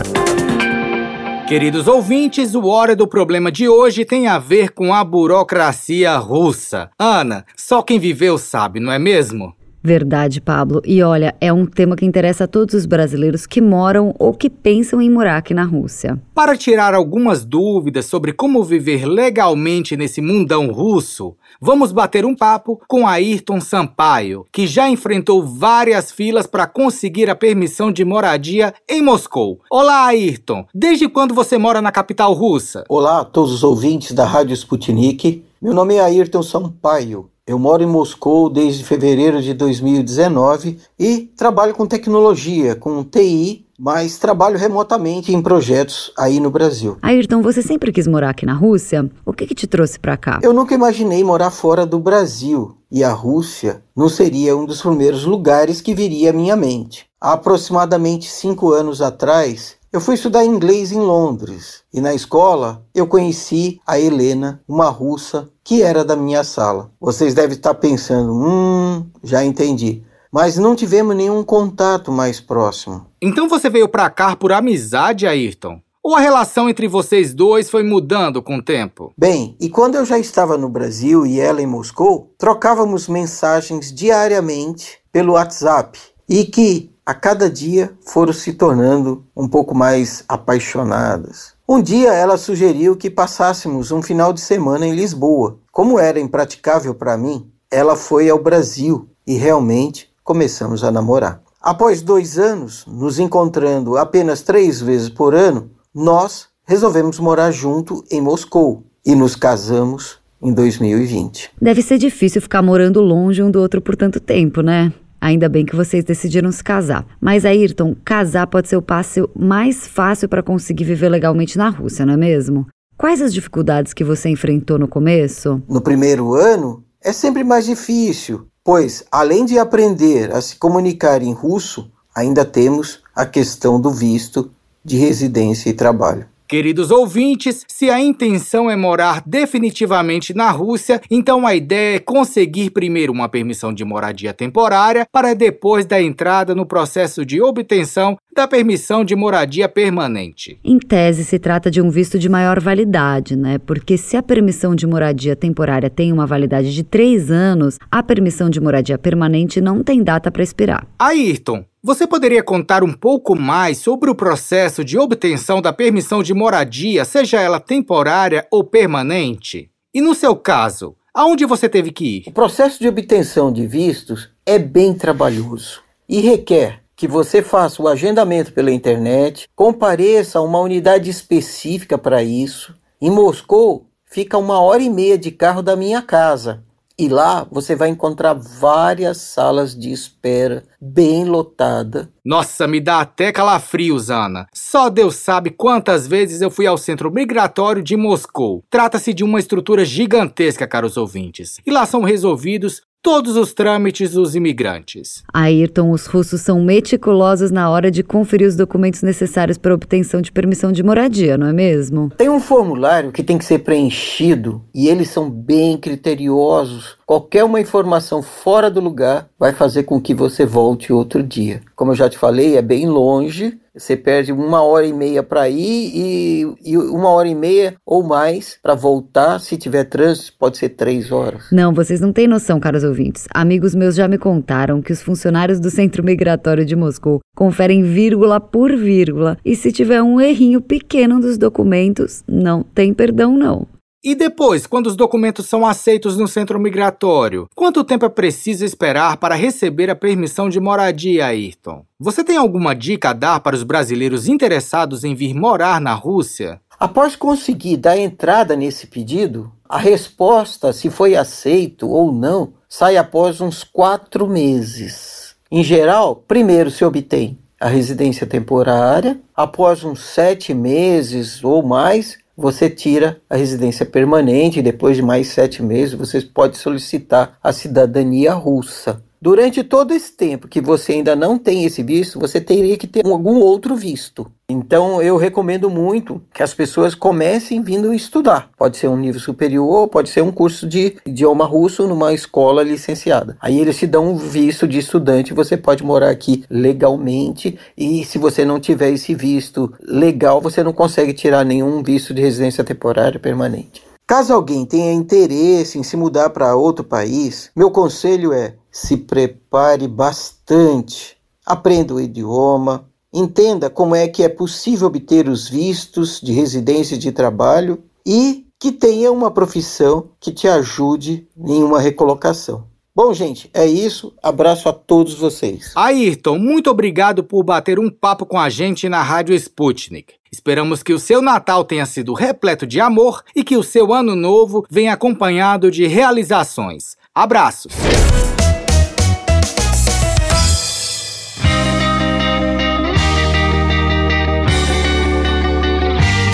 Queridos 1.48 1.88
ouvintes, 1.88 2.54
o 2.54 2.66
Hora 2.68 2.94
do 2.94 3.08
Problema 3.08 3.50
de 3.50 3.68
hoje 3.68 4.04
tem 4.04 4.28
a 4.28 4.38
ver 4.38 4.70
com 4.70 4.94
a 4.94 5.02
burocracia 5.02 6.16
russa. 6.16 6.88
Ana, 6.96 7.44
só 7.56 7.82
quem 7.82 7.98
viveu 7.98 8.38
sabe, 8.38 8.78
não 8.78 8.92
é 8.92 8.98
mesmo? 8.98 9.52
Verdade, 9.88 10.38
Pablo. 10.42 10.82
E 10.84 11.02
olha, 11.02 11.34
é 11.40 11.50
um 11.50 11.64
tema 11.64 11.96
que 11.96 12.04
interessa 12.04 12.44
a 12.44 12.46
todos 12.46 12.74
os 12.74 12.84
brasileiros 12.84 13.46
que 13.46 13.58
moram 13.58 14.14
ou 14.18 14.34
que 14.34 14.50
pensam 14.50 15.00
em 15.00 15.08
morar 15.08 15.38
aqui 15.38 15.54
na 15.54 15.64
Rússia. 15.64 16.20
Para 16.34 16.58
tirar 16.58 16.92
algumas 16.92 17.42
dúvidas 17.42 18.04
sobre 18.04 18.34
como 18.34 18.62
viver 18.62 19.06
legalmente 19.06 19.96
nesse 19.96 20.20
mundão 20.20 20.70
russo, 20.70 21.34
vamos 21.58 21.90
bater 21.90 22.26
um 22.26 22.36
papo 22.36 22.78
com 22.86 23.06
Ayrton 23.06 23.62
Sampaio, 23.62 24.44
que 24.52 24.66
já 24.66 24.90
enfrentou 24.90 25.42
várias 25.42 26.12
filas 26.12 26.46
para 26.46 26.66
conseguir 26.66 27.30
a 27.30 27.34
permissão 27.34 27.90
de 27.90 28.04
moradia 28.04 28.74
em 28.86 29.00
Moscou. 29.00 29.58
Olá, 29.70 30.04
Ayrton. 30.04 30.66
Desde 30.74 31.08
quando 31.08 31.32
você 31.32 31.56
mora 31.56 31.80
na 31.80 31.90
capital 31.90 32.34
russa? 32.34 32.84
Olá 32.90 33.20
a 33.20 33.24
todos 33.24 33.54
os 33.54 33.64
ouvintes 33.64 34.12
da 34.12 34.26
Rádio 34.26 34.52
Sputnik. 34.52 35.42
Meu 35.62 35.72
nome 35.72 35.94
é 35.94 36.00
Ayrton 36.00 36.42
Sampaio. 36.42 37.30
Eu 37.48 37.58
moro 37.58 37.82
em 37.82 37.86
Moscou 37.86 38.50
desde 38.50 38.84
fevereiro 38.84 39.40
de 39.40 39.54
2019 39.54 40.78
e 40.98 41.32
trabalho 41.34 41.74
com 41.74 41.86
tecnologia, 41.86 42.76
com 42.76 43.02
TI, 43.02 43.64
mas 43.78 44.18
trabalho 44.18 44.58
remotamente 44.58 45.34
em 45.34 45.40
projetos 45.40 46.12
aí 46.18 46.40
no 46.40 46.50
Brasil. 46.50 46.98
Ayrton, 47.00 47.40
você 47.40 47.62
sempre 47.62 47.90
quis 47.90 48.06
morar 48.06 48.28
aqui 48.28 48.44
na 48.44 48.52
Rússia? 48.52 49.10
O 49.24 49.32
que, 49.32 49.46
que 49.46 49.54
te 49.54 49.66
trouxe 49.66 49.98
para 49.98 50.14
cá? 50.18 50.40
Eu 50.42 50.52
nunca 50.52 50.74
imaginei 50.74 51.24
morar 51.24 51.50
fora 51.50 51.86
do 51.86 51.98
Brasil 51.98 52.76
e 52.92 53.02
a 53.02 53.12
Rússia 53.12 53.82
não 53.96 54.10
seria 54.10 54.54
um 54.54 54.66
dos 54.66 54.82
primeiros 54.82 55.24
lugares 55.24 55.80
que 55.80 55.94
viria 55.94 56.28
à 56.28 56.34
minha 56.34 56.54
mente. 56.54 57.06
Há 57.18 57.32
aproximadamente 57.32 58.30
cinco 58.30 58.72
anos 58.72 59.00
atrás, 59.00 59.77
eu 59.90 60.00
fui 60.00 60.14
estudar 60.14 60.44
inglês 60.44 60.92
em 60.92 61.00
Londres 61.00 61.82
e 61.92 62.00
na 62.00 62.14
escola 62.14 62.84
eu 62.94 63.06
conheci 63.06 63.80
a 63.86 63.98
Helena, 63.98 64.62
uma 64.68 64.90
russa 64.90 65.48
que 65.64 65.82
era 65.82 66.04
da 66.04 66.14
minha 66.14 66.44
sala. 66.44 66.90
Vocês 67.00 67.32
devem 67.32 67.56
estar 67.56 67.74
pensando, 67.74 68.32
hum, 68.34 69.06
já 69.22 69.44
entendi. 69.44 70.02
Mas 70.30 70.58
não 70.58 70.76
tivemos 70.76 71.16
nenhum 71.16 71.42
contato 71.42 72.12
mais 72.12 72.38
próximo. 72.38 73.06
Então 73.20 73.48
você 73.48 73.70
veio 73.70 73.88
para 73.88 74.10
cá 74.10 74.36
por 74.36 74.52
amizade, 74.52 75.26
Ayrton? 75.26 75.80
Ou 76.02 76.14
a 76.14 76.20
relação 76.20 76.68
entre 76.68 76.86
vocês 76.86 77.34
dois 77.34 77.70
foi 77.70 77.82
mudando 77.82 78.42
com 78.42 78.58
o 78.58 78.62
tempo? 78.62 79.12
Bem, 79.16 79.56
e 79.58 79.68
quando 79.68 79.94
eu 79.94 80.04
já 80.04 80.18
estava 80.18 80.56
no 80.56 80.68
Brasil 80.68 81.26
e 81.26 81.40
ela 81.40 81.62
em 81.62 81.66
Moscou, 81.66 82.32
trocávamos 82.38 83.08
mensagens 83.08 83.92
diariamente 83.92 84.98
pelo 85.10 85.32
WhatsApp 85.32 85.98
e 86.28 86.44
que 86.44 86.90
a 87.08 87.14
cada 87.14 87.48
dia 87.48 87.90
foram 88.02 88.34
se 88.34 88.52
tornando 88.52 89.24
um 89.34 89.48
pouco 89.48 89.74
mais 89.74 90.22
apaixonadas. 90.28 91.54
Um 91.66 91.80
dia 91.80 92.12
ela 92.12 92.36
sugeriu 92.36 92.94
que 92.96 93.08
passássemos 93.08 93.90
um 93.90 94.02
final 94.02 94.30
de 94.30 94.42
semana 94.42 94.86
em 94.86 94.94
Lisboa. 94.94 95.56
Como 95.72 95.98
era 95.98 96.20
impraticável 96.20 96.94
para 96.94 97.16
mim, 97.16 97.50
ela 97.70 97.96
foi 97.96 98.28
ao 98.28 98.38
Brasil 98.38 99.08
e 99.26 99.38
realmente 99.38 100.10
começamos 100.22 100.84
a 100.84 100.90
namorar. 100.90 101.40
Após 101.62 102.02
dois 102.02 102.38
anos, 102.38 102.84
nos 102.86 103.18
encontrando 103.18 103.96
apenas 103.96 104.42
três 104.42 104.78
vezes 104.78 105.08
por 105.08 105.34
ano, 105.34 105.70
nós 105.94 106.48
resolvemos 106.66 107.18
morar 107.18 107.50
junto 107.52 108.04
em 108.10 108.20
Moscou 108.20 108.84
e 109.02 109.14
nos 109.14 109.34
casamos 109.34 110.18
em 110.42 110.52
2020. 110.52 111.52
Deve 111.58 111.80
ser 111.80 111.96
difícil 111.96 112.42
ficar 112.42 112.60
morando 112.60 113.00
longe 113.00 113.42
um 113.42 113.50
do 113.50 113.60
outro 113.60 113.80
por 113.80 113.96
tanto 113.96 114.20
tempo, 114.20 114.60
né? 114.60 114.92
Ainda 115.20 115.48
bem 115.48 115.64
que 115.64 115.76
vocês 115.76 116.04
decidiram 116.04 116.50
se 116.52 116.62
casar. 116.62 117.06
Mas, 117.20 117.44
Ayrton, 117.44 117.96
casar 118.04 118.46
pode 118.46 118.68
ser 118.68 118.76
o 118.76 118.82
passo 118.82 119.28
mais 119.36 119.86
fácil 119.86 120.28
para 120.28 120.42
conseguir 120.42 120.84
viver 120.84 121.08
legalmente 121.08 121.58
na 121.58 121.68
Rússia, 121.68 122.06
não 122.06 122.14
é 122.14 122.16
mesmo? 122.16 122.66
Quais 122.96 123.22
as 123.22 123.32
dificuldades 123.32 123.92
que 123.92 124.04
você 124.04 124.28
enfrentou 124.28 124.78
no 124.78 124.88
começo? 124.88 125.62
No 125.68 125.80
primeiro 125.80 126.34
ano, 126.34 126.82
é 127.02 127.12
sempre 127.12 127.44
mais 127.44 127.64
difícil, 127.64 128.46
pois, 128.64 129.04
além 129.10 129.44
de 129.44 129.58
aprender 129.58 130.34
a 130.34 130.40
se 130.40 130.56
comunicar 130.56 131.22
em 131.22 131.32
russo, 131.32 131.90
ainda 132.14 132.44
temos 132.44 133.00
a 133.14 133.24
questão 133.24 133.80
do 133.80 133.90
visto 133.90 134.50
de 134.84 134.96
residência 134.96 135.70
e 135.70 135.74
trabalho. 135.74 136.26
Queridos 136.48 136.90
ouvintes, 136.90 137.62
se 137.68 137.90
a 137.90 138.00
intenção 138.00 138.70
é 138.70 138.74
morar 138.74 139.22
definitivamente 139.26 140.32
na 140.32 140.50
Rússia, 140.50 140.98
então 141.10 141.46
a 141.46 141.54
ideia 141.54 141.96
é 141.96 141.98
conseguir 141.98 142.70
primeiro 142.70 143.12
uma 143.12 143.28
permissão 143.28 143.70
de 143.70 143.84
moradia 143.84 144.32
temporária 144.32 145.06
para 145.12 145.34
depois 145.34 145.84
da 145.84 146.00
entrada 146.00 146.54
no 146.54 146.64
processo 146.64 147.22
de 147.26 147.42
obtenção 147.42 148.16
da 148.34 148.48
permissão 148.48 149.04
de 149.04 149.14
moradia 149.14 149.68
permanente. 149.68 150.58
Em 150.64 150.78
tese, 150.78 151.24
se 151.24 151.38
trata 151.38 151.70
de 151.70 151.82
um 151.82 151.90
visto 151.90 152.18
de 152.18 152.28
maior 152.28 152.60
validade, 152.60 153.36
né? 153.36 153.58
Porque 153.58 153.98
se 153.98 154.16
a 154.16 154.22
permissão 154.22 154.74
de 154.74 154.86
moradia 154.86 155.36
temporária 155.36 155.90
tem 155.90 156.12
uma 156.12 156.24
validade 156.24 156.72
de 156.72 156.82
três 156.82 157.30
anos, 157.30 157.78
a 157.90 158.02
permissão 158.02 158.48
de 158.48 158.58
moradia 158.58 158.96
permanente 158.96 159.60
não 159.60 159.82
tem 159.82 160.02
data 160.02 160.30
para 160.30 160.42
expirar. 160.42 160.86
Ayrton, 160.98 161.64
você 161.88 162.06
poderia 162.06 162.42
contar 162.42 162.84
um 162.84 162.92
pouco 162.92 163.34
mais 163.34 163.78
sobre 163.78 164.10
o 164.10 164.14
processo 164.14 164.84
de 164.84 164.98
obtenção 164.98 165.62
da 165.62 165.72
permissão 165.72 166.22
de 166.22 166.34
moradia, 166.34 167.02
seja 167.02 167.40
ela 167.40 167.58
temporária 167.58 168.46
ou 168.50 168.62
permanente? 168.62 169.70
E 169.94 170.02
no 170.02 170.14
seu 170.14 170.36
caso, 170.36 170.94
aonde 171.14 171.46
você 171.46 171.66
teve 171.66 171.90
que 171.90 172.18
ir? 172.18 172.24
O 172.26 172.32
processo 172.32 172.78
de 172.78 172.86
obtenção 172.86 173.50
de 173.50 173.66
vistos 173.66 174.28
é 174.44 174.58
bem 174.58 174.92
trabalhoso 174.92 175.80
e 176.06 176.20
requer 176.20 176.82
que 176.94 177.08
você 177.08 177.40
faça 177.40 177.82
o 177.82 177.88
agendamento 177.88 178.52
pela 178.52 178.70
internet, 178.70 179.48
compareça 179.56 180.40
a 180.40 180.42
uma 180.42 180.60
unidade 180.60 181.08
específica 181.08 181.96
para 181.96 182.22
isso. 182.22 182.74
Em 183.00 183.10
Moscou, 183.10 183.86
fica 184.04 184.36
uma 184.36 184.60
hora 184.60 184.82
e 184.82 184.90
meia 184.90 185.16
de 185.16 185.30
carro 185.30 185.62
da 185.62 185.74
minha 185.74 186.02
casa. 186.02 186.62
E 187.00 187.08
lá 187.08 187.46
você 187.48 187.76
vai 187.76 187.90
encontrar 187.90 188.34
várias 188.34 189.18
salas 189.18 189.72
de 189.72 189.92
espera 189.92 190.64
bem 190.80 191.24
lotada. 191.24 192.10
Nossa, 192.24 192.66
me 192.66 192.80
dá 192.80 193.00
até 193.00 193.30
calafrios, 193.30 194.10
Ana. 194.10 194.48
Só 194.52 194.90
Deus 194.90 195.14
sabe 195.14 195.50
quantas 195.50 196.08
vezes 196.08 196.42
eu 196.42 196.50
fui 196.50 196.66
ao 196.66 196.76
centro 196.76 197.08
migratório 197.10 197.84
de 197.84 197.96
Moscou. 197.96 198.64
Trata-se 198.68 199.14
de 199.14 199.22
uma 199.22 199.38
estrutura 199.38 199.84
gigantesca, 199.84 200.66
caros 200.66 200.96
ouvintes. 200.96 201.60
E 201.64 201.70
lá 201.70 201.86
são 201.86 202.02
resolvidos 202.02 202.82
todos 203.02 203.36
os 203.36 203.52
trâmites 203.52 204.12
dos 204.12 204.34
imigrantes. 204.34 205.22
Ayrton, 205.32 205.90
os 205.90 206.06
russos 206.06 206.40
são 206.40 206.60
meticulosos 206.62 207.50
na 207.50 207.70
hora 207.70 207.90
de 207.90 208.02
conferir 208.02 208.48
os 208.48 208.56
documentos 208.56 209.02
necessários 209.02 209.56
para 209.56 209.74
obtenção 209.74 210.20
de 210.20 210.32
permissão 210.32 210.72
de 210.72 210.82
moradia, 210.82 211.38
não 211.38 211.46
é 211.46 211.52
mesmo? 211.52 212.10
Tem 212.16 212.28
um 212.28 212.40
formulário 212.40 213.12
que 213.12 213.22
tem 213.22 213.38
que 213.38 213.44
ser 213.44 213.60
preenchido 213.60 214.62
e 214.74 214.88
eles 214.88 215.10
são 215.10 215.30
bem 215.30 215.76
criteriosos. 215.76 216.96
Qualquer 217.06 217.44
uma 217.44 217.60
informação 217.60 218.22
fora 218.22 218.70
do 218.70 218.80
lugar 218.80 219.28
vai 219.38 219.52
fazer 219.52 219.84
com 219.84 220.00
que 220.00 220.14
você 220.14 220.44
volte 220.44 220.92
outro 220.92 221.22
dia. 221.22 221.62
Como 221.74 221.92
eu 221.92 221.96
já 221.96 222.08
te 222.08 222.18
falei, 222.18 222.56
é 222.56 222.62
bem 222.62 222.88
longe 222.88 223.58
você 223.78 223.96
perde 223.96 224.32
uma 224.32 224.62
hora 224.62 224.86
e 224.86 224.92
meia 224.92 225.22
para 225.22 225.48
ir 225.48 225.90
e, 225.94 226.54
e, 226.64 226.76
uma 226.76 227.10
hora 227.10 227.28
e 227.28 227.34
meia 227.34 227.76
ou 227.86 228.02
mais 228.02 228.58
para 228.62 228.74
voltar. 228.74 229.38
Se 229.40 229.56
tiver 229.56 229.84
trânsito, 229.84 230.34
pode 230.38 230.58
ser 230.58 230.70
três 230.70 231.12
horas. 231.12 231.44
Não, 231.52 231.72
vocês 231.72 232.00
não 232.00 232.12
têm 232.12 232.26
noção, 232.26 232.60
caros 232.60 232.84
ouvintes. 232.84 233.26
Amigos 233.32 233.74
meus 233.74 233.94
já 233.94 234.08
me 234.08 234.18
contaram 234.18 234.82
que 234.82 234.92
os 234.92 235.00
funcionários 235.00 235.60
do 235.60 235.70
Centro 235.70 236.04
Migratório 236.04 236.64
de 236.64 236.74
Moscou 236.74 237.20
conferem 237.34 237.82
vírgula 237.82 238.40
por 238.40 238.76
vírgula 238.76 239.36
e 239.44 239.54
se 239.54 239.70
tiver 239.70 240.02
um 240.02 240.20
errinho 240.20 240.60
pequeno 240.60 241.20
dos 241.20 241.38
documentos, 241.38 242.22
não 242.26 242.62
tem 242.62 242.92
perdão, 242.92 243.36
não. 243.36 243.66
E 244.02 244.14
depois, 244.14 244.64
quando 244.64 244.86
os 244.86 244.94
documentos 244.94 245.46
são 245.46 245.66
aceitos 245.66 246.16
no 246.16 246.28
centro 246.28 246.60
migratório, 246.60 247.48
quanto 247.52 247.82
tempo 247.82 248.04
é 248.04 248.08
preciso 248.08 248.64
esperar 248.64 249.16
para 249.16 249.34
receber 249.34 249.90
a 249.90 249.96
permissão 249.96 250.48
de 250.48 250.60
moradia, 250.60 251.26
Ayrton? 251.26 251.84
Você 251.98 252.22
tem 252.22 252.36
alguma 252.36 252.76
dica 252.76 253.10
a 253.10 253.12
dar 253.12 253.40
para 253.40 253.56
os 253.56 253.64
brasileiros 253.64 254.28
interessados 254.28 255.02
em 255.02 255.16
vir 255.16 255.34
morar 255.34 255.80
na 255.80 255.94
Rússia? 255.94 256.60
Após 256.78 257.16
conseguir 257.16 257.76
dar 257.76 257.98
entrada 257.98 258.54
nesse 258.54 258.86
pedido, 258.86 259.50
a 259.68 259.78
resposta, 259.78 260.72
se 260.72 260.88
foi 260.90 261.16
aceito 261.16 261.88
ou 261.88 262.12
não, 262.12 262.52
sai 262.68 262.96
após 262.96 263.40
uns 263.40 263.64
quatro 263.64 264.28
meses. 264.28 265.34
Em 265.50 265.64
geral, 265.64 266.22
primeiro 266.28 266.70
se 266.70 266.84
obtém 266.84 267.36
a 267.60 267.66
residência 267.66 268.24
temporária, 268.24 269.18
após 269.34 269.82
uns 269.82 270.04
sete 270.04 270.54
meses 270.54 271.42
ou 271.42 271.64
mais, 271.64 272.16
você 272.40 272.70
tira 272.70 273.20
a 273.28 273.34
residência 273.34 273.84
permanente 273.84 274.60
e 274.60 274.62
depois 274.62 274.96
de 274.96 275.02
mais 275.02 275.26
sete 275.26 275.60
meses 275.60 275.94
você 275.94 276.20
pode 276.20 276.56
solicitar 276.56 277.36
a 277.42 277.52
cidadania 277.52 278.32
russa. 278.32 279.02
Durante 279.20 279.64
todo 279.64 279.92
esse 279.92 280.12
tempo 280.12 280.46
que 280.46 280.60
você 280.60 280.92
ainda 280.92 281.16
não 281.16 281.36
tem 281.36 281.64
esse 281.64 281.82
visto, 281.82 282.20
você 282.20 282.40
teria 282.40 282.76
que 282.76 282.86
ter 282.86 283.04
algum 283.04 283.40
outro 283.40 283.74
visto. 283.74 284.30
Então 284.50 285.02
eu 285.02 285.18
recomendo 285.18 285.68
muito 285.68 286.22
que 286.32 286.42
as 286.42 286.54
pessoas 286.54 286.94
comecem 286.94 287.62
vindo 287.62 287.92
estudar. 287.92 288.48
Pode 288.56 288.78
ser 288.78 288.88
um 288.88 288.96
nível 288.96 289.20
superior, 289.20 289.88
pode 289.88 290.08
ser 290.08 290.22
um 290.22 290.32
curso 290.32 290.66
de 290.66 290.96
idioma 291.04 291.44
russo 291.44 291.86
numa 291.86 292.14
escola 292.14 292.62
licenciada. 292.62 293.36
Aí 293.42 293.60
eles 293.60 293.76
te 293.76 293.86
dão 293.86 294.08
um 294.08 294.16
visto 294.16 294.66
de 294.66 294.78
estudante, 294.78 295.34
você 295.34 295.54
pode 295.54 295.84
morar 295.84 296.08
aqui 296.08 296.44
legalmente 296.48 297.58
e 297.76 298.02
se 298.06 298.16
você 298.16 298.42
não 298.42 298.58
tiver 298.58 298.90
esse 298.90 299.14
visto 299.14 299.70
legal, 299.82 300.40
você 300.40 300.62
não 300.62 300.72
consegue 300.72 301.12
tirar 301.12 301.44
nenhum 301.44 301.82
visto 301.82 302.14
de 302.14 302.22
residência 302.22 302.64
temporária 302.64 303.20
permanente. 303.20 303.82
Caso 304.06 304.32
alguém 304.32 304.64
tenha 304.64 304.94
interesse 304.94 305.78
em 305.78 305.82
se 305.82 305.94
mudar 305.94 306.30
para 306.30 306.56
outro 306.56 306.82
país, 306.82 307.50
meu 307.54 307.70
conselho 307.70 308.32
é 308.32 308.54
se 308.72 308.96
prepare 308.96 309.86
bastante, 309.86 311.18
aprenda 311.44 311.92
o 311.92 312.00
idioma, 312.00 312.88
entenda 313.12 313.70
como 313.70 313.94
é 313.94 314.06
que 314.08 314.22
é 314.22 314.28
possível 314.28 314.86
obter 314.86 315.28
os 315.28 315.48
vistos 315.48 316.20
de 316.20 316.32
residência 316.32 316.94
e 316.94 316.98
de 316.98 317.12
trabalho 317.12 317.82
e 318.06 318.46
que 318.58 318.72
tenha 318.72 319.12
uma 319.12 319.30
profissão 319.30 320.10
que 320.20 320.32
te 320.32 320.48
ajude 320.48 321.28
em 321.36 321.62
uma 321.62 321.80
recolocação. 321.80 322.66
Bom, 322.94 323.14
gente, 323.14 323.48
é 323.54 323.64
isso. 323.64 324.12
Abraço 324.20 324.68
a 324.68 324.72
todos 324.72 325.14
vocês. 325.14 325.72
Ayrton, 325.76 326.36
muito 326.36 326.68
obrigado 326.68 327.22
por 327.22 327.44
bater 327.44 327.78
um 327.78 327.88
papo 327.88 328.26
com 328.26 328.36
a 328.36 328.48
gente 328.48 328.88
na 328.88 329.02
Rádio 329.02 329.36
Sputnik. 329.36 330.14
Esperamos 330.32 330.82
que 330.82 330.92
o 330.92 330.98
seu 330.98 331.22
Natal 331.22 331.64
tenha 331.64 331.86
sido 331.86 332.12
repleto 332.12 332.66
de 332.66 332.80
amor 332.80 333.22
e 333.36 333.44
que 333.44 333.56
o 333.56 333.62
seu 333.62 333.92
Ano 333.92 334.16
Novo 334.16 334.66
venha 334.68 334.92
acompanhado 334.92 335.70
de 335.70 335.86
realizações. 335.86 336.96
Abraços! 337.14 337.72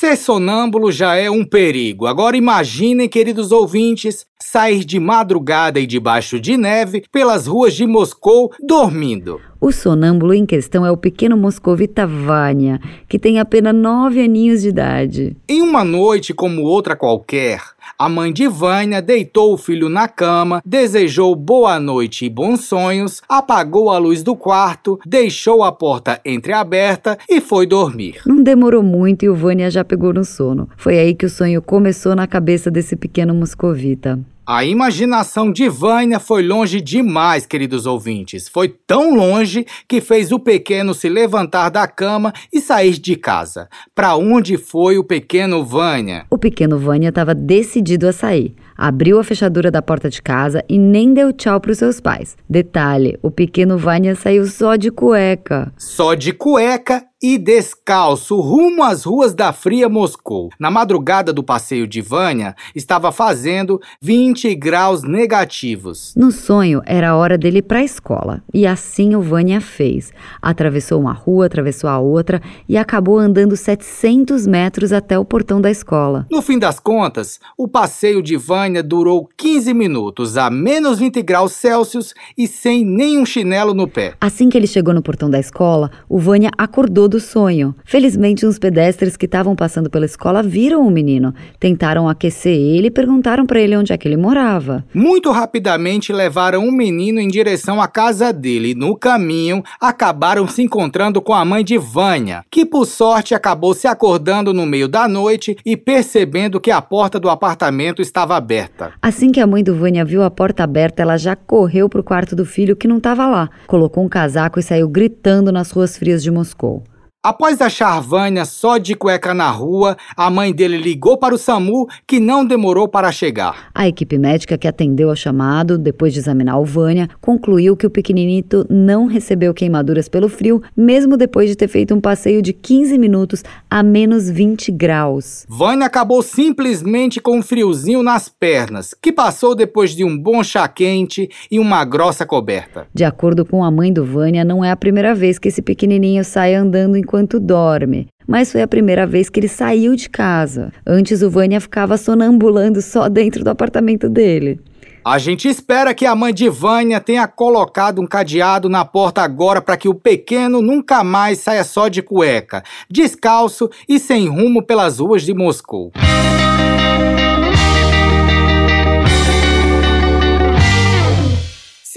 Ser 0.00 0.16
sonâmbulo 0.16 0.92
já 0.92 1.16
é 1.16 1.28
um 1.28 1.44
perigo. 1.44 2.06
Agora 2.06 2.36
imaginem, 2.36 3.08
queridos 3.08 3.50
ouvintes, 3.50 4.24
sair 4.40 4.84
de 4.84 5.00
madrugada 5.00 5.80
e 5.80 5.88
debaixo 5.88 6.38
de 6.38 6.56
neve 6.56 7.02
pelas 7.10 7.48
ruas 7.48 7.74
de 7.74 7.84
Moscou 7.84 8.52
dormindo. 8.64 9.40
O 9.60 9.72
sonâmbulo 9.72 10.32
em 10.32 10.46
questão 10.46 10.86
é 10.86 10.90
o 10.92 10.96
pequeno 10.96 11.36
moscovita 11.36 12.06
Vânia, 12.06 12.78
que 13.08 13.18
tem 13.18 13.40
apenas 13.40 13.74
nove 13.74 14.22
aninhos 14.22 14.62
de 14.62 14.68
idade. 14.68 15.36
Em 15.48 15.60
uma 15.62 15.82
noite 15.82 16.32
como 16.32 16.62
outra 16.62 16.94
qualquer, 16.94 17.60
a 17.98 18.08
mãe 18.08 18.32
de 18.32 18.48
Vânia 18.48 19.00
deitou 19.00 19.52
o 19.52 19.58
filho 19.58 19.88
na 19.88 20.08
cama, 20.08 20.60
desejou 20.64 21.34
boa 21.34 21.78
noite 21.78 22.24
e 22.24 22.28
bons 22.28 22.64
sonhos, 22.64 23.22
apagou 23.28 23.90
a 23.90 23.98
luz 23.98 24.22
do 24.22 24.34
quarto, 24.34 24.98
deixou 25.06 25.62
a 25.62 25.70
porta 25.70 26.20
entreaberta 26.24 27.18
e 27.28 27.40
foi 27.40 27.66
dormir. 27.66 28.20
Não 28.26 28.42
demorou 28.42 28.82
muito 28.82 29.24
e 29.24 29.28
o 29.28 29.34
Vânia 29.34 29.70
já 29.70 29.84
pegou 29.84 30.12
no 30.12 30.24
sono. 30.24 30.68
Foi 30.76 30.98
aí 30.98 31.14
que 31.14 31.26
o 31.26 31.30
sonho 31.30 31.62
começou 31.62 32.14
na 32.14 32.26
cabeça 32.26 32.70
desse 32.70 32.96
pequeno 32.96 33.34
moscovita. 33.34 34.18
A 34.50 34.64
imaginação 34.64 35.52
de 35.52 35.68
Vânia 35.68 36.18
foi 36.18 36.42
longe 36.42 36.80
demais, 36.80 37.44
queridos 37.44 37.84
ouvintes. 37.84 38.48
Foi 38.48 38.66
tão 38.66 39.14
longe 39.14 39.66
que 39.86 40.00
fez 40.00 40.32
o 40.32 40.38
pequeno 40.38 40.94
se 40.94 41.06
levantar 41.06 41.68
da 41.68 41.86
cama 41.86 42.32
e 42.50 42.58
sair 42.58 42.98
de 42.98 43.14
casa. 43.14 43.68
Para 43.94 44.16
onde 44.16 44.56
foi 44.56 44.96
o 44.96 45.04
pequeno 45.04 45.62
Vânia? 45.62 46.24
O 46.30 46.38
pequeno 46.38 46.78
Vânia 46.78 47.10
estava 47.10 47.34
decidido 47.34 48.08
a 48.08 48.12
sair. 48.14 48.54
Abriu 48.74 49.20
a 49.20 49.24
fechadura 49.24 49.70
da 49.70 49.82
porta 49.82 50.08
de 50.08 50.22
casa 50.22 50.64
e 50.66 50.78
nem 50.78 51.12
deu 51.12 51.30
tchau 51.30 51.60
para 51.60 51.72
os 51.72 51.76
seus 51.76 52.00
pais. 52.00 52.34
Detalhe: 52.48 53.18
o 53.20 53.30
pequeno 53.30 53.76
Vânia 53.76 54.14
saiu 54.14 54.46
só 54.46 54.76
de 54.76 54.90
cueca. 54.90 55.70
Só 55.76 56.14
de 56.14 56.32
cueca 56.32 57.04
e 57.22 57.36
descalço 57.36 58.40
rumo 58.40 58.82
às 58.82 59.04
ruas 59.04 59.34
da 59.34 59.52
fria 59.52 59.88
Moscou. 59.88 60.50
Na 60.58 60.70
madrugada 60.70 61.32
do 61.32 61.42
passeio 61.42 61.86
de 61.86 62.00
Vânia, 62.00 62.54
estava 62.74 63.10
fazendo 63.10 63.80
20 64.00 64.54
graus 64.54 65.02
negativos. 65.02 66.14
No 66.16 66.30
sonho, 66.30 66.80
era 66.86 67.10
a 67.10 67.16
hora 67.16 67.36
dele 67.36 67.58
ir 67.58 67.62
para 67.62 67.78
a 67.78 67.84
escola. 67.84 68.42
E 68.54 68.66
assim 68.66 69.16
o 69.16 69.20
Vânia 69.20 69.60
fez. 69.60 70.12
Atravessou 70.40 71.00
uma 71.00 71.12
rua, 71.12 71.46
atravessou 71.46 71.90
a 71.90 71.98
outra 71.98 72.40
e 72.68 72.76
acabou 72.76 73.18
andando 73.18 73.56
700 73.56 74.46
metros 74.46 74.92
até 74.92 75.18
o 75.18 75.24
portão 75.24 75.60
da 75.60 75.70
escola. 75.70 76.26
No 76.30 76.40
fim 76.40 76.58
das 76.58 76.78
contas, 76.78 77.40
o 77.56 77.66
passeio 77.66 78.22
de 78.22 78.36
Vânia 78.36 78.82
durou 78.82 79.28
15 79.36 79.74
minutos, 79.74 80.36
a 80.36 80.48
menos 80.50 80.98
20 80.98 81.22
graus 81.22 81.52
Celsius 81.52 82.14
e 82.36 82.46
sem 82.46 82.84
nenhum 82.84 83.26
chinelo 83.26 83.74
no 83.74 83.88
pé. 83.88 84.14
Assim 84.20 84.48
que 84.48 84.56
ele 84.56 84.66
chegou 84.66 84.94
no 84.94 85.02
portão 85.02 85.28
da 85.28 85.40
escola, 85.40 85.90
o 86.08 86.18
Vânia 86.18 86.50
acordou 86.56 87.07
do 87.08 87.18
sonho. 87.18 87.74
Felizmente, 87.84 88.46
uns 88.46 88.58
pedestres 88.58 89.16
que 89.16 89.26
estavam 89.26 89.56
passando 89.56 89.90
pela 89.90 90.04
escola 90.04 90.42
viram 90.42 90.86
o 90.86 90.90
menino, 90.90 91.34
tentaram 91.58 92.08
aquecer 92.08 92.52
ele 92.52 92.88
e 92.88 92.90
perguntaram 92.90 93.46
para 93.46 93.60
ele 93.60 93.76
onde 93.76 93.92
é 93.92 93.98
que 93.98 94.06
ele 94.06 94.16
morava. 94.16 94.84
Muito 94.92 95.30
rapidamente 95.30 96.12
levaram 96.12 96.66
o 96.66 96.72
menino 96.72 97.20
em 97.20 97.28
direção 97.28 97.80
à 97.80 97.88
casa 97.88 98.32
dele. 98.32 98.74
No 98.74 98.96
caminho, 98.96 99.62
acabaram 99.80 100.46
se 100.46 100.62
encontrando 100.62 101.20
com 101.20 101.32
a 101.32 101.44
mãe 101.44 101.64
de 101.64 101.78
Vânia, 101.78 102.44
que 102.50 102.64
por 102.64 102.86
sorte 102.86 103.34
acabou 103.34 103.74
se 103.74 103.86
acordando 103.86 104.52
no 104.52 104.66
meio 104.66 104.88
da 104.88 105.08
noite 105.08 105.56
e 105.64 105.76
percebendo 105.76 106.60
que 106.60 106.70
a 106.70 106.82
porta 106.82 107.18
do 107.18 107.28
apartamento 107.28 108.02
estava 108.02 108.36
aberta. 108.36 108.92
Assim 109.00 109.30
que 109.32 109.40
a 109.40 109.46
mãe 109.46 109.64
do 109.64 109.74
Vânia 109.74 110.04
viu 110.04 110.22
a 110.22 110.30
porta 110.30 110.64
aberta, 110.64 111.02
ela 111.02 111.16
já 111.16 111.34
correu 111.34 111.88
para 111.88 112.00
o 112.00 112.04
quarto 112.04 112.36
do 112.36 112.44
filho 112.44 112.76
que 112.76 112.88
não 112.88 112.98
estava 112.98 113.26
lá, 113.26 113.48
colocou 113.66 114.04
um 114.04 114.08
casaco 114.08 114.58
e 114.58 114.62
saiu 114.62 114.88
gritando 114.88 115.50
nas 115.52 115.70
ruas 115.70 115.96
frias 115.96 116.22
de 116.22 116.30
Moscou. 116.30 116.82
Após 117.28 117.60
achar 117.60 118.00
Vânia 118.00 118.46
só 118.46 118.78
de 118.78 118.94
cueca 118.94 119.34
na 119.34 119.50
rua, 119.50 119.98
a 120.16 120.30
mãe 120.30 120.50
dele 120.50 120.78
ligou 120.78 121.18
para 121.18 121.34
o 121.34 121.36
SAMU, 121.36 121.86
que 122.06 122.18
não 122.18 122.42
demorou 122.42 122.88
para 122.88 123.12
chegar. 123.12 123.68
A 123.74 123.86
equipe 123.86 124.16
médica 124.16 124.56
que 124.56 124.66
atendeu 124.66 125.10
ao 125.10 125.14
chamado, 125.14 125.76
depois 125.76 126.14
de 126.14 126.20
examinar 126.20 126.58
o 126.58 126.64
Vânia, 126.64 127.06
concluiu 127.20 127.76
que 127.76 127.86
o 127.86 127.90
pequeninito 127.90 128.64
não 128.70 129.04
recebeu 129.04 129.52
queimaduras 129.52 130.08
pelo 130.08 130.26
frio, 130.30 130.62
mesmo 130.74 131.18
depois 131.18 131.50
de 131.50 131.54
ter 131.54 131.68
feito 131.68 131.94
um 131.94 132.00
passeio 132.00 132.40
de 132.40 132.54
15 132.54 132.96
minutos 132.96 133.44
a 133.68 133.82
menos 133.82 134.30
20 134.30 134.72
graus. 134.72 135.44
Vânia 135.50 135.86
acabou 135.86 136.22
simplesmente 136.22 137.20
com 137.20 137.36
um 137.36 137.42
friozinho 137.42 138.02
nas 138.02 138.30
pernas, 138.30 138.94
que 138.94 139.12
passou 139.12 139.54
depois 139.54 139.90
de 139.90 140.02
um 140.02 140.16
bom 140.16 140.42
chá 140.42 140.66
quente 140.66 141.28
e 141.50 141.58
uma 141.58 141.84
grossa 141.84 142.24
coberta. 142.24 142.86
De 142.94 143.04
acordo 143.04 143.44
com 143.44 143.62
a 143.62 143.70
mãe 143.70 143.92
do 143.92 144.02
Vânia, 144.02 144.46
não 144.46 144.64
é 144.64 144.70
a 144.70 144.76
primeira 144.76 145.14
vez 145.14 145.38
que 145.38 145.48
esse 145.48 145.60
pequenininho 145.60 146.24
sai 146.24 146.54
andando 146.54 146.96
em 146.96 147.02
enquanto 147.18 147.40
dorme. 147.40 148.06
Mas 148.26 148.52
foi 148.52 148.62
a 148.62 148.68
primeira 148.68 149.06
vez 149.06 149.28
que 149.28 149.40
ele 149.40 149.48
saiu 149.48 149.96
de 149.96 150.08
casa. 150.08 150.72
Antes, 150.86 151.22
o 151.22 151.30
Vânia 151.30 151.60
ficava 151.60 151.96
sonambulando 151.96 152.80
só 152.80 153.08
dentro 153.08 153.42
do 153.42 153.48
apartamento 153.50 154.08
dele. 154.08 154.60
A 155.04 155.16
gente 155.18 155.48
espera 155.48 155.94
que 155.94 156.04
a 156.04 156.14
mãe 156.14 156.34
de 156.34 156.48
Vânia 156.50 157.00
tenha 157.00 157.26
colocado 157.26 158.00
um 158.00 158.06
cadeado 158.06 158.68
na 158.68 158.84
porta 158.84 159.22
agora 159.22 159.62
para 159.62 159.76
que 159.76 159.88
o 159.88 159.94
pequeno 159.94 160.60
nunca 160.60 161.02
mais 161.02 161.38
saia 161.38 161.64
só 161.64 161.88
de 161.88 162.02
cueca, 162.02 162.62
descalço 162.90 163.70
e 163.88 163.98
sem 163.98 164.28
rumo 164.28 164.62
pelas 164.62 164.98
ruas 164.98 165.22
de 165.22 165.32
Moscou. 165.32 165.90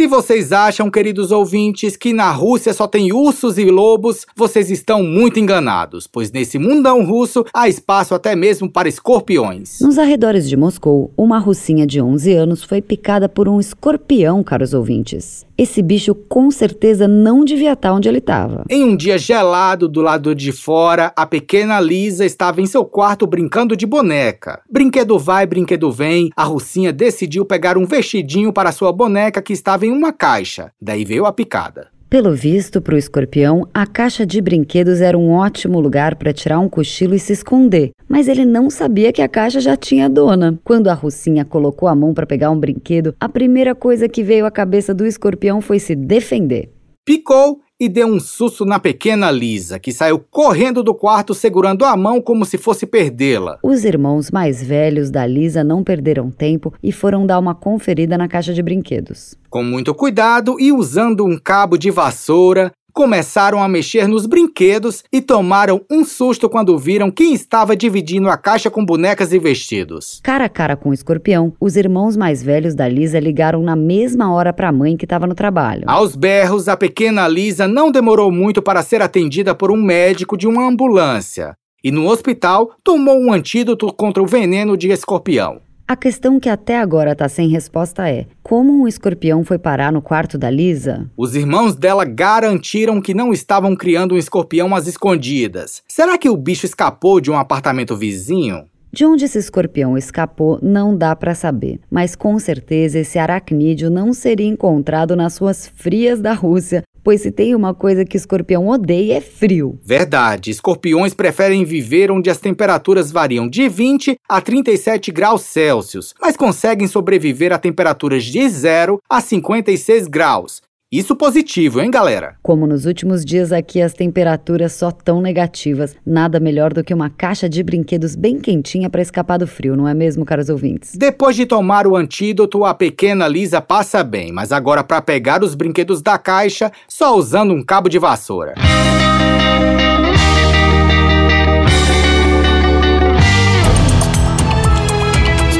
Se 0.02 0.08
vocês 0.08 0.52
acham, 0.52 0.89
queridos 0.89 1.32
ouvintes, 1.32 1.95
que 1.95 2.12
na 2.12 2.32
Rússia 2.32 2.74
só 2.74 2.88
tem 2.88 3.14
ursos 3.14 3.60
e 3.60 3.66
lobos, 3.66 4.26
vocês 4.36 4.72
estão 4.72 5.04
muito 5.04 5.39
enganados, 5.39 6.08
pois 6.08 6.32
nesse 6.32 6.58
mundão 6.58 7.06
russo 7.06 7.45
há 7.54 7.70
espaço 7.70 8.16
até 8.16 8.36
mesmo 8.36 8.68
para 8.68 8.89
escorpiões. 8.89 9.80
Nos 9.80 9.99
arredores 9.99 10.49
de 10.49 10.58
Moscou, 10.58 11.12
uma 11.16 11.38
russinha 11.38 11.86
de 11.86 12.02
11 12.02 12.34
anos 12.34 12.64
foi 12.64 12.82
picada 12.82 13.30
por 13.30 13.47
um 13.47 13.60
escorpião, 13.60 14.43
caros 14.43 14.74
ouvintes. 14.74 15.45
Esse 15.62 15.80
bicho 15.84 16.16
com 16.16 16.49
certeza 16.49 17.07
não 17.07 17.45
devia 17.45 17.74
estar 17.74 17.93
onde 17.93 18.09
ele 18.09 18.18
estava. 18.18 18.66
Em 18.68 18.84
um 18.84 18.95
dia 18.95 19.16
gelado 19.16 19.88
do 19.88 20.01
lado 20.01 20.34
de 20.34 20.51
fora, 20.51 21.14
a 21.16 21.24
pequena 21.24 21.80
Lisa 21.80 22.26
estava 22.26 22.62
em 22.62 22.66
seu 22.66 22.84
quarto 22.84 23.28
brincando 23.28 23.78
de 23.78 23.86
boneca. 23.86 24.64
Brinquedo 24.68 25.20
vai, 25.20 25.45
brinquedo 25.45 25.91
vem, 25.91 26.32
a 26.36 26.45
russinha 26.45 26.91
decidiu 26.91 27.45
pegar 27.45 27.78
um 27.78 27.86
vestidinho 27.86 28.51
para 28.51 28.72
sua 28.72 28.91
boneca 28.91 29.39
que 29.39 29.53
estava 29.53 29.86
em 29.86 29.91
uma 29.91 30.12
caixa. 30.12 30.72
Daí 30.82 31.05
veio 31.05 31.28
a 31.28 31.32
picada. 31.32 31.89
Pelo 32.12 32.36
visto, 32.36 32.82
para 32.82 32.95
o 32.95 32.97
escorpião, 32.97 33.66
a 33.74 33.88
caixa 33.88 34.26
de 34.26 34.41
brinquedos 34.41 34.99
era 34.99 35.18
um 35.18 35.32
ótimo 35.32 35.80
lugar 35.80 36.18
para 36.18 36.34
tirar 36.34 36.59
um 36.59 36.68
cochilo 36.68 37.16
e 37.16 37.20
se 37.20 37.32
esconder, 37.32 37.91
mas 38.05 38.28
ele 38.28 38.43
não 38.43 38.70
sabia 38.70 39.14
que 39.14 39.22
a 39.22 39.30
caixa 39.30 39.62
já 39.62 39.78
tinha 39.78 40.09
dona. 40.09 40.59
Quando 40.62 40.89
a 40.89 40.93
Russinha 40.93 41.45
colocou 41.45 41.88
a 41.88 41.95
mão 41.95 42.14
para 42.14 42.26
pegar 42.26 42.51
um 42.51 42.59
brinquedo, 42.59 43.16
a 43.18 43.30
primeira 43.30 43.74
coisa 43.74 44.09
que 44.09 44.24
veio 44.24 44.45
à 44.45 44.51
cabeça 44.51 44.93
do 44.93 45.05
escorpião 45.07 45.62
foi 45.62 45.80
se 45.80 45.95
defender. 45.95 46.70
Picou 47.05 47.62
e 47.82 47.89
deu 47.89 48.05
um 48.05 48.19
susto 48.19 48.63
na 48.63 48.79
pequena 48.79 49.32
Lisa, 49.32 49.79
que 49.79 49.91
saiu 49.91 50.19
correndo 50.19 50.84
do 50.84 50.93
quarto 50.93 51.34
segurando 51.34 51.84
a 51.84 51.97
mão 51.97 52.21
como 52.21 52.45
se 52.45 52.55
fosse 52.55 52.86
perdê-la. 52.86 53.57
Os 53.63 53.84
irmãos 53.84 54.29
mais 54.29 54.63
velhos 54.63 55.09
da 55.09 55.25
Lisa 55.25 55.63
não 55.63 55.84
perderam 55.84 56.29
tempo 56.29 56.71
e 56.84 56.91
foram 56.91 57.25
dar 57.25 57.39
uma 57.39 57.55
conferida 57.55 58.19
na 58.19 58.27
caixa 58.27 58.53
de 58.53 58.61
brinquedos. 58.61 59.36
Com 59.49 59.63
muito 59.63 59.95
cuidado 59.95 60.57
e 60.59 60.71
usando 60.71 61.25
um 61.25 61.39
cabo 61.39 61.75
de 61.75 61.89
vassoura, 61.89 62.71
começaram 62.93 63.61
a 63.61 63.67
mexer 63.67 64.07
nos 64.07 64.25
brinquedos 64.25 65.03
e 65.11 65.21
tomaram 65.21 65.81
um 65.89 66.03
susto 66.03 66.49
quando 66.49 66.77
viram 66.77 67.09
quem 67.11 67.33
estava 67.33 67.75
dividindo 67.75 68.29
a 68.29 68.37
caixa 68.37 68.69
com 68.69 68.85
bonecas 68.85 69.33
e 69.33 69.39
vestidos. 69.39 70.19
Cara 70.23 70.45
a 70.45 70.49
cara 70.49 70.75
com 70.75 70.89
o 70.89 70.93
escorpião, 70.93 71.53
os 71.59 71.75
irmãos 71.75 72.15
mais 72.15 72.43
velhos 72.43 72.75
da 72.75 72.87
Lisa 72.87 73.19
ligaram 73.19 73.61
na 73.61 73.75
mesma 73.75 74.33
hora 74.33 74.53
para 74.53 74.69
a 74.69 74.71
mãe 74.71 74.97
que 74.97 75.05
estava 75.05 75.27
no 75.27 75.35
trabalho. 75.35 75.83
Aos 75.87 76.15
berros, 76.15 76.67
a 76.67 76.77
pequena 76.77 77.27
Lisa 77.27 77.67
não 77.67 77.91
demorou 77.91 78.31
muito 78.31 78.61
para 78.61 78.81
ser 78.81 79.01
atendida 79.01 79.55
por 79.55 79.71
um 79.71 79.81
médico 79.81 80.37
de 80.37 80.47
uma 80.47 80.67
ambulância. 80.67 81.55
E 81.83 81.91
no 81.91 82.07
hospital 82.07 82.71
tomou 82.83 83.17
um 83.19 83.33
antídoto 83.33 83.91
contra 83.91 84.21
o 84.21 84.27
veneno 84.27 84.77
de 84.77 84.89
escorpião. 84.89 85.61
A 85.91 85.95
questão 85.97 86.39
que 86.39 86.47
até 86.47 86.79
agora 86.79 87.11
está 87.11 87.27
sem 87.27 87.49
resposta 87.49 88.09
é: 88.09 88.25
como 88.41 88.71
um 88.71 88.87
escorpião 88.87 89.43
foi 89.43 89.59
parar 89.59 89.91
no 89.91 90.01
quarto 90.01 90.37
da 90.37 90.49
Lisa? 90.49 91.11
Os 91.17 91.35
irmãos 91.35 91.75
dela 91.75 92.05
garantiram 92.05 93.01
que 93.01 93.13
não 93.13 93.33
estavam 93.33 93.75
criando 93.75 94.15
um 94.15 94.17
escorpião 94.17 94.73
às 94.73 94.87
escondidas. 94.87 95.83
Será 95.89 96.17
que 96.17 96.29
o 96.29 96.37
bicho 96.37 96.65
escapou 96.65 97.19
de 97.19 97.29
um 97.29 97.35
apartamento 97.35 97.93
vizinho? 97.97 98.70
De 98.93 99.05
onde 99.05 99.23
esse 99.23 99.37
escorpião 99.37 99.97
escapou 99.97 100.59
não 100.61 100.97
dá 100.97 101.15
para 101.15 101.33
saber, 101.33 101.79
mas 101.89 102.13
com 102.13 102.37
certeza 102.37 102.99
esse 102.99 103.17
aracnídeo 103.17 103.89
não 103.89 104.13
seria 104.13 104.45
encontrado 104.45 105.15
nas 105.15 105.37
ruas 105.37 105.65
frias 105.65 106.19
da 106.19 106.33
Rússia, 106.33 106.83
pois 107.01 107.21
se 107.21 107.31
tem 107.31 107.55
uma 107.55 107.73
coisa 107.73 108.03
que 108.03 108.17
escorpião 108.17 108.67
odeia 108.67 109.13
é 109.13 109.21
frio. 109.21 109.79
Verdade, 109.81 110.51
escorpiões 110.51 111.13
preferem 111.13 111.63
viver 111.63 112.11
onde 112.11 112.29
as 112.29 112.37
temperaturas 112.37 113.13
variam 113.13 113.47
de 113.47 113.69
20 113.69 114.17
a 114.27 114.41
37 114.41 115.09
graus 115.09 115.43
Celsius, 115.43 116.13
mas 116.21 116.35
conseguem 116.35 116.85
sobreviver 116.85 117.53
a 117.53 117.57
temperaturas 117.57 118.25
de 118.25 118.47
0 118.49 118.99
a 119.09 119.21
56 119.21 120.07
graus. 120.07 120.61
Isso 120.93 121.15
positivo, 121.15 121.79
hein, 121.79 121.89
galera? 121.89 122.35
Como 122.43 122.67
nos 122.67 122.85
últimos 122.85 123.23
dias 123.23 123.53
aqui 123.53 123.81
as 123.81 123.93
temperaturas 123.93 124.73
só 124.73 124.91
tão 124.91 125.21
negativas, 125.21 125.95
nada 126.05 126.37
melhor 126.37 126.73
do 126.73 126.83
que 126.83 126.93
uma 126.93 127.09
caixa 127.09 127.47
de 127.47 127.63
brinquedos 127.63 128.13
bem 128.13 128.37
quentinha 128.37 128.89
para 128.89 129.01
escapar 129.01 129.37
do 129.37 129.47
frio, 129.47 129.77
não 129.77 129.87
é 129.87 129.93
mesmo, 129.93 130.25
caros 130.25 130.49
ouvintes? 130.49 130.97
Depois 130.97 131.37
de 131.37 131.45
tomar 131.45 131.87
o 131.87 131.95
antídoto, 131.95 132.65
a 132.65 132.73
pequena 132.73 133.25
Lisa 133.25 133.61
passa 133.61 134.03
bem, 134.03 134.33
mas 134.33 134.51
agora 134.51 134.83
para 134.83 135.01
pegar 135.01 135.45
os 135.45 135.55
brinquedos 135.55 136.01
da 136.01 136.17
caixa, 136.17 136.69
só 136.89 137.15
usando 137.15 137.53
um 137.53 137.63
cabo 137.63 137.87
de 137.87 137.97
vassoura. 137.97 138.55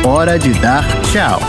Hora 0.06 0.38
de 0.38 0.50
dar 0.60 0.84
tchau. 1.04 1.40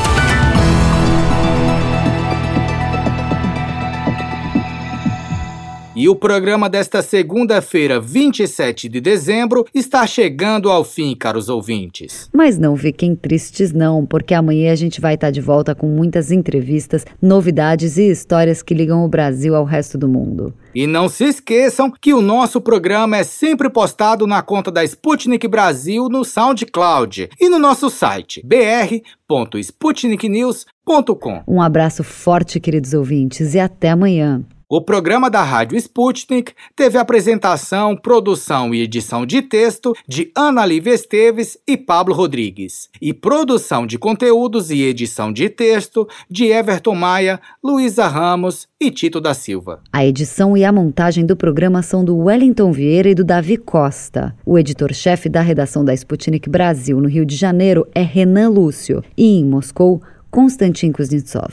E 5.94 6.08
o 6.08 6.16
programa 6.16 6.70
desta 6.70 7.02
segunda-feira, 7.02 8.00
27 8.00 8.88
de 8.88 8.98
dezembro, 8.98 9.66
está 9.74 10.06
chegando 10.06 10.70
ao 10.70 10.84
fim, 10.84 11.14
caros 11.14 11.50
ouvintes. 11.50 12.30
Mas 12.32 12.58
não 12.58 12.74
fiquem 12.78 13.14
tristes 13.14 13.74
não, 13.74 14.06
porque 14.06 14.32
amanhã 14.32 14.72
a 14.72 14.74
gente 14.74 15.02
vai 15.02 15.16
estar 15.16 15.30
de 15.30 15.42
volta 15.42 15.74
com 15.74 15.86
muitas 15.86 16.32
entrevistas, 16.32 17.04
novidades 17.20 17.98
e 17.98 18.10
histórias 18.10 18.62
que 18.62 18.72
ligam 18.72 19.04
o 19.04 19.08
Brasil 19.08 19.54
ao 19.54 19.66
resto 19.66 19.98
do 19.98 20.08
mundo. 20.08 20.54
E 20.74 20.86
não 20.86 21.10
se 21.10 21.24
esqueçam 21.24 21.90
que 21.90 22.14
o 22.14 22.22
nosso 22.22 22.58
programa 22.58 23.18
é 23.18 23.22
sempre 23.22 23.68
postado 23.68 24.26
na 24.26 24.40
conta 24.40 24.70
da 24.70 24.82
Sputnik 24.82 25.46
Brasil 25.46 26.08
no 26.08 26.24
SoundCloud 26.24 27.28
e 27.38 27.50
no 27.50 27.58
nosso 27.58 27.90
site 27.90 28.40
br.sputniknews.com. 28.42 31.42
Um 31.46 31.60
abraço 31.60 32.02
forte, 32.02 32.58
queridos 32.58 32.94
ouvintes, 32.94 33.54
e 33.54 33.60
até 33.60 33.90
amanhã. 33.90 34.42
O 34.74 34.80
programa 34.80 35.28
da 35.28 35.42
Rádio 35.42 35.76
Sputnik 35.76 36.54
teve 36.74 36.96
apresentação, 36.96 37.94
produção 37.94 38.74
e 38.74 38.80
edição 38.80 39.26
de 39.26 39.42
texto 39.42 39.94
de 40.08 40.32
Ana 40.34 40.64
Lívia 40.64 40.94
Esteves 40.94 41.58
e 41.68 41.76
Pablo 41.76 42.14
Rodrigues, 42.14 42.88
e 42.98 43.12
produção 43.12 43.86
de 43.86 43.98
conteúdos 43.98 44.70
e 44.70 44.80
edição 44.80 45.30
de 45.30 45.50
texto 45.50 46.08
de 46.26 46.46
Everton 46.46 46.94
Maia, 46.94 47.38
Luísa 47.62 48.08
Ramos 48.08 48.66
e 48.80 48.90
Tito 48.90 49.20
da 49.20 49.34
Silva. 49.34 49.82
A 49.92 50.06
edição 50.06 50.56
e 50.56 50.64
a 50.64 50.72
montagem 50.72 51.26
do 51.26 51.36
programa 51.36 51.82
são 51.82 52.02
do 52.02 52.16
Wellington 52.16 52.72
Vieira 52.72 53.10
e 53.10 53.14
do 53.14 53.24
Davi 53.24 53.58
Costa. 53.58 54.34
O 54.46 54.58
editor-chefe 54.58 55.28
da 55.28 55.42
redação 55.42 55.84
da 55.84 55.92
Sputnik 55.92 56.48
Brasil 56.48 56.98
no 56.98 57.10
Rio 57.10 57.26
de 57.26 57.36
Janeiro 57.36 57.86
é 57.94 58.00
Renan 58.00 58.48
Lúcio 58.48 59.04
e 59.18 59.38
em 59.38 59.44
Moscou, 59.44 60.00
Konstantin 60.30 60.92
Kuznetsov. 60.92 61.52